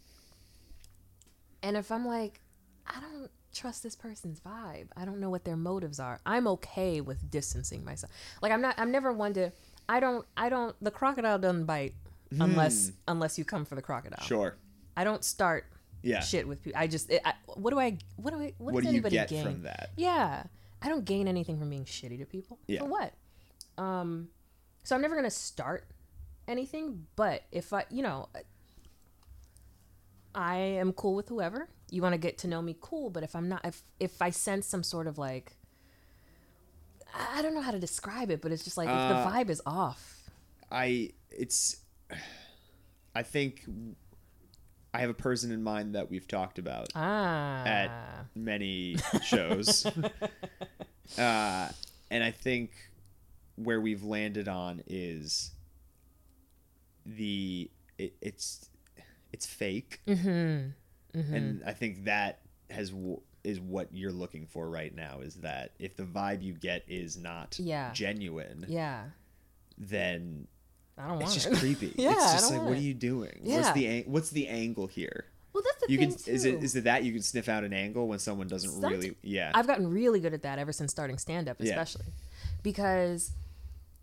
And 1.63 1.77
if 1.77 1.91
I'm 1.91 2.05
like 2.05 2.39
I 2.87 2.99
don't 2.99 3.29
trust 3.53 3.81
this 3.83 3.95
person's 3.95 4.39
vibe. 4.39 4.87
I 4.97 5.05
don't 5.05 5.19
know 5.19 5.29
what 5.29 5.45
their 5.45 5.55
motives 5.55 5.99
are. 5.99 6.19
I'm 6.25 6.45
okay 6.47 7.01
with 7.01 7.31
distancing 7.31 7.83
myself. 7.85 8.11
Like 8.41 8.51
I'm 8.51 8.61
not 8.61 8.75
I'm 8.77 8.91
never 8.91 9.11
one 9.13 9.33
to 9.33 9.51
I 9.89 9.99
don't 9.99 10.25
I 10.37 10.49
don't 10.49 10.75
the 10.81 10.91
crocodile 10.91 11.39
doesn't 11.39 11.65
bite. 11.65 11.93
unless 12.39 12.91
unless 13.07 13.37
you 13.37 13.45
come 13.45 13.65
for 13.65 13.75
the 13.75 13.81
crocodile. 13.81 14.25
Sure. 14.25 14.55
I 14.97 15.03
don't 15.03 15.23
start 15.23 15.65
Yeah. 16.03 16.19
shit 16.21 16.47
with 16.47 16.63
people. 16.63 16.79
I 16.79 16.87
just 16.87 17.09
it, 17.09 17.21
I, 17.25 17.33
what 17.47 17.71
do 17.71 17.79
I 17.79 17.97
what 18.17 18.33
do 18.33 18.39
I 18.39 18.53
what, 18.57 18.73
What 18.75 18.83
does 18.83 18.89
do 18.91 18.95
you 18.95 18.99
anybody 18.99 19.15
get 19.15 19.29
gain? 19.29 19.43
from 19.43 19.63
that? 19.63 19.91
Yeah, 19.95 20.43
I 20.81 20.89
don't 20.89 21.05
gain 21.05 21.27
anything 21.27 21.57
from 21.59 21.69
being 21.69 21.85
shitty 21.85 22.19
to 22.19 22.25
people. 22.25 22.59
Yeah. 22.67 22.79
For 22.79 22.85
what? 22.85 23.13
Um, 23.77 24.29
so 24.83 24.95
I'm 24.95 25.01
never 25.01 25.15
gonna 25.15 25.29
start 25.31 25.85
anything. 26.47 27.07
But 27.15 27.43
if 27.51 27.73
I, 27.73 27.85
you 27.89 28.03
know, 28.03 28.29
I 30.33 30.57
am 30.57 30.91
cool 30.93 31.15
with 31.15 31.29
whoever 31.29 31.67
you 31.91 32.01
want 32.01 32.13
to 32.13 32.17
get 32.17 32.37
to 32.39 32.47
know 32.47 32.61
me. 32.61 32.75
Cool. 32.81 33.09
But 33.09 33.23
if 33.23 33.35
I'm 33.35 33.47
not, 33.49 33.65
if 33.65 33.81
if 33.99 34.21
I 34.21 34.29
sense 34.31 34.67
some 34.67 34.83
sort 34.83 35.07
of 35.07 35.17
like, 35.17 35.55
I 37.13 37.41
don't 37.41 37.53
know 37.53 37.61
how 37.61 37.71
to 37.71 37.79
describe 37.79 38.31
it, 38.31 38.41
but 38.41 38.51
it's 38.51 38.63
just 38.63 38.77
like 38.77 38.87
if 38.87 38.93
Uh, 38.93 39.23
the 39.23 39.29
vibe 39.29 39.49
is 39.49 39.61
off. 39.65 40.29
I 40.71 41.11
it's 41.29 41.77
I 43.13 43.23
think 43.23 43.65
I 44.93 44.99
have 44.99 45.09
a 45.09 45.13
person 45.15 45.51
in 45.51 45.61
mind 45.63 45.95
that 45.95 46.09
we've 46.09 46.27
talked 46.27 46.57
about 46.59 46.89
Ah. 46.95 47.63
at 47.65 48.25
many 48.35 48.97
shows. 49.23 49.85
uh 51.17 51.69
and 52.11 52.23
I 52.23 52.31
think 52.31 52.71
where 53.55 53.79
we've 53.79 54.03
landed 54.03 54.47
on 54.47 54.81
is 54.87 55.51
the 57.05 57.69
it, 57.97 58.13
it's 58.21 58.69
it's 59.31 59.45
fake. 59.45 60.01
mm-hmm. 60.07 60.69
And 61.13 61.63
I 61.65 61.71
think 61.71 62.05
that 62.05 62.39
has 62.69 62.91
is 63.43 63.59
what 63.59 63.87
you're 63.93 64.11
looking 64.11 64.47
for 64.47 64.69
right 64.69 64.93
now 64.93 65.19
is 65.21 65.35
that 65.35 65.71
if 65.79 65.95
the 65.95 66.03
vibe 66.03 66.41
you 66.41 66.53
get 66.53 66.83
is 66.87 67.15
not 67.15 67.57
Yeah. 67.59 67.91
genuine, 67.93 68.65
Yeah. 68.67 69.03
then 69.77 70.47
I 70.97 71.07
don't 71.07 71.19
want 71.19 71.23
it's 71.35 71.45
it. 71.45 71.49
just 71.49 71.61
creepy. 71.61 71.93
Yeah, 71.97 72.11
it's 72.13 72.33
just 72.33 72.51
like, 72.51 72.61
what 72.61 72.71
it. 72.73 72.79
are 72.79 72.81
you 72.81 72.93
doing? 72.93 73.39
Yeah. 73.43 73.57
What's 73.57 73.71
the 73.73 73.87
ang- 73.87 74.03
what's 74.11 74.29
the 74.31 74.47
angle 74.47 74.87
here? 74.87 75.25
Well, 75.53 75.63
that's 75.63 75.85
the 75.85 75.91
You 75.93 75.99
thing 75.99 76.09
can 76.09 76.17
too. 76.17 76.31
is 76.31 76.43
it 76.45 76.63
is 76.63 76.75
it 76.75 76.83
that 76.85 77.03
you 77.03 77.13
can 77.13 77.21
sniff 77.21 77.47
out 77.47 77.63
an 77.63 77.71
angle 77.71 78.07
when 78.07 78.19
someone 78.19 78.47
doesn't 78.47 78.71
Somet- 78.71 78.89
really 78.89 79.15
yeah 79.21 79.51
I've 79.53 79.67
gotten 79.67 79.89
really 79.89 80.19
good 80.19 80.33
at 80.33 80.41
that 80.43 80.59
ever 80.59 80.73
since 80.73 80.91
starting 80.91 81.17
stand 81.17 81.47
up, 81.47 81.57
Yeah. 81.59 81.69
especially 81.71 82.07
because 82.63 83.31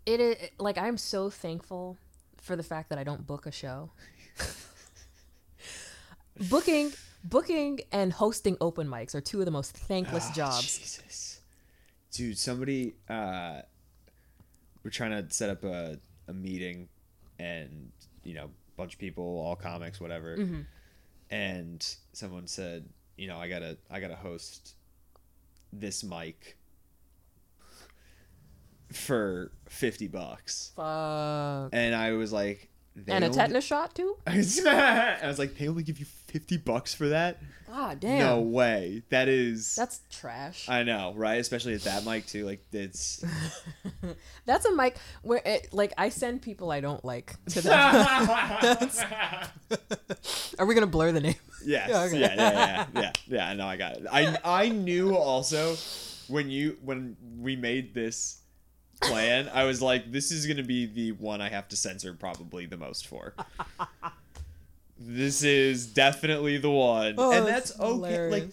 it 0.07 0.19
is 0.19 0.35
like 0.57 0.77
I'm 0.79 0.97
so 0.97 1.29
thankful 1.29 1.97
for 2.43 2.55
the 2.57 2.63
fact 2.63 2.89
that 2.89 2.99
I 2.99 3.03
don't 3.03 3.25
book 3.25 3.45
a 3.45 3.51
show. 3.51 3.89
booking, 6.49 6.91
booking, 7.23 7.79
and 7.91 8.11
hosting 8.11 8.57
open 8.59 8.87
mics 8.87 9.15
are 9.15 9.21
two 9.21 9.39
of 9.39 9.45
the 9.45 9.51
most 9.51 9.75
thankless 9.75 10.27
Ah, 10.29 10.33
jobs. 10.33 10.77
Jesus, 10.77 11.41
dude, 12.11 12.37
somebody 12.37 12.95
uh, 13.09 13.61
we're 14.83 14.91
trying 14.91 15.11
to 15.11 15.33
set 15.33 15.49
up 15.49 15.63
a 15.63 15.99
a 16.27 16.33
meeting, 16.33 16.87
and 17.39 17.91
you 18.23 18.33
know, 18.33 18.49
bunch 18.77 18.93
of 18.93 18.99
people, 18.99 19.23
all 19.23 19.55
comics, 19.55 19.99
whatever, 19.99 20.37
Mm-hmm. 20.37 20.61
and 21.31 21.95
someone 22.13 22.47
said, 22.47 22.87
you 23.17 23.27
know, 23.27 23.37
I 23.37 23.47
gotta 23.47 23.77
I 23.89 23.99
gotta 23.99 24.15
host 24.15 24.75
this 25.71 26.03
mic 26.03 26.57
for 28.95 29.51
fifty 29.67 30.07
bucks. 30.07 30.71
Fuck. 30.75 31.69
and 31.73 31.93
I 31.95 32.13
was 32.13 32.31
like, 32.33 32.69
they 32.95 33.11
And 33.13 33.23
a 33.23 33.27
only- 33.27 33.37
tetanus 33.37 33.63
shot 33.65 33.95
too? 33.95 34.17
I 34.27 34.37
was, 34.37 35.39
like, 35.39 35.57
they 35.57 35.67
only 35.67 35.83
give 35.83 35.99
you 35.99 36.05
fifty 36.05 36.57
bucks 36.57 36.93
for 36.93 37.09
that? 37.09 37.39
God 37.67 37.99
damn. 38.01 38.19
No 38.19 38.41
way. 38.41 39.01
That 39.09 39.27
is. 39.27 39.73
That's 39.75 40.01
trash. 40.11 40.69
I 40.69 40.83
know, 40.83 41.13
right? 41.15 41.39
Especially 41.39 41.73
at 41.73 41.81
that 41.85 42.05
mic 42.05 42.27
too. 42.27 42.45
Like 42.45 42.63
it's. 42.71 43.23
That's 44.45 44.65
a 44.65 44.71
mic 44.75 44.95
where 45.23 45.41
it, 45.43 45.73
like 45.73 45.91
I 45.97 46.09
send 46.09 46.43
people 46.43 46.71
I 46.71 46.81
don't 46.81 47.03
like 47.03 47.33
to 47.47 47.61
that. 47.61 49.49
Are 50.59 50.65
we 50.67 50.75
gonna 50.75 50.85
blur 50.85 51.11
the 51.13 51.21
name? 51.21 51.35
Yes. 51.65 51.89
Yeah, 51.89 52.03
okay. 52.03 52.19
Yeah, 52.19 52.35
yeah, 52.35 52.51
yeah, 52.53 52.85
yeah, 53.01 53.11
yeah. 53.27 53.47
I 53.49 53.53
know. 53.55 53.65
I 53.65 53.75
got 53.77 53.93
it. 53.97 54.05
I 54.11 54.37
I 54.43 54.69
knew 54.69 55.15
also 55.15 55.75
when 56.27 56.51
you 56.51 56.77
when 56.83 57.17
we 57.39 57.55
made 57.55 57.95
this 57.95 58.41
plan, 59.03 59.49
I 59.53 59.63
was 59.65 59.81
like, 59.81 60.11
this 60.11 60.31
is 60.31 60.45
gonna 60.47 60.63
be 60.63 60.85
the 60.85 61.11
one 61.13 61.41
I 61.41 61.49
have 61.49 61.67
to 61.69 61.75
censor 61.75 62.13
probably 62.13 62.65
the 62.65 62.77
most 62.77 63.07
for. 63.07 63.33
this 64.99 65.43
is 65.43 65.85
definitely 65.87 66.57
the 66.57 66.69
one, 66.69 67.15
Oh, 67.17 67.31
and 67.31 67.45
that's 67.47 67.71
that's 67.71 67.79
okay. 67.79 68.29
Like, 68.29 68.49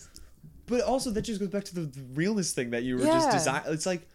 but 0.67 0.83
also 0.83 1.11
that 1.11 1.23
just 1.23 1.41
goes 1.41 1.49
back 1.49 1.65
to 1.65 1.75
the, 1.75 1.81
the 1.83 2.03
realness 2.15 2.53
thing 2.53 2.71
that 2.71 2.83
you 2.85 2.97
were 2.97 3.05
just 3.05 3.29
Yeah. 3.29 3.33
design. 3.33 3.63
It's 3.67 3.87
like, 3.87 4.07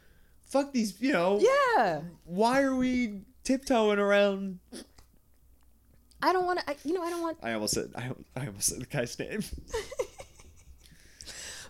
fuck 0.45 0.71
these. 0.73 0.99
You 1.01 1.11
know, 1.13 1.39
Yeah. 1.41 2.01
why 2.25 2.61
are 2.61 2.75
we 2.75 3.21
tiptoeing 3.43 3.99
around? 3.99 4.59
I 6.21 6.33
don't 6.33 6.45
want 6.45 6.59
to. 6.65 6.75
You 6.83 6.93
know, 6.93 7.03
I 7.03 7.09
don't 7.09 7.21
want. 7.21 7.37
I 7.43 7.53
almost 7.53 7.73
said 7.73 7.91
I, 7.95 8.09
I 8.35 8.47
almost 8.47 8.67
said 8.69 8.79
the 8.81 8.85
guy's 8.85 9.17
name. 9.19 9.43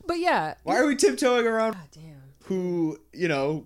But 0.07 0.19
yeah. 0.19 0.53
Why 0.63 0.77
are 0.77 0.85
we 0.85 0.95
tiptoeing 0.95 1.47
around 1.47 1.73
God 1.73 1.87
damn. 1.91 2.21
who, 2.43 2.99
you 3.11 3.27
know, 3.27 3.65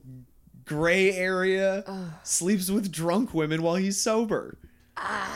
gray 0.70 1.12
area 1.16 1.84
sleeps 2.24 2.70
with 2.70 2.92
drunk 2.92 3.34
women 3.34 3.62
while 3.64 3.76
he's 3.76 4.00
sober? 4.00 4.58
I 4.96 5.28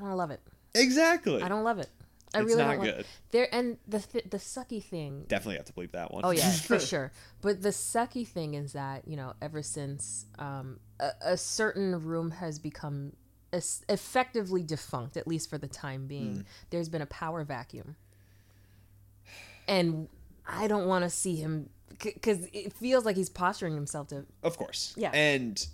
don't 0.00 0.16
love 0.16 0.30
it. 0.30 0.40
Exactly. 0.74 1.42
I 1.42 1.48
don't 1.48 1.64
love 1.64 1.78
it. 1.78 1.88
I 2.34 2.38
It's 2.40 2.46
really 2.46 2.62
not 2.62 2.68
don't 2.76 2.86
love 2.86 2.96
good. 2.96 3.06
There 3.30 3.54
and 3.54 3.76
the 3.86 3.98
th- 4.00 4.24
the 4.30 4.38
sucky 4.38 4.82
thing. 4.82 5.26
Definitely 5.28 5.56
have 5.56 5.66
to 5.66 5.72
bleep 5.74 5.92
that 5.92 6.12
one. 6.14 6.22
Oh 6.24 6.30
yeah, 6.30 6.50
for 6.50 6.78
sure. 6.92 7.12
But 7.42 7.60
the 7.62 7.68
sucky 7.68 8.26
thing 8.26 8.54
is 8.54 8.72
that 8.72 9.06
you 9.06 9.16
know, 9.16 9.34
ever 9.42 9.62
since 9.62 10.24
um, 10.38 10.80
a, 10.98 11.10
a 11.20 11.36
certain 11.36 12.02
room 12.02 12.30
has 12.30 12.58
become 12.58 13.12
es- 13.52 13.84
effectively 13.88 14.62
defunct, 14.62 15.18
at 15.18 15.28
least 15.28 15.50
for 15.50 15.58
the 15.58 15.68
time 15.68 16.06
being, 16.06 16.36
Mm. 16.38 16.44
there's 16.70 16.88
been 16.88 17.02
a 17.02 17.06
power 17.06 17.44
vacuum, 17.44 17.96
and 19.68 20.08
I 20.46 20.66
don't 20.68 20.86
want 20.86 21.04
to 21.04 21.10
see 21.10 21.36
him 21.36 21.68
because 22.02 22.46
it 22.52 22.72
feels 22.72 23.04
like 23.04 23.16
he's 23.16 23.30
posturing 23.30 23.74
himself 23.74 24.08
to. 24.08 24.26
Of 24.42 24.56
course. 24.56 24.94
Yeah. 24.96 25.10
And 25.12 25.64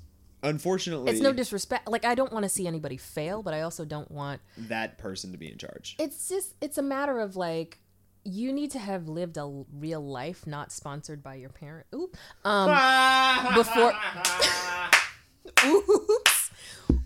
unfortunately, 0.42 1.10
It's 1.12 1.20
no 1.20 1.32
disrespect. 1.32 1.88
Like 1.88 2.04
I 2.04 2.14
don't 2.14 2.32
want 2.32 2.44
to 2.44 2.48
see 2.48 2.66
anybody 2.66 2.96
fail, 2.96 3.42
but 3.42 3.54
I 3.54 3.62
also 3.62 3.84
don't 3.84 4.10
want 4.10 4.40
that 4.56 4.98
person 4.98 5.32
to 5.32 5.38
be 5.38 5.50
in 5.50 5.58
charge. 5.58 5.96
it's 5.98 6.28
just 6.28 6.54
it's 6.60 6.78
a 6.78 6.82
matter 6.82 7.18
of 7.20 7.34
like 7.36 7.78
you 8.24 8.52
need 8.52 8.70
to 8.72 8.78
have 8.78 9.08
lived 9.08 9.36
a 9.38 9.64
real 9.72 10.04
life 10.06 10.46
not 10.46 10.70
sponsored 10.70 11.22
by 11.22 11.34
your 11.36 11.48
parent 11.48 11.86
Oop. 11.94 12.14
um 12.44 12.68
before 13.54 13.92
oops 15.66 16.50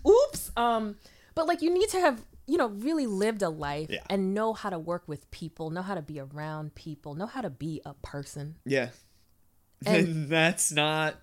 oops 0.05 0.51
um 0.57 0.95
but 1.35 1.47
like 1.47 1.61
you 1.61 1.69
need 1.73 1.87
to 1.89 1.99
have 1.99 2.25
you 2.45 2.57
know 2.57 2.67
really 2.67 3.07
lived 3.07 3.41
a 3.41 3.47
life 3.49 3.89
Yeah. 3.89 4.01
and 4.09 4.33
know 4.33 4.53
how 4.53 4.69
to 4.69 4.79
work 4.79 5.03
with 5.07 5.29
people 5.31 5.69
know 5.69 5.81
how 5.81 5.95
to 5.95 6.01
be 6.01 6.19
around 6.19 6.75
people 6.75 7.15
know 7.15 7.27
how 7.27 7.41
to 7.41 7.49
be 7.49 7.81
a 7.85 7.93
person 7.95 8.55
yeah. 8.65 8.89
And- 9.87 10.27
that's 10.29 10.71
not. 10.71 11.15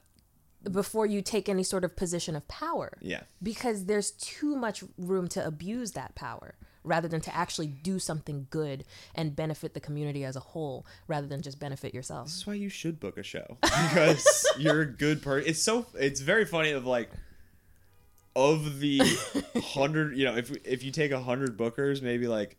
before 0.71 1.07
you 1.07 1.23
take 1.23 1.49
any 1.49 1.63
sort 1.63 1.85
of 1.85 1.97
position 1.97 2.37
of 2.37 2.47
power 2.49 2.93
Yeah. 3.01 3.23
because 3.43 3.87
there's 3.87 4.11
too 4.11 4.57
much 4.57 4.85
room 4.99 5.27
to 5.29 5.47
abuse 5.47 5.93
that 5.93 6.15
power 6.15 6.55
rather 6.85 7.09
than 7.09 7.21
to 7.23 7.35
actually 7.35 7.67
do 7.67 7.99
something 7.99 8.47
good 8.51 8.85
and 9.15 9.35
benefit 9.37 9.75
the 9.75 9.81
community 9.81 10.25
as 10.25 10.35
a 10.37 10.41
whole 10.41 10.87
rather 11.09 11.27
than 11.27 11.41
just 11.43 11.59
benefit 11.61 11.93
yourself. 11.95 12.27
This 12.29 12.37
is 12.37 12.47
why 12.47 12.55
you 12.55 12.69
should 12.71 12.99
book 13.01 13.17
a 13.19 13.23
show 13.23 13.59
because 13.63 14.47
you're 14.59 14.81
a 14.83 14.87
good 14.87 15.23
person. 15.23 15.49
It's 15.51 15.61
so 15.63 15.87
it's 15.99 16.21
very 16.21 16.45
funny 16.47 16.71
of 16.73 16.87
like 16.87 17.11
of 18.37 18.81
the 18.81 19.01
hundred, 19.63 20.17
you 20.17 20.25
know, 20.25 20.37
if 20.37 20.51
if 20.67 20.83
you 20.83 20.91
take 20.91 21.11
a 21.11 21.21
hundred 21.21 21.57
bookers, 21.59 22.01
maybe 22.03 22.29
like 22.29 22.57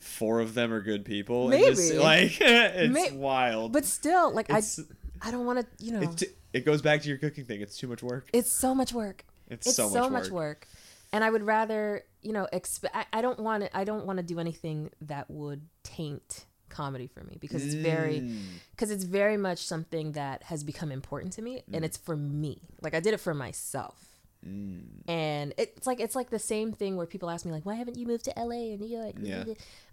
four 0.00 0.40
of 0.40 0.54
them 0.54 0.72
are 0.72 0.80
good 0.82 1.04
people. 1.04 1.50
and 1.50 1.64
just, 1.64 1.90
Maybe. 1.92 2.02
like 2.02 2.36
it's 2.40 2.92
May- 2.92 3.12
wild. 3.12 3.72
But 3.72 3.84
still, 3.84 4.32
like 4.32 4.50
it's 4.50 4.78
I 4.78 4.82
I 5.26 5.30
don't 5.30 5.44
want 5.46 5.58
to, 5.60 5.84
you 5.84 5.92
know. 5.92 6.00
it, 6.02 6.22
it 6.52 6.64
goes 6.64 6.82
back 6.82 7.02
to 7.02 7.08
your 7.08 7.18
cooking 7.18 7.44
thing. 7.44 7.60
It's 7.60 7.76
too 7.76 7.88
much 7.88 8.02
work. 8.02 8.28
It's 8.32 8.52
so 8.52 8.74
much 8.74 8.92
work. 8.92 9.24
It's, 9.48 9.66
It's 9.66 9.76
so, 9.76 9.88
so, 9.88 10.02
much, 10.02 10.12
much 10.12 10.22
work. 10.30 10.32
work. 10.32 10.68
And 11.12 11.22
I 11.24 11.30
would 11.30 11.42
rather, 11.42 12.04
you 12.22 12.32
know, 12.32 12.46
exp- 12.52 12.90
I, 12.92 13.06
I 13.12 13.20
don't 13.22 13.38
want 13.40 13.64
to 13.64 13.76
I 13.76 13.84
don't 13.84 14.06
want 14.06 14.18
to 14.18 14.22
do 14.22 14.38
anything 14.40 14.90
that 15.02 15.30
would 15.30 15.62
taint 15.82 16.46
comedy 16.68 17.06
for 17.06 17.22
me 17.22 17.38
because 17.40 17.64
it's 17.64 17.74
very 17.74 18.20
Mm. 18.20 18.38
because 18.72 18.90
it's 18.90 19.04
very 19.04 19.36
much 19.36 19.60
something 19.64 20.12
that 20.12 20.42
has 20.44 20.64
become 20.64 20.90
important 20.92 21.32
to 21.34 21.42
me 21.42 21.62
and 21.72 21.84
it's 21.84 21.96
for 21.96 22.16
me. 22.16 22.60
Like 22.82 22.94
I 22.94 23.00
did 23.00 23.14
it 23.14 23.20
for 23.20 23.34
myself. 23.34 24.04
Mm. 24.46 25.08
And 25.08 25.54
it's 25.56 25.86
like 25.86 26.00
it's 26.00 26.14
like 26.16 26.30
the 26.30 26.38
same 26.40 26.72
thing 26.72 26.96
where 26.96 27.06
people 27.06 27.30
ask 27.30 27.46
me 27.46 27.52
like, 27.52 27.64
"Why 27.64 27.74
haven't 27.76 27.96
you 27.96 28.06
moved 28.06 28.24
to 28.24 28.32
LA 28.36 28.74
or 28.74 28.76
New 28.76 28.86
York?" 28.88 29.14
Yeah. 29.20 29.44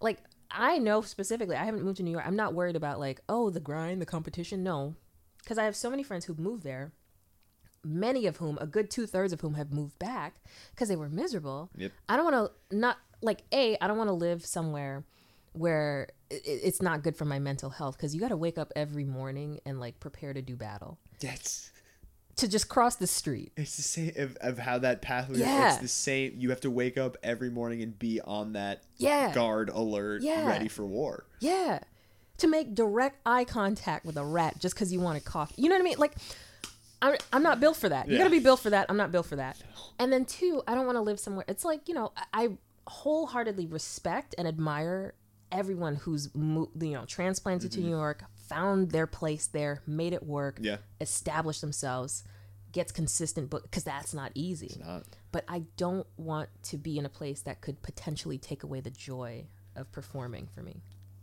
Like 0.01 0.17
I 0.51 0.77
know 0.79 1.01
specifically, 1.01 1.55
I 1.55 1.63
haven't 1.65 1.83
moved 1.83 1.97
to 1.97 2.03
New 2.03 2.11
York. 2.11 2.25
I'm 2.27 2.35
not 2.35 2.53
worried 2.53 2.75
about 2.75 2.99
like, 2.99 3.21
oh, 3.29 3.49
the 3.49 3.59
grind, 3.59 4.01
the 4.01 4.05
competition. 4.05 4.61
No, 4.63 4.95
because 5.43 5.57
I 5.57 5.65
have 5.65 5.75
so 5.75 5.89
many 5.89 6.03
friends 6.03 6.25
who've 6.25 6.39
moved 6.39 6.63
there. 6.63 6.91
Many 7.85 8.27
of 8.27 8.37
whom, 8.37 8.57
a 8.61 8.65
good 8.65 8.89
two 8.89 9.05
thirds 9.05 9.33
of 9.33 9.41
whom, 9.41 9.55
have 9.55 9.71
moved 9.73 9.99
back 9.99 10.35
because 10.71 10.87
they 10.87 10.95
were 10.95 11.09
miserable. 11.09 11.69
Yep. 11.75 11.91
I 12.07 12.15
don't 12.15 12.31
want 12.31 12.51
to 12.71 12.77
not 12.77 12.97
like 13.21 13.41
a. 13.51 13.77
I 13.81 13.87
don't 13.87 13.97
want 13.97 14.07
to 14.07 14.13
live 14.13 14.45
somewhere 14.45 15.03
where 15.51 16.07
it's 16.29 16.81
not 16.81 17.03
good 17.03 17.15
for 17.17 17.25
my 17.25 17.39
mental 17.39 17.69
health 17.69 17.97
because 17.97 18.15
you 18.15 18.21
got 18.21 18.29
to 18.29 18.37
wake 18.37 18.57
up 18.57 18.71
every 18.75 19.03
morning 19.03 19.59
and 19.65 19.79
like 19.81 19.99
prepare 19.99 20.33
to 20.33 20.41
do 20.41 20.55
battle. 20.55 20.97
That's 21.19 21.71
to 22.37 22.47
just 22.47 22.67
cross 22.69 22.95
the 22.95 23.05
street. 23.05 23.51
It's 23.57 23.75
the 23.75 23.83
same 23.83 24.13
of, 24.17 24.37
of 24.37 24.57
how 24.57 24.79
that 24.79 25.01
pathway. 25.01 25.39
Yeah. 25.39 25.73
It's 25.73 25.77
the 25.81 25.87
same. 25.87 26.35
You 26.37 26.49
have 26.51 26.61
to 26.61 26.71
wake 26.71 26.97
up 26.97 27.17
every 27.21 27.49
morning 27.51 27.81
and 27.83 27.99
be 27.99 28.19
on 28.21 28.53
that 28.53 28.83
Yeah. 28.97 29.33
guard 29.33 29.69
alert, 29.69 30.23
Yeah. 30.23 30.47
ready 30.47 30.67
for 30.69 30.85
war. 30.85 31.25
Yeah. 31.39 31.79
To 32.39 32.47
make 32.47 32.73
direct 32.73 33.19
eye 33.25 33.45
contact 33.45 34.05
with 34.05 34.17
a 34.17 34.25
rat 34.25 34.59
just 34.59 34.75
because 34.75 34.91
you 34.91 34.99
want 34.99 35.17
a 35.17 35.21
coffee. 35.21 35.61
You 35.61 35.69
know 35.69 35.75
what 35.75 35.81
I 35.81 35.85
mean? 35.85 35.97
Like, 35.99 36.15
I'm, 37.01 37.15
I'm 37.31 37.43
not 37.43 37.59
built 37.59 37.77
for 37.77 37.89
that. 37.89 38.07
You 38.07 38.13
Yeah. 38.13 38.19
gotta 38.19 38.31
be 38.31 38.39
built 38.39 38.59
for 38.59 38.69
that. 38.71 38.87
I'm 38.89 38.97
not 38.97 39.11
built 39.11 39.27
for 39.27 39.35
that. 39.35 39.57
And 39.99 40.11
then, 40.11 40.25
two, 40.25 40.61
I 40.67 40.73
don't 40.75 40.85
want 40.85 40.95
to 40.95 41.01
live 41.01 41.19
somewhere. 41.19 41.45
It's 41.47 41.63
like, 41.63 41.87
you 41.87 41.93
know, 41.93 42.11
I 42.17 42.25
I 42.33 42.49
wholeheartedly 42.87 43.67
respect 43.67 44.35
and 44.37 44.47
admire 44.47 45.13
everyone 45.51 45.95
who's, 45.95 46.33
mo- 46.35 46.69
you 46.81 46.91
know, 46.91 47.05
transplanted 47.05 47.71
to 47.71 47.77
mm-hmm. 47.77 47.87
New 47.89 47.95
York, 47.95 48.23
found 48.49 48.91
their 48.91 49.07
place 49.07 49.47
there, 49.47 49.81
made 49.85 50.11
it 50.13 50.23
work, 50.23 50.57
Yeah. 50.59 50.77
established 50.99 51.61
themselves, 51.61 52.23
gets 52.71 52.91
consistent, 52.91 53.49
but 53.51 53.61
because 53.63 53.83
that's 53.83 54.13
not 54.13 54.31
easy. 54.33 54.81
Not. 54.83 55.03
But 55.31 55.45
I 55.47 55.63
don't 55.77 56.07
want 56.17 56.49
to 56.63 56.77
be 56.77 56.97
in 56.97 57.05
a 57.05 57.09
place 57.09 57.41
that 57.41 57.61
could 57.61 57.81
potentially 57.83 58.37
take 58.39 58.63
away 58.63 58.81
the 58.81 58.89
joy 58.89 59.45
of 59.75 59.91
performing 59.91 60.47
for 60.47 60.61
me. 60.63 60.81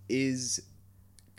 Is 0.09 0.63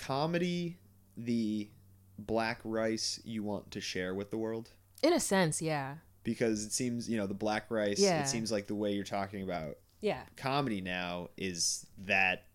comedy 0.02 0.78
the 1.16 1.70
black 2.18 2.60
rice 2.64 3.20
you 3.24 3.44
want 3.44 3.72
to 3.72 3.82
share 3.82 4.14
with 4.16 4.32
the 4.32 4.38
world? 4.38 4.70
In 5.04 5.14
a 5.14 5.20
sense, 5.20 5.62
yeah. 5.62 5.96
Because 6.24 6.66
it 6.66 6.72
seems, 6.72 7.10
you 7.10 7.18
know, 7.18 7.28
the 7.28 7.34
black 7.34 7.70
rice, 7.72 8.00
Yeah. 8.00 8.22
it 8.22 8.28
seems 8.28 8.52
like 8.52 8.68
the 8.68 8.76
way 8.76 8.94
you're 8.94 9.04
talking 9.04 9.44
about 9.44 9.78
Yeah. 10.02 10.24
comedy 10.36 10.82
now 10.82 11.30
is 11.38 11.86
that 12.00 12.46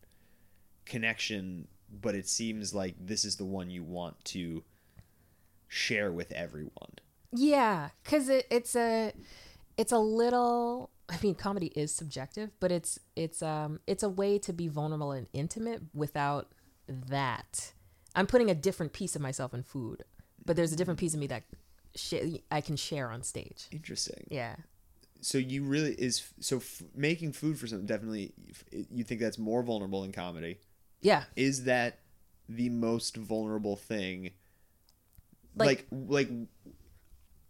connection, 0.84 1.68
but 1.90 2.14
it 2.14 2.28
seems 2.28 2.74
like 2.74 2.94
this 2.98 3.24
is 3.24 3.36
the 3.36 3.44
one 3.44 3.70
you 3.70 3.82
want 3.82 4.24
to 4.26 4.64
share 5.68 6.12
with 6.12 6.30
everyone. 6.32 6.94
Yeah, 7.32 7.90
cuz 8.04 8.28
it, 8.28 8.46
it's 8.50 8.76
a 8.76 9.12
it's 9.76 9.92
a 9.92 9.98
little 9.98 10.90
I 11.08 11.18
mean 11.22 11.34
comedy 11.34 11.66
is 11.76 11.92
subjective, 11.92 12.50
but 12.60 12.70
it's 12.72 12.98
it's 13.14 13.42
um 13.42 13.80
it's 13.86 14.02
a 14.02 14.08
way 14.08 14.38
to 14.38 14.52
be 14.52 14.68
vulnerable 14.68 15.12
and 15.12 15.26
intimate 15.32 15.82
without 15.92 16.52
that. 16.88 17.72
I'm 18.14 18.26
putting 18.26 18.50
a 18.50 18.54
different 18.54 18.92
piece 18.92 19.14
of 19.16 19.22
myself 19.22 19.52
in 19.52 19.62
food, 19.62 20.04
but 20.44 20.56
there's 20.56 20.72
a 20.72 20.76
different 20.76 20.98
piece 21.00 21.14
of 21.14 21.20
me 21.20 21.26
that 21.26 21.42
sh- 21.94 22.38
I 22.50 22.60
can 22.60 22.76
share 22.76 23.10
on 23.10 23.22
stage. 23.22 23.66
Interesting. 23.70 24.26
Yeah. 24.30 24.56
So 25.20 25.38
you 25.38 25.64
really 25.64 25.92
is 25.92 26.30
so 26.40 26.58
f- 26.58 26.82
making 26.94 27.32
food 27.32 27.58
for 27.58 27.66
something 27.66 27.86
definitely 27.86 28.32
you 28.90 29.02
think 29.04 29.20
that's 29.20 29.38
more 29.38 29.62
vulnerable 29.62 30.04
in 30.04 30.12
comedy. 30.12 30.58
Yeah. 31.00 31.24
Is 31.34 31.64
that 31.64 31.98
the 32.48 32.68
most 32.68 33.16
vulnerable 33.16 33.76
thing? 33.76 34.30
Like 35.56 35.86
Like- 35.90 36.28
like, 36.28 36.28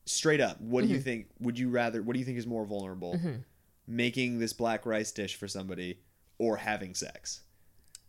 straight 0.05 0.41
up, 0.41 0.61
what 0.61 0.83
do 0.83 0.89
you 0.89 0.95
mm-hmm. 0.97 1.03
think? 1.03 1.27
Would 1.41 1.59
you 1.59 1.69
rather? 1.69 2.03
What 2.03 2.13
do 2.15 2.19
you 2.19 2.25
think 2.25 2.39
is 2.39 2.47
more 2.47 2.65
vulnerable? 2.65 3.15
Mm-hmm. 3.15 3.37
Making 3.89 4.39
this 4.39 4.53
black 4.53 4.87
rice 4.87 5.13
dish 5.13 5.37
for 5.37 5.49
somebody 5.49 6.01
or 6.39 6.57
having 6.57 6.95
sex? 6.95 7.43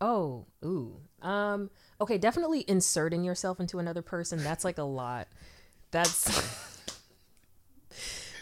Oh, 0.00 0.46
ooh. 0.64 0.96
Um 1.22 1.70
okay, 2.00 2.18
definitely 2.18 2.64
inserting 2.68 3.24
yourself 3.24 3.58
into 3.60 3.78
another 3.78 4.02
person, 4.02 4.42
that's 4.42 4.64
like 4.64 4.78
a 4.78 4.82
lot. 4.84 5.28
That's 5.90 6.30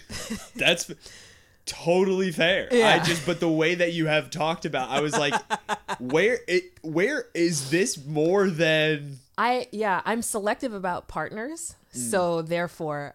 That's 0.56 0.90
totally 1.64 2.30
fair. 2.30 2.68
Yeah. 2.70 2.88
I 3.00 3.04
just 3.04 3.26
but 3.26 3.40
the 3.40 3.48
way 3.48 3.74
that 3.76 3.92
you 3.92 4.06
have 4.06 4.30
talked 4.30 4.64
about, 4.64 4.90
I 4.90 5.00
was 5.00 5.16
like, 5.18 5.34
where 5.98 6.38
it 6.46 6.64
where 6.82 7.26
is 7.34 7.70
this 7.70 8.04
more 8.04 8.48
than 8.48 9.18
I 9.38 9.66
yeah, 9.72 10.00
I'm 10.04 10.22
selective 10.22 10.72
about 10.74 11.08
partners, 11.08 11.74
Mm. 11.94 12.10
so 12.10 12.42
therefore, 12.42 13.14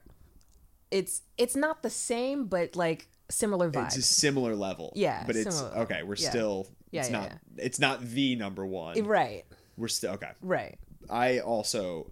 it's 0.90 1.22
it's 1.38 1.56
not 1.56 1.84
the 1.84 1.90
same, 1.90 2.46
but 2.46 2.76
like 2.76 3.08
similar 3.30 3.70
it's 3.74 3.98
a 3.98 4.02
similar 4.02 4.56
level. 4.56 4.92
Yeah, 4.96 5.24
But 5.28 5.36
it's 5.36 5.56
similar. 5.58 5.78
okay, 5.84 6.04
we're 6.04 6.16
Yeah. 6.16 6.30
still 6.30 6.68
Yeah, 6.92 7.02
it's 7.02 7.10
yeah, 7.10 7.20
not 7.20 7.32
it's 7.58 7.80
not 7.80 8.02
the 8.02 8.36
number 8.36 8.66
one. 8.66 9.02
Right, 9.04 9.44
We're 9.78 9.88
still 9.88 10.14
okay. 10.14 10.32
right. 10.42 10.78
I 11.10 11.40
also 11.40 12.12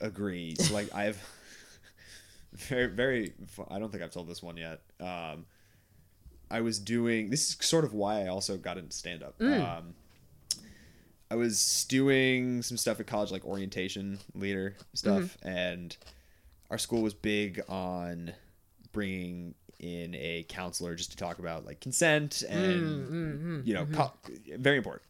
agree. 0.00 0.54
So 0.56 0.74
like 0.74 0.94
I've 0.94 1.18
very 2.52 2.86
very 2.88 3.32
I 3.70 3.78
don't 3.78 3.90
think 3.90 4.02
I've 4.02 4.10
told 4.12 4.28
this 4.28 4.42
one 4.42 4.56
yet. 4.56 4.82
Um 5.00 5.46
I 6.50 6.60
was 6.60 6.78
doing 6.78 7.30
this 7.30 7.48
is 7.48 7.56
sort 7.60 7.84
of 7.84 7.94
why 7.94 8.22
I 8.22 8.28
also 8.28 8.56
got 8.56 8.78
into 8.78 8.94
stand 8.94 9.22
up. 9.22 9.40
Um 9.40 9.94
I 11.30 11.34
was 11.36 11.84
doing 11.88 12.62
some 12.62 12.76
stuff 12.76 13.00
at 13.00 13.06
college 13.06 13.32
like 13.32 13.44
orientation 13.44 14.18
leader 14.34 14.76
stuff 14.94 15.36
and 15.42 15.96
our 16.70 16.78
school 16.78 17.02
was 17.02 17.14
big 17.14 17.62
on 17.68 18.32
bringing 18.92 19.54
in 19.78 20.14
a 20.14 20.44
counselor 20.48 20.94
just 20.94 21.10
to 21.10 21.16
talk 21.16 21.38
about 21.38 21.66
like 21.66 21.80
consent 21.80 22.42
and 22.48 22.82
mm, 22.82 23.10
mm, 23.10 23.42
mm, 23.42 23.66
you 23.66 23.74
know 23.74 23.84
mm-hmm. 23.84 23.94
co- 23.94 24.12
very 24.58 24.76
important. 24.78 25.02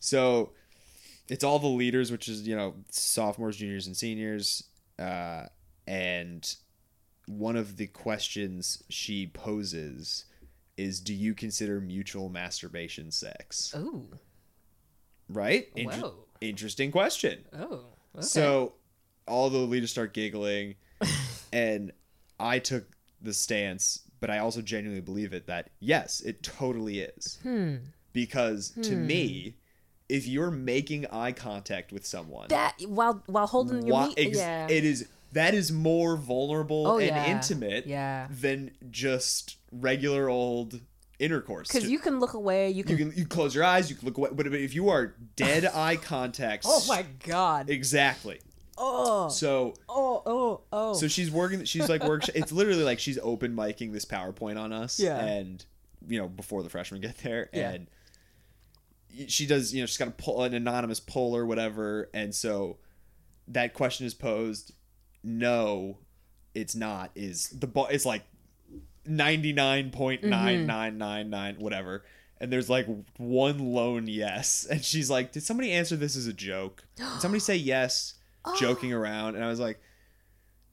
So 0.00 0.52
it's 1.28 1.42
all 1.42 1.58
the 1.58 1.66
leaders, 1.66 2.12
which 2.12 2.28
is 2.28 2.46
you 2.46 2.56
know 2.56 2.74
sophomores, 2.90 3.56
juniors, 3.56 3.86
and 3.86 3.96
seniors. 3.96 4.64
Uh, 4.98 5.46
and 5.86 6.54
one 7.26 7.56
of 7.56 7.76
the 7.76 7.86
questions 7.86 8.82
she 8.88 9.26
poses 9.26 10.26
is, 10.76 11.00
"Do 11.00 11.14
you 11.14 11.34
consider 11.34 11.80
mutual 11.80 12.28
masturbation 12.28 13.10
sex?" 13.10 13.74
Ooh, 13.76 14.08
Right? 15.28 15.68
Inter- 15.74 15.96
Whoa. 15.98 16.14
interesting 16.40 16.90
question. 16.92 17.44
oh, 17.58 17.86
okay. 18.14 18.24
So 18.24 18.74
all 19.26 19.48
the 19.50 19.58
leaders 19.58 19.90
start 19.90 20.12
giggling, 20.12 20.74
and 21.52 21.92
I 22.38 22.58
took 22.58 22.93
the 23.24 23.32
stance, 23.34 24.00
but 24.20 24.30
I 24.30 24.38
also 24.38 24.62
genuinely 24.62 25.00
believe 25.00 25.32
it 25.32 25.46
that 25.46 25.70
yes, 25.80 26.20
it 26.20 26.42
totally 26.42 27.00
is. 27.00 27.38
Hmm. 27.42 27.76
Because 28.12 28.70
to 28.82 28.94
me, 28.94 29.56
if 30.08 30.28
you're 30.28 30.50
making 30.52 31.06
eye 31.10 31.32
contact 31.32 31.90
with 31.92 32.06
someone, 32.06 32.48
that 32.48 32.74
while 32.86 33.22
while 33.26 33.46
holding 33.48 33.84
your 33.86 34.06
meat, 34.06 34.14
ex- 34.18 34.38
yeah, 34.38 34.68
it 34.68 34.84
is 34.84 35.08
that 35.32 35.52
is 35.54 35.72
more 35.72 36.16
vulnerable 36.16 36.86
Oh, 36.86 36.98
and 36.98 37.08
yeah. 37.08 37.26
intimate 37.26 37.86
Yeah. 37.86 38.28
than 38.30 38.70
just 38.90 39.56
regular 39.72 40.28
old 40.28 40.80
intercourse. 41.18 41.68
because 41.72 41.88
you 41.90 41.98
can 41.98 42.20
look 42.20 42.34
away. 42.34 42.68
You 42.70 42.76
you 42.78 42.84
can. 42.84 42.96
can 42.98 43.12
you 43.16 43.26
close 43.26 43.52
your 43.54 43.64
eyes, 43.64 43.90
you 43.90 43.96
can 43.96 44.06
look 44.06 44.16
away, 44.18 44.30
but 44.32 44.46
if 44.46 44.74
you 44.74 44.90
are 44.90 45.14
dead 45.34 45.64
eye 45.74 45.96
contact, 45.96 46.64
oh 46.68 46.84
my 46.86 47.04
god. 47.26 47.68
exactly. 47.68 48.38
Oh. 48.76 49.28
So 49.28 49.74
Oh. 49.88 50.22
Oh. 50.26 50.60
Oh. 50.72 50.92
so 50.94 51.08
she's 51.08 51.30
working. 51.30 51.64
She's 51.64 51.88
like 51.88 52.04
work. 52.04 52.28
It's 52.34 52.52
literally 52.52 52.82
like 52.84 52.98
she's 52.98 53.18
open 53.18 53.54
micing 53.54 53.92
this 53.92 54.04
PowerPoint 54.04 54.58
on 54.58 54.72
us. 54.72 54.98
Yeah. 54.98 55.18
And 55.18 55.64
you 56.08 56.18
know 56.18 56.28
before 56.28 56.62
the 56.62 56.68
freshmen 56.70 57.00
get 57.00 57.18
there, 57.18 57.48
Yeah. 57.52 57.70
and 57.72 57.86
she 59.28 59.46
does. 59.46 59.72
You 59.72 59.82
know 59.82 59.86
she's 59.86 59.96
got 59.96 60.08
a 60.08 60.12
pull 60.12 60.42
an 60.42 60.54
anonymous 60.54 61.00
poll 61.00 61.36
or 61.36 61.46
whatever, 61.46 62.10
and 62.12 62.34
so 62.34 62.78
that 63.48 63.74
question 63.74 64.06
is 64.06 64.14
posed. 64.14 64.72
No, 65.22 65.98
it's 66.54 66.74
not. 66.74 67.10
Is 67.14 67.48
the 67.50 67.66
ball? 67.66 67.86
It's 67.90 68.04
like 68.04 68.22
ninety 69.06 69.52
nine 69.52 69.90
point 69.90 70.24
nine 70.24 70.66
nine 70.66 70.98
nine 70.98 71.30
nine 71.30 71.56
whatever. 71.58 72.04
And 72.40 72.52
there's 72.52 72.68
like 72.68 72.86
one 73.16 73.58
lone 73.72 74.06
yes, 74.08 74.66
and 74.70 74.84
she's 74.84 75.08
like, 75.08 75.32
"Did 75.32 75.44
somebody 75.44 75.72
answer 75.72 75.96
this 75.96 76.16
as 76.16 76.26
a 76.26 76.32
joke? 76.32 76.84
Did 76.96 77.06
somebody 77.20 77.38
say 77.40 77.56
yes, 77.56 78.14
joking 78.58 78.92
around?" 78.92 79.34
And 79.34 79.44
I 79.44 79.48
was 79.48 79.60
like, 79.60 79.80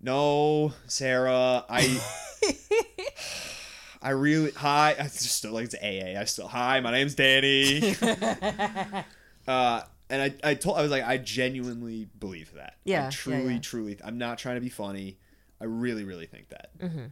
no, 0.01 0.74
Sarah, 0.88 1.63
I 1.69 2.01
I 4.01 4.09
really 4.11 4.51
hi. 4.51 4.95
I 4.97 5.03
just 5.03 5.32
still 5.38 5.53
like 5.53 5.65
it's 5.65 5.76
AA. 5.76 6.19
I 6.19 6.26
still 6.26 6.47
hi. 6.47 6.80
My 6.80 6.91
name's 6.91 7.13
Danny. 7.13 7.95
uh, 9.47 9.82
and 10.09 10.22
I 10.22 10.34
I 10.43 10.55
told 10.55 10.78
I 10.78 10.82
was 10.82 10.91
like 10.91 11.03
I 11.03 11.17
genuinely 11.17 12.07
believe 12.19 12.53
that. 12.55 12.78
Yeah, 12.84 13.07
I 13.07 13.09
truly, 13.11 13.53
yeah. 13.53 13.59
truly. 13.59 13.97
I'm 14.03 14.17
not 14.17 14.39
trying 14.39 14.55
to 14.55 14.61
be 14.61 14.69
funny. 14.69 15.19
I 15.59 15.65
really, 15.65 16.03
really 16.03 16.26
think 16.26 16.49
that. 16.49 16.78
Mm-hmm. 16.80 17.05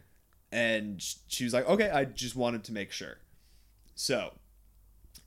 And 0.50 1.00
she 1.28 1.44
was 1.44 1.54
like, 1.54 1.68
okay, 1.68 1.88
I 1.90 2.04
just 2.04 2.34
wanted 2.34 2.64
to 2.64 2.72
make 2.72 2.90
sure. 2.90 3.18
So 3.94 4.32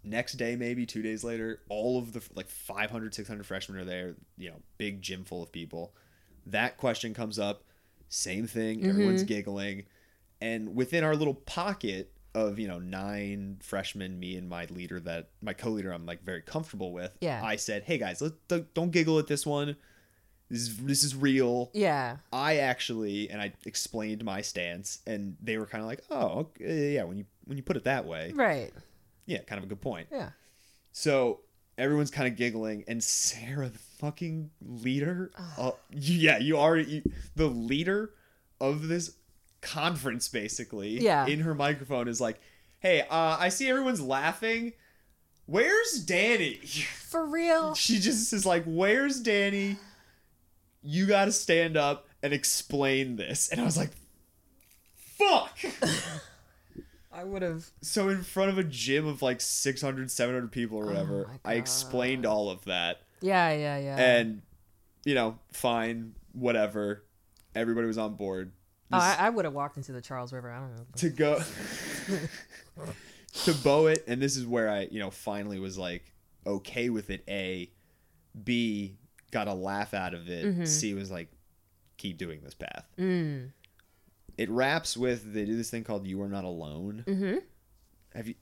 next 0.03 0.33
day 0.33 0.55
maybe 0.55 0.85
two 0.85 1.01
days 1.01 1.23
later 1.23 1.61
all 1.69 1.97
of 1.97 2.11
the 2.13 2.21
like 2.35 2.49
500 2.49 3.13
600 3.13 3.45
freshmen 3.45 3.77
are 3.79 3.85
there 3.85 4.15
you 4.37 4.49
know 4.49 4.57
big 4.77 5.01
gym 5.01 5.23
full 5.23 5.41
of 5.41 5.51
people 5.51 5.93
that 6.45 6.77
question 6.77 7.13
comes 7.13 7.39
up 7.39 7.63
same 8.09 8.45
thing 8.47 8.79
Mm-hmm. 8.79 8.89
everyone's 8.89 9.23
giggling 9.23 9.83
and 10.41 10.75
within 10.75 11.03
our 11.03 11.15
little 11.15 11.33
pocket 11.33 12.11
of 12.35 12.59
you 12.59 12.67
know 12.67 12.79
nine 12.79 13.57
freshmen 13.61 14.19
me 14.19 14.35
and 14.35 14.49
my 14.49 14.65
leader 14.65 14.99
that 14.99 15.29
my 15.41 15.53
co-leader 15.53 15.91
i'm 15.91 16.05
like 16.05 16.23
very 16.23 16.41
comfortable 16.41 16.91
with 16.91 17.15
Yeah. 17.21 17.41
i 17.43 17.55
said 17.55 17.83
hey 17.83 17.97
guys 17.97 18.21
let 18.21 18.33
don't, 18.47 18.73
don't 18.73 18.91
giggle 18.91 19.19
at 19.19 19.27
this 19.27 19.45
one 19.45 19.75
this 20.49 20.61
is 20.61 20.77
this 20.77 21.03
is 21.03 21.15
real 21.15 21.71
yeah. 21.73 22.17
I 22.31 22.57
actually, 22.57 23.29
and 23.29 23.41
I 23.41 23.53
explained 23.65 24.23
my 24.23 24.41
stance, 24.41 24.99
and 25.07 25.35
they 25.41 25.57
were 25.57 25.65
kind 25.65 25.81
of 25.81 25.87
like, 25.87 26.01
"Oh, 26.11 26.39
okay, 26.61 26.93
yeah." 26.93 27.05
When 27.05 27.17
you 27.17 27.25
when 27.45 27.57
you 27.57 27.63
put 27.63 27.75
it 27.75 27.85
that 27.85 28.05
way, 28.05 28.33
Right. 28.35 28.71
Yeah, 29.25 29.39
kind 29.43 29.57
of 29.57 29.65
a 29.65 29.67
good 29.67 29.81
point. 29.81 30.07
Yeah. 30.11 30.29
So 30.91 31.41
everyone's 31.77 32.11
kind 32.11 32.27
of 32.27 32.35
giggling, 32.35 32.83
and 32.87 33.03
Sarah, 33.03 33.69
the 33.69 33.79
fucking 33.79 34.51
leader, 34.61 35.31
uh, 35.57 35.71
yeah, 35.91 36.37
you 36.37 36.57
are 36.57 36.77
you, 36.77 37.01
the 37.35 37.47
leader 37.47 38.11
of 38.61 38.87
this 38.87 39.15
conference, 39.61 40.27
basically. 40.27 40.99
Yeah. 40.99 41.25
In 41.25 41.39
her 41.41 41.55
microphone 41.55 42.07
is 42.07 42.21
like, 42.21 42.39
"Hey, 42.79 43.01
uh, 43.01 43.37
I 43.39 43.49
see 43.49 43.69
everyone's 43.69 44.01
laughing. 44.01 44.73
Where's 45.45 46.03
Danny?" 46.05 46.55
For 47.09 47.25
real. 47.25 47.75
she 47.75 47.99
just 47.99 48.33
is 48.33 48.45
like, 48.45 48.63
"Where's 48.65 49.19
Danny? 49.19 49.77
You 50.81 51.05
got 51.05 51.25
to 51.25 51.31
stand 51.31 51.77
up 51.77 52.07
and 52.21 52.33
explain 52.33 53.15
this." 53.15 53.49
And 53.49 53.59
I 53.59 53.63
was 53.63 53.77
like, 53.77 53.91
"Fuck." 54.95 55.57
I 57.13 57.23
would 57.23 57.41
have. 57.43 57.65
so 57.81 58.09
in 58.09 58.23
front 58.23 58.49
of 58.49 58.57
a 58.57 58.63
gym 58.63 59.05
of 59.07 59.21
like 59.21 59.39
600 59.41 60.09
700 60.09 60.51
people 60.51 60.79
or 60.79 60.85
whatever 60.87 61.29
Oh 61.31 61.37
i 61.45 61.53
explained 61.53 62.25
all 62.25 62.49
of 62.49 62.65
that 62.65 63.01
Yeah, 63.21 63.53
yeah, 63.53 63.77
yeah. 63.77 63.95
and 63.97 64.41
you 65.05 65.13
know 65.15 65.37
fine 65.51 66.15
whatever 66.33 67.03
everybody 67.55 67.85
was 67.87 67.97
on 67.99 68.15
board 68.15 68.51
oh, 68.91 68.97
I, 68.97 69.15
I 69.19 69.29
would 69.29 69.45
have 69.45 69.53
walked 69.53 69.77
into 69.77 69.91
the 69.91 70.01
Charles 70.01 70.33
River. 70.33 70.51
I 70.51 70.59
don't 70.59 70.75
know. 70.75 70.85
to 70.97 71.09
go 71.09 71.39
to 73.45 73.53
bow 73.63 73.87
it 73.87 74.03
and 74.07 74.21
this 74.21 74.37
is 74.37 74.45
where 74.45 74.69
i 74.69 74.87
you 74.91 74.99
know 74.99 75.09
finally 75.11 75.59
was 75.59 75.77
like 75.77 76.03
okay 76.45 76.89
with 76.89 77.09
it 77.09 77.23
a 77.27 77.69
b 78.43 78.95
got 79.31 79.47
a 79.47 79.53
laugh 79.53 79.93
out 79.93 80.13
of 80.13 80.29
it 80.29 80.67
c 80.67 80.93
was 80.93 81.09
like 81.11 81.29
keep 81.97 82.17
doing 82.17 82.41
this 82.43 82.53
path 82.53 82.85
Mm. 82.99 83.49
It 84.37 84.49
wraps 84.49 84.95
with 84.97 85.33
they 85.33 85.45
do 85.45 85.55
this 85.55 85.69
thing 85.69 85.83
called 85.83 86.05
you 86.07 86.21
are 86.21 86.29
not 86.29 86.43
alone 86.43 87.03
Mm-hmm. 87.07 87.37
have 88.15 88.27
you 88.27 88.35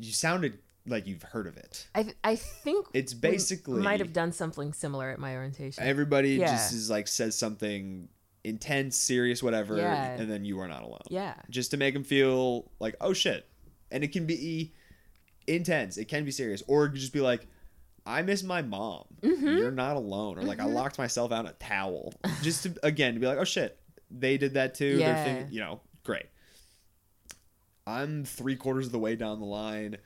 you 0.00 0.12
sounded 0.12 0.58
like 0.86 1.06
you've 1.06 1.22
heard 1.22 1.46
of 1.46 1.56
it 1.56 1.86
I 1.94 2.06
I 2.24 2.36
think 2.36 2.86
It's 2.94 3.14
we 3.14 3.20
basically- 3.20 3.82
might 3.82 4.00
have 4.00 4.12
done 4.12 4.32
something 4.32 4.72
similar 4.72 5.10
at 5.10 5.18
my 5.18 5.36
orientation. 5.36 5.82
everybody 5.84 6.30
Yeah. 6.34 6.46
just 6.52 6.72
is 6.72 6.90
like 6.90 7.08
says 7.08 7.36
something 7.38 8.08
intense 8.44 8.96
serious 8.96 9.42
whatever 9.42 9.76
Yeah. 9.76 10.14
and 10.14 10.28
then 10.30 10.44
you 10.44 10.58
are 10.60 10.66
not 10.68 10.82
alone 10.82 11.02
yeah. 11.08 11.34
just 11.50 11.70
to 11.72 11.76
make 11.76 11.94
them 11.94 12.02
feel 12.04 12.70
like 12.80 12.96
oh 13.00 13.12
shit 13.12 13.48
and 13.92 14.02
it 14.02 14.10
can 14.12 14.26
be 14.26 14.72
intense 15.46 15.96
it 15.96 16.06
can 16.06 16.24
be 16.24 16.30
serious 16.30 16.62
or 16.66 16.84
it 16.84 16.90
could 16.90 17.00
just 17.00 17.12
be 17.12 17.20
like 17.20 17.46
i 18.06 18.22
miss 18.22 18.42
my 18.42 18.62
mom 18.62 19.04
Mm-hmm. 19.22 19.46
you're 19.46 19.70
not 19.70 19.94
alone 19.96 20.38
or 20.38 20.42
like 20.42 20.58
i 20.60 20.64
locked 20.64 20.98
myself 20.98 21.30
out 21.30 21.44
in 21.44 21.50
a 21.50 21.52
towel 21.54 22.12
just 22.42 22.64
to 22.64 22.74
again 22.82 23.14
to 23.14 23.20
be 23.20 23.26
like 23.26 23.38
oh 23.38 23.44
shit 23.44 23.78
they 24.16 24.36
did 24.38 24.54
that 24.54 24.74
too 24.74 24.98
Yeah. 24.98 25.24
they're 25.24 25.48
you 25.50 25.60
know 25.60 25.80
great 26.04 26.26
i'm 27.86 28.24
three 28.24 28.56
quarters 28.56 28.86
of 28.86 28.92
the 28.92 28.98
way 28.98 29.16
down 29.16 29.38
the 29.40 29.46
line 29.46 29.96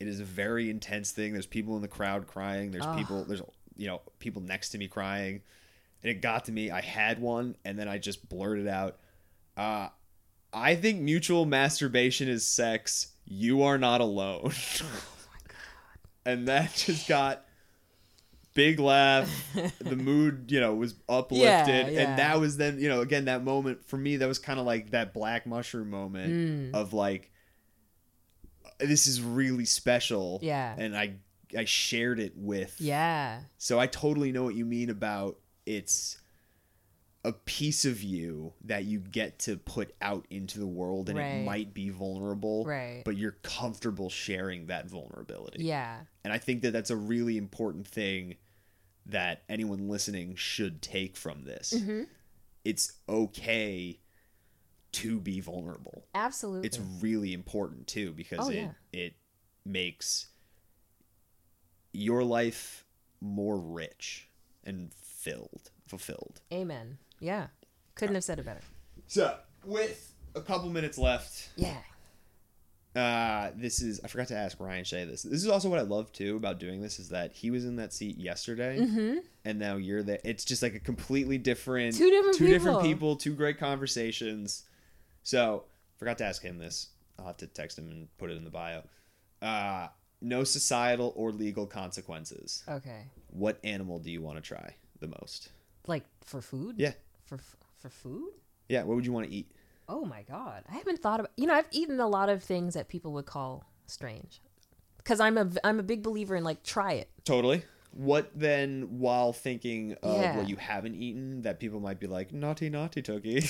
it 0.00 0.08
is 0.08 0.20
a 0.20 0.24
very 0.24 0.68
intense 0.68 1.12
thing 1.12 1.32
there's 1.32 1.46
people 1.46 1.76
in 1.76 1.82
the 1.82 1.88
crowd 1.88 2.26
crying 2.26 2.70
there's 2.70 2.86
people 2.96 3.24
there's 3.24 3.42
you 3.76 3.86
know 3.86 4.00
people 4.18 4.42
next 4.42 4.70
to 4.70 4.78
me 4.78 4.88
crying 4.88 5.40
and 6.02 6.10
it 6.10 6.20
got 6.20 6.44
to 6.46 6.52
me 6.52 6.70
i 6.70 6.80
had 6.80 7.20
one 7.20 7.56
and 7.64 7.78
then 7.78 7.88
i 7.88 7.98
just 7.98 8.28
blurted 8.28 8.68
out 8.68 8.98
uh 9.56 9.88
I 10.54 10.74
think 10.74 11.00
mutual 11.00 11.46
masturbation 11.46 12.28
is 12.28 12.46
sex. 12.46 13.06
You 13.24 13.62
are 13.62 13.78
not 13.78 14.02
alone. 14.02 14.52
Oh 14.82 14.84
my 15.32 15.38
god! 15.48 15.56
And 16.26 16.46
that 16.48 16.74
just 16.74 17.08
got 17.08 17.46
big 18.54 18.78
laugh. 18.78 19.28
the 19.78 19.96
mood, 19.96 20.50
you 20.50 20.60
know, 20.60 20.74
was 20.74 20.94
uplifted. 21.08 21.42
Yeah, 21.68 21.88
yeah. 21.88 22.00
And 22.10 22.18
that 22.18 22.38
was 22.40 22.56
then, 22.56 22.78
you 22.78 22.88
know, 22.88 23.00
again, 23.00 23.24
that 23.26 23.44
moment 23.44 23.84
for 23.86 23.96
me, 23.96 24.16
that 24.18 24.26
was 24.28 24.38
kind 24.38 24.58
of 24.60 24.66
like 24.66 24.90
that 24.90 25.12
black 25.14 25.46
mushroom 25.46 25.90
moment 25.90 26.32
Mm. 26.32 26.74
of 26.74 26.92
like, 26.92 27.30
this 28.78 29.06
is 29.06 29.22
really 29.22 29.64
special. 29.64 30.38
Yeah. 30.42 30.74
And 30.76 30.96
I, 30.96 31.14
I 31.56 31.64
shared 31.64 32.18
it 32.18 32.32
with 32.36 32.76
Yeah. 32.80 33.40
so 33.58 33.78
I 33.78 33.86
totally 33.86 34.32
know 34.32 34.42
what 34.44 34.54
you 34.54 34.64
mean 34.64 34.90
about 34.90 35.38
it's 35.66 36.18
a 37.24 37.32
piece 37.32 37.84
of 37.84 38.02
you 38.02 38.52
that 38.64 38.84
you 38.84 38.98
get 38.98 39.38
to 39.38 39.56
put 39.56 39.94
out 40.02 40.26
into 40.30 40.58
the 40.58 40.66
world 40.66 41.08
and 41.08 41.16
Right. 41.18 41.26
it 41.36 41.44
might 41.44 41.72
be 41.72 41.88
vulnerable, 41.88 42.64
Right. 42.64 43.02
but 43.04 43.16
you're 43.16 43.38
comfortable 43.42 44.10
sharing 44.10 44.66
that 44.66 44.86
vulnerability. 44.88 45.62
Yeah. 45.64 46.04
And 46.24 46.32
I 46.32 46.38
think 46.38 46.62
that 46.62 46.72
that's 46.72 46.90
a 46.90 46.96
really 46.96 47.36
important 47.36 47.86
thing 47.86 48.36
that 49.06 49.42
anyone 49.48 49.88
listening 49.88 50.34
should 50.34 50.82
take 50.82 51.16
from 51.16 51.44
this. 51.44 51.72
Mm-hmm. 51.72 52.02
It's 52.64 52.92
okay 53.08 54.00
to 54.92 55.20
be 55.20 55.40
vulnerable. 55.40 56.06
Absolutely. 56.14 56.66
It's 56.66 56.78
really 57.00 57.32
important 57.32 57.86
too 57.86 58.12
because 58.12 58.46
Oh, 58.46 58.50
it 58.50 58.56
yeah. 58.56 58.72
it 58.92 59.14
makes 59.64 60.26
your 61.92 62.24
life 62.24 62.84
more 63.20 63.58
rich 63.58 64.28
and 64.64 64.92
filled, 64.94 65.70
fulfilled. 65.86 66.40
Amen. 66.52 66.98
Yeah. 67.22 67.46
Couldn't 67.94 68.16
have 68.16 68.24
said 68.24 68.38
it 68.38 68.44
better. 68.44 68.60
So, 69.06 69.36
with 69.64 70.12
a 70.34 70.40
couple 70.40 70.68
minutes 70.70 70.98
left, 70.98 71.50
Yeah. 71.56 71.76
uh, 72.96 73.52
this 73.54 73.80
is 73.80 74.00
I 74.04 74.08
forgot 74.08 74.28
to 74.28 74.36
ask 74.36 74.58
Ryan 74.60 74.84
Shea 74.84 75.04
this. 75.04 75.22
This 75.22 75.42
is 75.42 75.48
also 75.48 75.68
what 75.70 75.78
I 75.78 75.82
love 75.82 76.12
too 76.12 76.36
about 76.36 76.58
doing 76.58 76.82
this 76.82 76.98
is 76.98 77.08
that 77.10 77.32
he 77.32 77.50
was 77.50 77.64
in 77.64 77.76
that 77.76 77.92
seat 77.92 78.18
yesterday, 78.18 78.78
Mm-hmm. 78.80 79.18
and 79.44 79.58
now 79.58 79.76
you're 79.76 80.02
there. 80.02 80.18
It's 80.24 80.44
just 80.44 80.62
like 80.62 80.74
a 80.74 80.80
completely 80.80 81.38
different 81.38 81.94
Two 81.96 82.10
different 82.10 82.36
two 82.36 82.48
different 82.48 82.82
people. 82.82 83.14
people, 83.14 83.16
two 83.16 83.34
great 83.34 83.58
conversations. 83.58 84.64
So, 85.22 85.64
forgot 85.98 86.18
to 86.18 86.24
ask 86.24 86.42
him 86.42 86.58
this. 86.58 86.88
I'll 87.18 87.26
have 87.26 87.36
to 87.38 87.46
text 87.46 87.78
him 87.78 87.88
and 87.90 88.08
put 88.18 88.30
it 88.30 88.36
in 88.36 88.44
the 88.44 88.50
bio. 88.50 88.82
Uh, 89.40 89.88
no 90.20 90.44
societal 90.44 91.12
or 91.16 91.30
legal 91.30 91.66
consequences. 91.66 92.64
Okay. 92.68 93.04
What 93.30 93.58
animal 93.64 93.98
do 94.00 94.10
you 94.10 94.22
want 94.22 94.36
to 94.38 94.42
try 94.42 94.74
the 95.00 95.08
most? 95.20 95.50
Like 95.86 96.04
for 96.24 96.40
food? 96.40 96.76
Yeah. 96.78 96.92
For 97.38 97.56
for 97.78 97.88
food? 97.88 98.32
Yeah, 98.68 98.82
what 98.84 98.94
would 98.96 99.06
you 99.06 99.12
want 99.12 99.26
to 99.26 99.32
eat? 99.32 99.50
Oh 99.88 100.04
my 100.04 100.22
god. 100.22 100.64
I 100.70 100.74
haven't 100.74 101.00
thought 101.00 101.20
about 101.20 101.32
You 101.36 101.46
know, 101.46 101.54
I've 101.54 101.68
eaten 101.70 101.98
a 102.00 102.06
lot 102.08 102.28
of 102.28 102.42
things 102.42 102.74
that 102.74 102.88
people 102.88 103.12
would 103.14 103.26
call 103.26 103.64
strange. 103.86 104.40
Cuz 105.04 105.18
I'm 105.20 105.36
a 105.38 105.50
I'm 105.64 105.78
a 105.80 105.82
big 105.82 106.02
believer 106.02 106.36
in 106.36 106.44
like 106.44 106.62
try 106.62 106.92
it. 106.92 107.10
Totally. 107.24 107.64
What 107.94 108.30
then, 108.34 109.00
while 109.00 109.34
thinking 109.34 109.94
of 110.02 110.16
Yeah. 110.22 110.36
what 110.38 110.48
you 110.48 110.56
haven't 110.56 110.94
eaten, 110.94 111.42
that 111.42 111.60
people 111.60 111.78
might 111.78 112.00
be 112.00 112.06
like, 112.06 112.32
naughty, 112.32 112.70
naughty, 112.70 113.02
Tooky? 113.02 113.40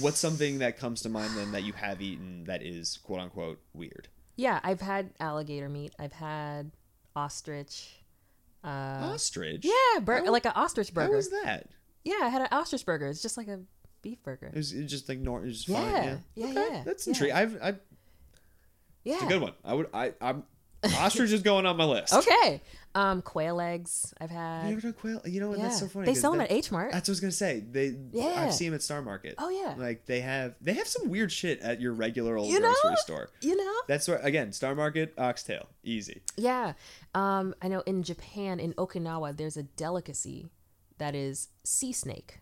What's 0.00 0.20
something 0.20 0.58
that 0.58 0.76
comes 0.78 1.02
to 1.02 1.08
mind 1.08 1.36
then 1.36 1.50
that 1.52 1.64
you 1.64 1.72
have 1.72 2.00
eaten 2.00 2.44
that 2.44 2.62
is 2.62 2.98
quote 2.98 3.18
unquote 3.20 3.60
weird? 3.74 4.06
Yeah, 4.36 4.60
I've 4.62 4.80
had 4.80 5.10
alligator 5.18 5.68
meat. 5.68 5.92
I've 5.98 6.12
had 6.12 6.70
ostrich. 7.16 7.96
Uh 8.62 9.10
Ostrich? 9.14 9.64
yeah, 9.64 10.00
bur- 10.00 10.24
How- 10.24 10.30
like 10.30 10.44
an 10.46 10.52
ostrich 10.54 10.90
How 10.90 10.94
burger. 11.06 11.16
was 11.16 11.30
that? 11.30 11.66
Yeah, 12.04 12.20
I 12.22 12.28
had 12.28 12.42
an 12.42 12.48
ostrich 12.52 12.84
burger. 12.86 13.08
It's 13.08 13.22
just 13.22 13.36
like 13.36 13.48
a 13.48 13.60
beef 14.02 14.22
burger. 14.22 14.46
It 14.46 14.56
was, 14.56 14.72
it 14.72 14.82
was 14.82 14.90
just 14.90 15.08
like 15.08 15.18
normal. 15.18 15.48
Just 15.50 15.68
Yeah, 15.68 15.76
fine. 15.76 15.92
Yeah, 15.94 16.16
yeah, 16.34 16.46
Okay, 16.46 16.72
yeah, 16.74 16.82
That's 16.84 17.06
yeah. 17.06 17.10
intriguing. 17.12 17.36
I've, 17.36 17.58
I've, 17.62 17.80
Yeah. 19.04 19.14
It's 19.14 19.22
a 19.24 19.26
good 19.26 19.42
one. 19.42 19.52
I 19.64 19.74
would. 19.74 19.88
I. 19.92 20.12
I'm. 20.20 20.44
Ostrich 20.98 21.30
is 21.30 21.42
going 21.42 21.66
on 21.66 21.76
my 21.76 21.84
list. 21.84 22.14
Okay. 22.14 22.62
Um, 22.94 23.20
quail 23.20 23.60
eggs. 23.60 24.14
I've 24.18 24.30
had. 24.30 24.64
You 24.66 24.72
ever 24.72 24.80
done 24.80 24.92
quail? 24.94 25.20
You 25.26 25.40
know 25.40 25.50
what? 25.50 25.58
Yeah. 25.58 25.64
That's 25.64 25.78
so 25.80 25.88
funny. 25.88 26.06
They 26.06 26.14
sell 26.14 26.30
them 26.30 26.38
that- 26.38 26.50
at 26.50 26.56
H 26.56 26.72
Mart. 26.72 26.90
That's 26.92 27.06
what 27.06 27.12
I 27.12 27.12
was 27.12 27.20
gonna 27.20 27.32
say. 27.32 27.60
They. 27.60 27.96
Yeah. 28.12 28.44
I've 28.46 28.54
seen 28.54 28.68
them 28.68 28.76
at 28.76 28.82
Star 28.82 29.02
Market. 29.02 29.34
Oh 29.36 29.50
yeah. 29.50 29.74
Like 29.76 30.06
they 30.06 30.20
have. 30.20 30.54
They 30.62 30.72
have 30.72 30.88
some 30.88 31.10
weird 31.10 31.30
shit 31.30 31.60
at 31.60 31.82
your 31.82 31.92
regular 31.92 32.38
old 32.38 32.48
You 32.48 32.60
know? 32.60 32.74
grocery 32.80 32.96
store. 32.96 33.28
You 33.42 33.56
know. 33.56 33.74
That's 33.88 34.08
where 34.08 34.16
again, 34.20 34.52
Star 34.52 34.74
Market, 34.74 35.12
oxtail, 35.18 35.66
easy. 35.84 36.22
Yeah. 36.38 36.72
Um, 37.14 37.54
I 37.60 37.68
know 37.68 37.80
in 37.80 38.02
Japan, 38.02 38.58
in 38.58 38.72
Okinawa, 38.74 39.36
there's 39.36 39.58
a 39.58 39.64
delicacy 39.64 40.48
that 41.00 41.14
is 41.16 41.48
sea 41.64 41.92
snake, 41.92 42.38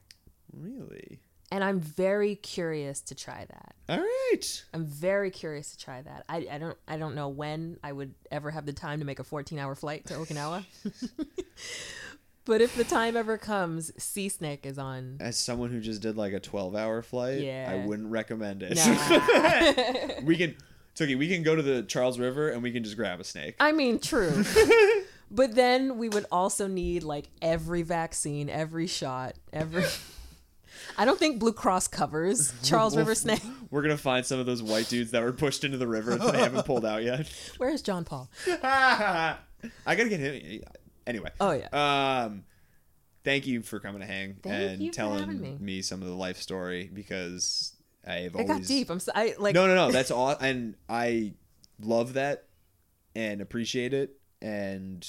Really. 0.52 1.18
and 1.50 1.64
I'm 1.64 1.80
very 1.80 2.34
curious 2.36 3.00
to 3.00 3.14
try 3.14 3.46
that. 3.48 3.74
All 3.88 3.98
right. 3.98 4.64
I'm 4.74 4.84
very 4.84 5.30
curious 5.30 5.70
to 5.72 5.78
try 5.82 6.02
that. 6.02 6.24
I, 6.28 6.46
I 6.52 6.58
don't 6.58 6.76
I 6.86 6.98
don't 6.98 7.14
know 7.14 7.28
when 7.28 7.78
I 7.82 7.90
would 7.92 8.14
ever 8.30 8.50
have 8.50 8.66
the 8.66 8.72
time 8.74 8.98
to 8.98 9.06
make 9.06 9.18
a 9.18 9.24
14 9.24 9.58
hour 9.58 9.74
flight 9.74 10.04
to 10.06 10.14
Okinawa. 10.14 10.64
but 12.44 12.60
if 12.60 12.74
the 12.76 12.84
time 12.84 13.16
ever 13.16 13.38
comes, 13.38 13.92
sea 14.02 14.28
snake 14.28 14.66
is 14.66 14.78
on. 14.78 15.16
As 15.20 15.38
someone 15.38 15.70
who 15.70 15.80
just 15.80 16.02
did 16.02 16.16
like 16.16 16.32
a 16.34 16.40
12 16.40 16.74
hour 16.76 17.00
flight, 17.02 17.40
Yeah. 17.40 17.70
I 17.72 17.86
wouldn't 17.86 18.10
recommend 18.10 18.62
it. 18.62 18.76
Nah. 18.76 20.20
we 20.26 20.36
can, 20.36 20.54
Tooky, 20.94 21.16
we 21.16 21.28
can 21.28 21.42
go 21.42 21.54
to 21.56 21.62
the 21.62 21.82
Charles 21.82 22.18
River 22.18 22.48
and 22.50 22.62
we 22.62 22.72
can 22.72 22.84
just 22.84 22.96
grab 22.96 23.20
a 23.20 23.24
snake. 23.24 23.56
I 23.60 23.72
mean, 23.72 23.98
true. 24.00 24.44
But 25.30 25.54
then 25.54 25.98
we 25.98 26.08
would 26.08 26.26
also 26.32 26.66
need 26.66 27.02
like 27.02 27.28
every 27.42 27.82
vaccine, 27.82 28.48
every 28.48 28.86
shot, 28.86 29.34
every. 29.52 29.84
I 30.96 31.04
don't 31.04 31.18
think 31.18 31.38
Blue 31.40 31.52
Cross 31.52 31.88
covers 31.88 32.52
Charles 32.62 32.94
We'll- 32.94 33.04
River 33.04 33.14
snake. 33.14 33.42
We're 33.70 33.82
gonna 33.82 33.96
find 33.96 34.24
some 34.24 34.38
of 34.40 34.46
those 34.46 34.62
white 34.62 34.88
dudes 34.88 35.10
that 35.10 35.22
were 35.22 35.32
pushed 35.32 35.64
into 35.64 35.76
the 35.76 35.86
river 35.86 36.16
that 36.16 36.32
they 36.32 36.38
haven't 36.38 36.64
pulled 36.66 36.84
out 36.86 37.02
yet. 37.02 37.30
Where's 37.58 37.82
John 37.82 38.04
Paul? 38.04 38.30
I 38.46 39.36
gotta 39.86 40.08
get 40.08 40.20
him. 40.20 40.62
Anyway. 41.06 41.30
Oh 41.40 41.50
yeah. 41.52 42.24
Um, 42.26 42.44
thank 43.24 43.46
you 43.46 43.62
for 43.62 43.80
coming 43.80 44.00
to 44.00 44.06
hang 44.06 44.36
Thank 44.42 44.80
and 44.82 44.92
telling 44.92 45.40
me. 45.40 45.56
me. 45.60 45.82
some 45.82 46.00
of 46.02 46.08
the 46.08 46.14
life 46.14 46.38
story 46.38 46.90
because 46.92 47.74
I've 48.06 48.34
It 48.34 48.40
always 48.40 48.48
got 48.48 48.62
deep. 48.66 48.88
I'm 48.90 49.00
so, 49.00 49.12
I 49.14 49.34
like. 49.38 49.54
no, 49.54 49.66
no, 49.66 49.74
no. 49.74 49.90
That's 49.90 50.10
all, 50.10 50.30
and 50.30 50.74
I 50.88 51.34
love 51.80 52.14
that 52.14 52.44
and 53.14 53.40
appreciate 53.40 53.92
it, 53.94 54.17
and 54.40 55.06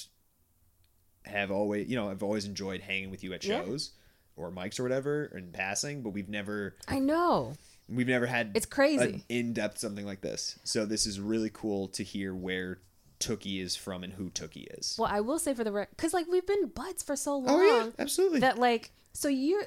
have 1.25 1.51
always, 1.51 1.87
you 1.87 1.95
know, 1.95 2.09
I've 2.09 2.23
always 2.23 2.45
enjoyed 2.45 2.81
hanging 2.81 3.11
with 3.11 3.23
you 3.23 3.33
at 3.33 3.43
Yeah. 3.43 3.63
shows 3.63 3.91
or 4.35 4.51
mics 4.51 4.79
or 4.79 4.83
whatever 4.83 5.25
in 5.25 5.51
passing, 5.51 6.01
but 6.01 6.11
we've 6.11 6.29
never 6.29 6.75
I 6.87 6.99
know. 6.99 7.55
we've 7.87 8.07
never 8.07 8.25
had 8.25 8.51
It's 8.55 8.65
crazy. 8.65 9.03
an 9.03 9.23
in-depth 9.29 9.77
something 9.77 10.05
like 10.05 10.21
this. 10.21 10.57
So 10.63 10.85
this 10.85 11.05
is 11.05 11.19
really 11.19 11.49
cool 11.53 11.87
to 11.89 12.03
hear 12.03 12.33
where 12.33 12.79
Tooky 13.19 13.59
is 13.61 13.75
from 13.75 14.03
and 14.03 14.13
who 14.13 14.29
Tooky 14.29 14.65
is. 14.79 14.95
Well, 14.97 15.09
I 15.11 15.19
will 15.19 15.39
say 15.39 15.53
for 15.53 15.63
the 15.65 15.71
record, 15.73 15.95
because 15.97 16.13
like 16.13 16.27
we've 16.27 16.47
been 16.47 16.67
buds 16.67 17.03
for 17.03 17.15
so 17.17 17.37
long 17.37 17.59
oh 17.59 17.61
yeah, 17.85 17.89
absolutely. 17.99 18.39
that 18.39 18.57
like, 18.57 18.91
so 19.13 19.27
you, 19.27 19.63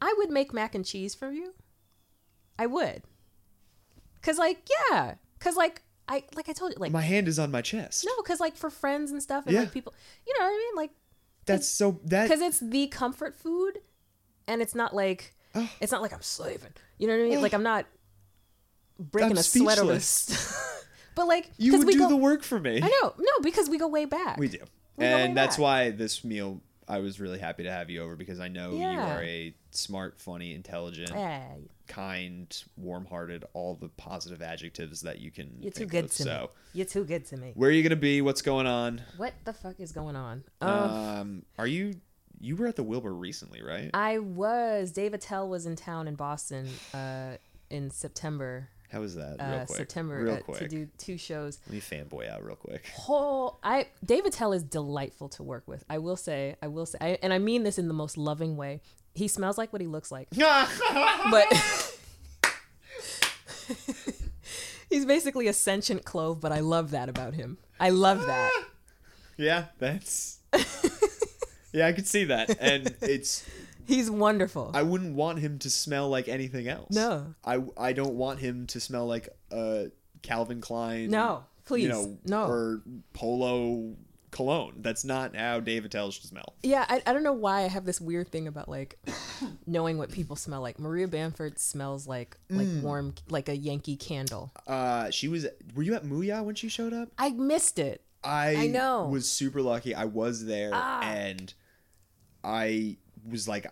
I 0.00 0.14
would 0.18 0.30
make 0.30 0.52
mac 0.54 0.74
and 0.76 0.84
cheese 0.86 1.14
for 1.14 1.32
you. 1.32 1.52
I 2.58 2.66
would. 2.66 3.02
Cause 4.22 4.38
like 4.38 4.68
yeah, 4.90 5.14
cause 5.40 5.56
like 5.56 5.82
I 6.12 6.24
like 6.36 6.48
I 6.48 6.52
told 6.52 6.72
you 6.72 6.78
like 6.78 6.92
my 6.92 7.00
hand 7.00 7.26
is 7.26 7.38
on 7.38 7.50
my 7.50 7.62
chest. 7.62 8.04
no, 8.06 8.22
cause 8.22 8.38
like 8.40 8.54
for 8.56 8.68
friends 8.70 9.10
and 9.10 9.22
stuff 9.22 9.46
and 9.46 9.54
Yeah. 9.54 9.60
like 9.60 9.72
people, 9.72 9.94
you 10.26 10.32
know 10.38 10.44
what 10.44 10.50
I 10.52 10.56
mean, 10.56 10.76
like 10.76 10.90
That's 11.46 11.66
so 11.68 12.00
that 12.04 12.24
because 12.28 12.40
it's 12.42 12.60
the 12.60 12.86
comfort 12.88 13.34
food, 13.34 13.80
and 14.46 14.60
it's 14.60 14.74
not 14.74 14.94
like 14.94 15.34
it's 15.80 15.90
not 15.92 16.02
like 16.02 16.12
I'm 16.12 16.22
slaving. 16.22 16.72
You 16.98 17.06
know 17.08 17.16
what 17.16 17.24
I 17.26 17.28
mean? 17.30 17.40
Like 17.40 17.54
I'm 17.54 17.62
not 17.62 17.86
breaking 18.98 19.32
I'm 19.32 19.38
a 19.38 19.42
sweat 19.42 19.78
over. 19.78 19.98
but 21.14 21.26
like 21.26 21.50
you 21.58 21.72
'cause 21.72 21.78
would 21.80 21.86
we 21.86 21.92
do 21.94 22.00
go, 22.00 22.08
the 22.08 22.16
work 22.16 22.42
for 22.42 22.60
me. 22.60 22.80
I 22.82 22.88
know 23.02 23.14
no 23.18 23.32
because 23.42 23.68
we 23.70 23.78
go 23.78 23.88
way 23.88 24.04
back. 24.04 24.36
We 24.38 24.48
do. 24.48 24.58
We 24.96 25.06
go 25.06 25.14
way 25.14 25.24
and 25.24 25.36
that's 25.36 25.56
back. 25.56 25.62
why 25.62 25.90
this 25.90 26.24
meal 26.24 26.60
I 26.88 26.98
was 26.98 27.20
really 27.20 27.38
happy 27.38 27.62
to 27.62 27.70
have 27.70 27.88
you 27.90 28.02
over 28.02 28.16
because 28.16 28.38
I 28.40 28.48
know 28.48 28.72
you 28.72 28.80
Yeah. 28.80 29.16
are 29.16 29.22
a 29.22 29.54
smart, 29.70 30.20
funny, 30.20 30.52
intelligent, 30.54 31.10
Yeah, 31.10 31.54
kind, 31.86 32.62
warm-hearted, 32.76 33.44
all 33.52 33.74
the 33.74 33.88
positive 33.90 34.42
adjectives 34.42 35.02
that 35.02 35.18
you 35.20 35.30
can 35.30 35.56
you're 35.60 35.70
too 35.72 35.86
good 35.86 36.04
of. 36.06 36.12
to 36.12 36.22
so, 36.22 36.40
me. 36.42 36.48
You're 36.74 36.86
too 36.86 37.04
good 37.04 37.26
to 37.26 37.36
me. 37.36 37.52
where 37.54 37.68
are 37.68 37.72
you 37.72 37.82
going 37.82 37.90
to 37.90 37.96
be? 37.96 38.20
What's 38.22 38.42
going 38.42 38.66
on? 38.66 39.02
What 39.16 39.34
the 39.44 39.52
fuck 39.52 39.78
is 39.80 39.92
going 39.92 40.16
on? 40.16 40.44
Um, 40.60 40.70
Um, 40.70 41.42
are 41.58 41.66
you 41.66 41.94
you 42.40 42.56
were 42.56 42.66
at 42.66 42.74
the 42.76 42.82
Wilbur 42.82 43.12
recently, 43.14 43.62
right? 43.62 43.90
I 43.94 44.18
was. 44.18 44.90
Dave 44.90 45.14
Attell 45.14 45.48
was 45.48 45.64
in 45.66 45.76
town 45.76 46.08
in 46.08 46.16
Boston 46.16 46.68
uh, 46.92 47.36
in 47.70 47.90
September. 47.90 48.68
How 48.90 49.00
was 49.00 49.14
that? 49.14 49.36
Real 49.40 49.60
Uh, 49.60 49.64
quick. 49.64 49.76
September 49.78 50.22
Real 50.22 50.34
uh, 50.34 50.40
quick. 50.40 50.58
to 50.58 50.68
do 50.68 50.86
two 50.98 51.16
shows. 51.16 51.60
Let 51.66 51.74
me 51.74 51.80
fanboy 51.80 52.28
out 52.28 52.44
real 52.44 52.56
quick. 52.56 52.86
whole 52.94 53.58
I 53.62 53.86
Dave 54.04 54.24
Attell 54.26 54.52
is 54.52 54.62
delightful 54.64 55.28
to 55.30 55.42
work 55.42 55.66
with. 55.66 55.84
I 55.88 55.98
will 55.98 56.16
say, 56.16 56.56
I 56.60 56.66
will 56.66 56.84
say, 56.84 56.98
I, 57.00 57.18
and 57.22 57.32
I 57.32 57.38
mean 57.38 57.62
this 57.62 57.78
in 57.78 57.88
the 57.88 57.94
most 57.94 58.18
loving 58.18 58.56
way. 58.56 58.80
He 59.14 59.28
smells 59.28 59.58
like 59.58 59.72
what 59.72 59.82
he 59.82 59.88
looks 59.88 60.10
like, 60.10 60.28
but 60.38 61.48
he's 64.90 65.06
basically 65.06 65.48
a 65.48 65.52
sentient 65.52 66.04
clove. 66.04 66.40
But 66.40 66.52
I 66.52 66.60
love 66.60 66.90
that 66.92 67.08
about 67.08 67.34
him. 67.34 67.58
I 67.78 67.90
love 67.90 68.26
that. 68.26 68.50
yeah, 69.36 69.66
that's. 69.78 70.38
yeah, 71.72 71.86
I 71.86 71.92
could 71.92 72.06
see 72.06 72.24
that, 72.24 72.56
and 72.60 72.94
it's. 73.00 73.44
He's 73.84 74.10
wonderful. 74.10 74.70
I 74.74 74.82
wouldn't 74.82 75.16
want 75.16 75.40
him 75.40 75.58
to 75.60 75.70
smell 75.70 76.08
like 76.08 76.28
anything 76.28 76.68
else. 76.68 76.94
No. 76.94 77.34
I 77.44 77.62
I 77.76 77.92
don't 77.92 78.14
want 78.14 78.38
him 78.38 78.66
to 78.68 78.80
smell 78.80 79.06
like 79.06 79.28
uh 79.50 79.84
Calvin 80.22 80.60
Klein. 80.60 81.10
no, 81.10 81.44
please, 81.64 81.82
You 81.82 81.88
know, 81.88 82.18
no. 82.24 82.46
or 82.46 82.82
Polo 83.12 83.96
cologne. 84.32 84.74
That's 84.80 85.04
not 85.04 85.36
how 85.36 85.60
Dave 85.60 85.84
Attell 85.84 86.10
should 86.10 86.24
smell. 86.24 86.54
yeah, 86.64 86.84
I, 86.88 87.00
I 87.06 87.12
don't 87.12 87.22
know 87.22 87.32
why 87.32 87.62
I 87.62 87.68
have 87.68 87.84
this 87.84 88.00
weird 88.00 88.28
thing 88.30 88.48
about 88.48 88.68
like 88.68 88.98
knowing 89.66 89.96
what 89.98 90.10
people 90.10 90.34
smell 90.34 90.60
like. 90.60 90.80
Maria 90.80 91.06
Bamford 91.06 91.60
smells 91.60 92.08
like 92.08 92.36
like 92.50 92.66
Mm. 92.66 92.82
warm, 92.82 93.14
like 93.28 93.48
a 93.48 93.56
Yankee 93.56 93.96
candle. 93.96 94.50
Uh, 94.66 95.10
she 95.10 95.28
was. 95.28 95.46
Were 95.76 95.84
you 95.84 95.94
at 95.94 96.04
Muya 96.04 96.42
when 96.42 96.56
she 96.56 96.68
showed 96.68 96.92
up? 96.92 97.10
I 97.16 97.30
missed 97.30 97.78
it. 97.78 98.02
I 98.24 98.56
I 98.56 98.66
know. 98.66 99.08
was 99.08 99.30
super 99.30 99.62
lucky. 99.62 99.94
I 99.94 100.06
was 100.06 100.44
there, 100.44 100.70
Ah. 100.72 101.02
and 101.02 101.52
I 102.44 102.96
was 103.28 103.46
like, 103.48 103.66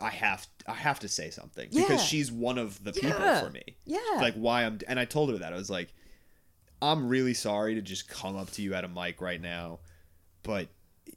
I 0.00 0.10
have, 0.10 0.46
I 0.66 0.74
have 0.74 1.00
to 1.00 1.08
say 1.08 1.30
something 1.30 1.68
Yeah. 1.70 1.82
because 1.82 2.02
she's 2.02 2.32
one 2.32 2.58
of 2.58 2.82
the 2.82 2.92
people 2.92 3.10
Yeah. 3.20 3.40
for 3.40 3.50
me. 3.50 3.76
Yeah. 3.84 3.98
Like 4.16 4.34
why 4.34 4.64
I'm, 4.64 4.78
and 4.88 4.98
I 4.98 5.04
told 5.04 5.30
her 5.30 5.38
that 5.38 5.52
I 5.52 5.56
was 5.56 5.68
like, 5.70 5.92
I'm 6.80 7.08
really 7.08 7.34
sorry 7.34 7.74
to 7.74 7.82
just 7.82 8.08
come 8.08 8.36
up 8.36 8.50
to 8.52 8.62
you 8.62 8.74
at 8.74 8.84
a 8.84 8.88
mic 8.88 9.20
right 9.20 9.40
now, 9.40 9.80
but 10.48 10.68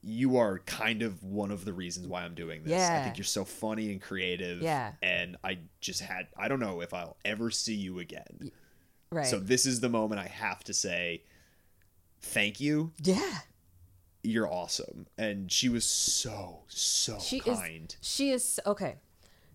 you 0.01 0.35
are 0.37 0.59
kind 0.59 1.01
of 1.01 1.23
one 1.23 1.51
of 1.51 1.63
the 1.63 1.71
reasons 1.71 2.05
why 2.05 2.23
I'm 2.23 2.35
doing 2.35 2.63
this. 2.63 2.71
Yeah. 2.71 2.99
I 2.99 3.03
think 3.05 3.17
you're 3.17 3.23
so 3.23 3.45
funny 3.45 3.91
and 3.93 4.01
creative. 4.01 4.61
Yeah. 4.61 4.91
And 5.01 5.37
I 5.41 5.59
just 5.79 6.01
had, 6.01 6.27
I 6.37 6.49
don't 6.49 6.59
know 6.59 6.81
if 6.81 6.93
I'll 6.93 7.15
ever 7.23 7.49
see 7.49 7.75
you 7.75 7.99
again. 7.99 8.51
right. 9.09 9.25
So 9.25 9.39
this 9.39 9.65
is 9.65 9.79
the 9.79 9.87
moment 9.87 10.19
I 10.19 10.27
have 10.27 10.63
to 10.65 10.73
say 10.73 11.23
thank 12.21 12.59
you. 12.59 12.91
yeah. 13.01 13.39
You're 14.23 14.51
awesome. 14.51 15.07
And 15.17 15.49
she 15.51 15.69
was 15.69 15.85
so, 15.85 16.59
so 16.67 17.17
she 17.19 17.39
kind. 17.39 17.95
is 18.01 18.07
she 18.07 18.31
is 18.31 18.59
okay 18.67 18.95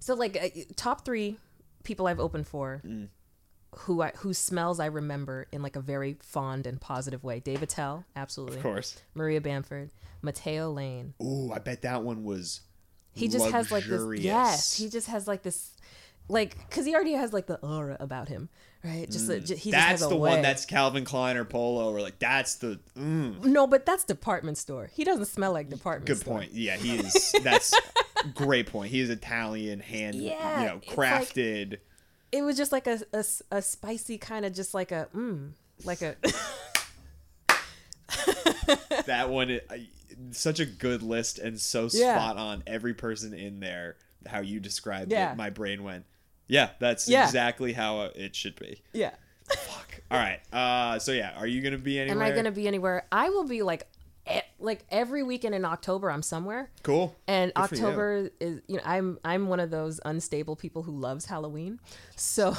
so 0.01 0.15
like 0.15 0.37
uh, 0.43 0.49
top 0.77 1.05
three 1.05 1.37
people 1.85 2.07
i've 2.07 2.21
opened 2.21 2.47
for 2.47 2.83
Mm. 2.85 3.09
Who 3.81 4.03
I, 4.03 4.13
whose 4.17 4.39
smells 4.39 4.81
i 4.81 4.87
remember 4.87 5.47
in 5.53 5.63
like 5.63 5.77
a 5.77 5.81
very 5.81 6.17
fond 6.23 6.67
and 6.67 6.81
positive 6.81 7.23
way 7.23 7.41
Dave 7.41 7.63
Attell 7.63 8.05
absolutely 8.17 8.57
Of 8.57 8.63
course. 8.63 9.01
maria 9.15 9.41
bamford 9.41 9.91
mateo 10.23 10.71
lane 10.73 11.15
Ooh, 11.23 11.53
I 11.53 11.59
bet 11.59 11.83
that 11.83 12.03
one 12.03 12.25
was 12.25 12.63
he 13.13 13.29
just 13.29 13.49
has 13.51 13.71
like 13.71 13.85
this 13.85 14.03
yes 14.21 14.77
he 14.77 14.89
just 14.89 15.09
has 15.09 15.27
like 15.29 15.43
this 15.43 15.73
like 16.29 16.57
because 16.69 16.85
he 16.87 16.95
already 16.95 17.13
has 17.13 17.33
like 17.33 17.47
the 17.47 17.57
aura 17.61 17.97
about 18.01 18.29
him 18.29 18.49
right 18.83 19.09
just, 19.11 19.31
uh, 19.31 19.39
j- 19.39 19.55
he 19.57 19.71
just 19.71 19.87
Mm. 19.87 19.89
That's 19.89 20.07
the 20.07 20.17
way. 20.17 20.31
one 20.31 20.43
that's 20.43 20.65
Calvin 20.67 21.05
Klein 21.05 21.37
or 21.37 21.45
Polo 21.45 21.93
or 21.93 22.01
like 22.01 22.19
that's 22.19 22.57
the 22.57 22.81
mm, 22.99 23.43
no 23.45 23.67
but 23.67 23.87
that's 23.87 24.05
department 24.05 24.59
store 24.59 24.91
he 24.93 25.05
doesn't 25.05 25.27
smell 25.27 25.53
like 25.53 25.69
department 25.69 26.07
store. 26.09 26.15
good 26.17 26.21
store 26.23 26.39
point. 26.39 26.53
Yeah, 26.53 26.77
he 26.77 26.97
is 27.07 27.35
that's 27.45 27.73
great 28.35 28.67
point. 28.67 28.91
He 28.91 29.01
is 29.01 29.09
Italian 29.11 29.81
hand 29.81 30.17
Yeah, 30.17 30.61
you 30.63 30.67
know, 30.67 30.81
crafted. 30.89 31.79
It 32.33 32.43
was 32.43 32.57
just 32.57 32.73
like 32.73 32.87
a 32.87 33.01
a 33.51 33.63
spicy 33.63 34.19
kind 34.19 34.45
of 34.45 34.53
just 34.53 34.75
like 34.75 34.93
a 34.93 35.09
mm 35.15 35.51
like 35.85 36.01
a 36.03 36.17
that 39.07 39.29
one 39.31 39.51
i- 39.51 39.61
I, 39.71 39.87
such 40.31 40.61
a 40.61 40.67
good 40.67 41.03
list 41.03 41.39
and 41.39 41.61
so 41.61 41.89
Yeah. 41.93 42.17
spot 42.17 42.37
on 42.39 42.63
every 42.67 42.95
person 42.95 43.35
in 43.35 43.61
there 43.61 43.97
how 44.27 44.41
you 44.41 44.61
described 44.61 45.13
Yeah. 45.13 45.33
it 45.33 45.37
my 45.37 45.51
brain 45.51 45.83
went 45.85 46.05
yeah 46.49 46.71
that's 46.79 47.09
Yeah. 47.09 47.25
exactly 47.25 47.73
how 47.73 48.01
it 48.15 48.35
should 48.35 48.57
be 48.57 48.83
yeah 48.93 49.15
fuck 49.49 50.01
all 50.11 50.19
right 50.19 50.41
uh 50.53 50.99
so 50.99 51.13
yeah 51.13 51.35
are 51.37 51.47
you 51.47 51.61
gonna 51.63 51.79
be 51.79 51.99
anywhere 52.01 52.25
Am 52.25 52.33
I 52.33 52.35
gonna 52.35 52.51
be 52.53 52.67
anywhere? 52.67 53.07
I 53.13 53.29
will 53.29 53.45
be 53.45 53.63
like, 53.63 53.87
e- 54.31 54.41
like 54.59 54.85
every 54.91 55.23
weekend 55.23 55.55
in 55.55 55.65
October. 55.65 56.11
I'm 56.11 56.23
somewhere, 56.23 56.71
cool 56.83 57.17
and 57.29 57.53
Good 57.55 57.69
for 57.69 57.75
you. 57.77 57.85
October 57.85 58.31
is 58.41 58.61
you 58.69 58.77
know 58.77 58.83
I'm 58.85 59.19
I'm 59.25 59.49
one 59.49 59.61
of 59.61 59.71
those 59.71 60.01
unstable 60.05 60.57
people 60.57 60.83
who 60.83 60.93
loves 60.93 61.27
Halloween, 61.27 61.79
so 62.17 62.57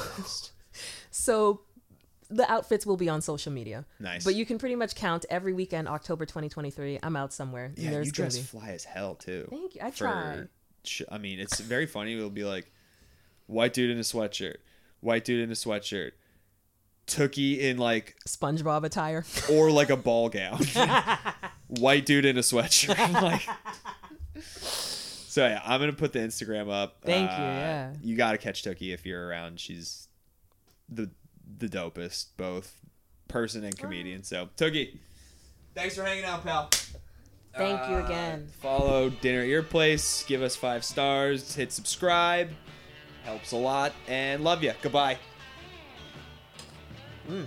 so 1.10 1.60
the 2.30 2.50
outfits 2.50 2.84
will 2.84 2.96
be 2.98 3.08
on 3.08 3.22
social 3.22 3.50
media. 3.52 3.84
Nice. 3.98 4.22
but 4.24 4.34
you 4.34 4.44
can 4.44 4.58
pretty 4.58 4.74
much 4.74 4.94
count 4.94 5.24
every 5.30 5.52
weekend 5.54 5.88
October 5.88 6.26
2023. 6.26 6.98
I'm 7.02 7.16
out 7.16 7.32
somewhere. 7.32 7.72
yeah 7.76 7.90
there's 7.90 8.06
you 8.08 8.12
dress 8.12 8.36
be. 8.36 8.42
fly 8.44 8.68
as 8.70 8.84
hell 8.84 9.14
too 9.14 9.46
Thank 9.50 9.74
you. 9.74 9.80
I 9.82 9.90
for- 9.90 9.96
try. 9.96 10.42
I 11.10 11.18
mean, 11.18 11.38
it's 11.40 11.58
very 11.60 11.86
funny. 11.86 12.16
It'll 12.16 12.30
be 12.30 12.44
like 12.44 12.70
white 13.46 13.72
dude 13.74 13.90
in 13.90 13.98
a 13.98 14.02
sweatshirt, 14.02 14.56
white 15.00 15.24
dude 15.24 15.40
in 15.42 15.50
a 15.50 15.54
sweatshirt, 15.54 16.12
Tooky 17.06 17.60
in 17.60 17.78
like 17.78 18.16
SpongeBob 18.26 18.84
attire. 18.84 19.24
or 19.50 19.70
like 19.70 19.88
a 19.90 19.96
ball 19.96 20.28
gown, 20.28 20.58
white 21.68 22.04
dude 22.06 22.24
in 22.24 22.36
a 22.36 22.40
sweatshirt. 22.40 22.96
like, 23.22 23.48
so 24.42 25.46
yeah, 25.46 25.60
I'm 25.64 25.80
gonna 25.80 25.92
put 25.92 26.12
the 26.12 26.18
Instagram 26.20 26.70
up. 26.70 26.98
Thank 27.04 27.30
you, 27.30 27.36
Uh, 27.36 27.40
yeah. 27.40 27.92
you 28.02 28.16
got 28.16 28.32
to 28.32 28.38
catch 28.38 28.62
Tooky 28.62 28.92
if 28.92 29.06
you're 29.06 29.26
around. 29.26 29.60
She's 29.60 30.08
the 30.88 31.10
the 31.58 31.66
dopest, 31.68 32.26
both 32.36 32.74
person 33.28 33.64
and 33.64 33.76
comedian. 33.76 34.22
So 34.22 34.48
Tooky, 34.56 34.98
thanks 35.74 35.94
for 35.96 36.02
hanging 36.04 36.24
out, 36.24 36.42
pal. 36.44 36.70
Thank 37.56 37.80
you 37.88 37.96
Uh, 37.96 38.04
again. 38.04 38.48
Follow 38.60 39.10
Dinner 39.10 39.40
at 39.40 39.48
Your 39.48 39.62
Place. 39.62 40.22
Give 40.24 40.42
us 40.42 40.54
five 40.54 40.84
stars. 40.84 41.54
Hit 41.54 41.72
subscribe. 41.72 42.50
Helps 43.24 43.52
a 43.52 43.56
lot. 43.56 43.92
And 44.06 44.44
love 44.44 44.62
you. 44.62 44.72
Goodbye. 44.80 45.18
Mm. 47.28 47.46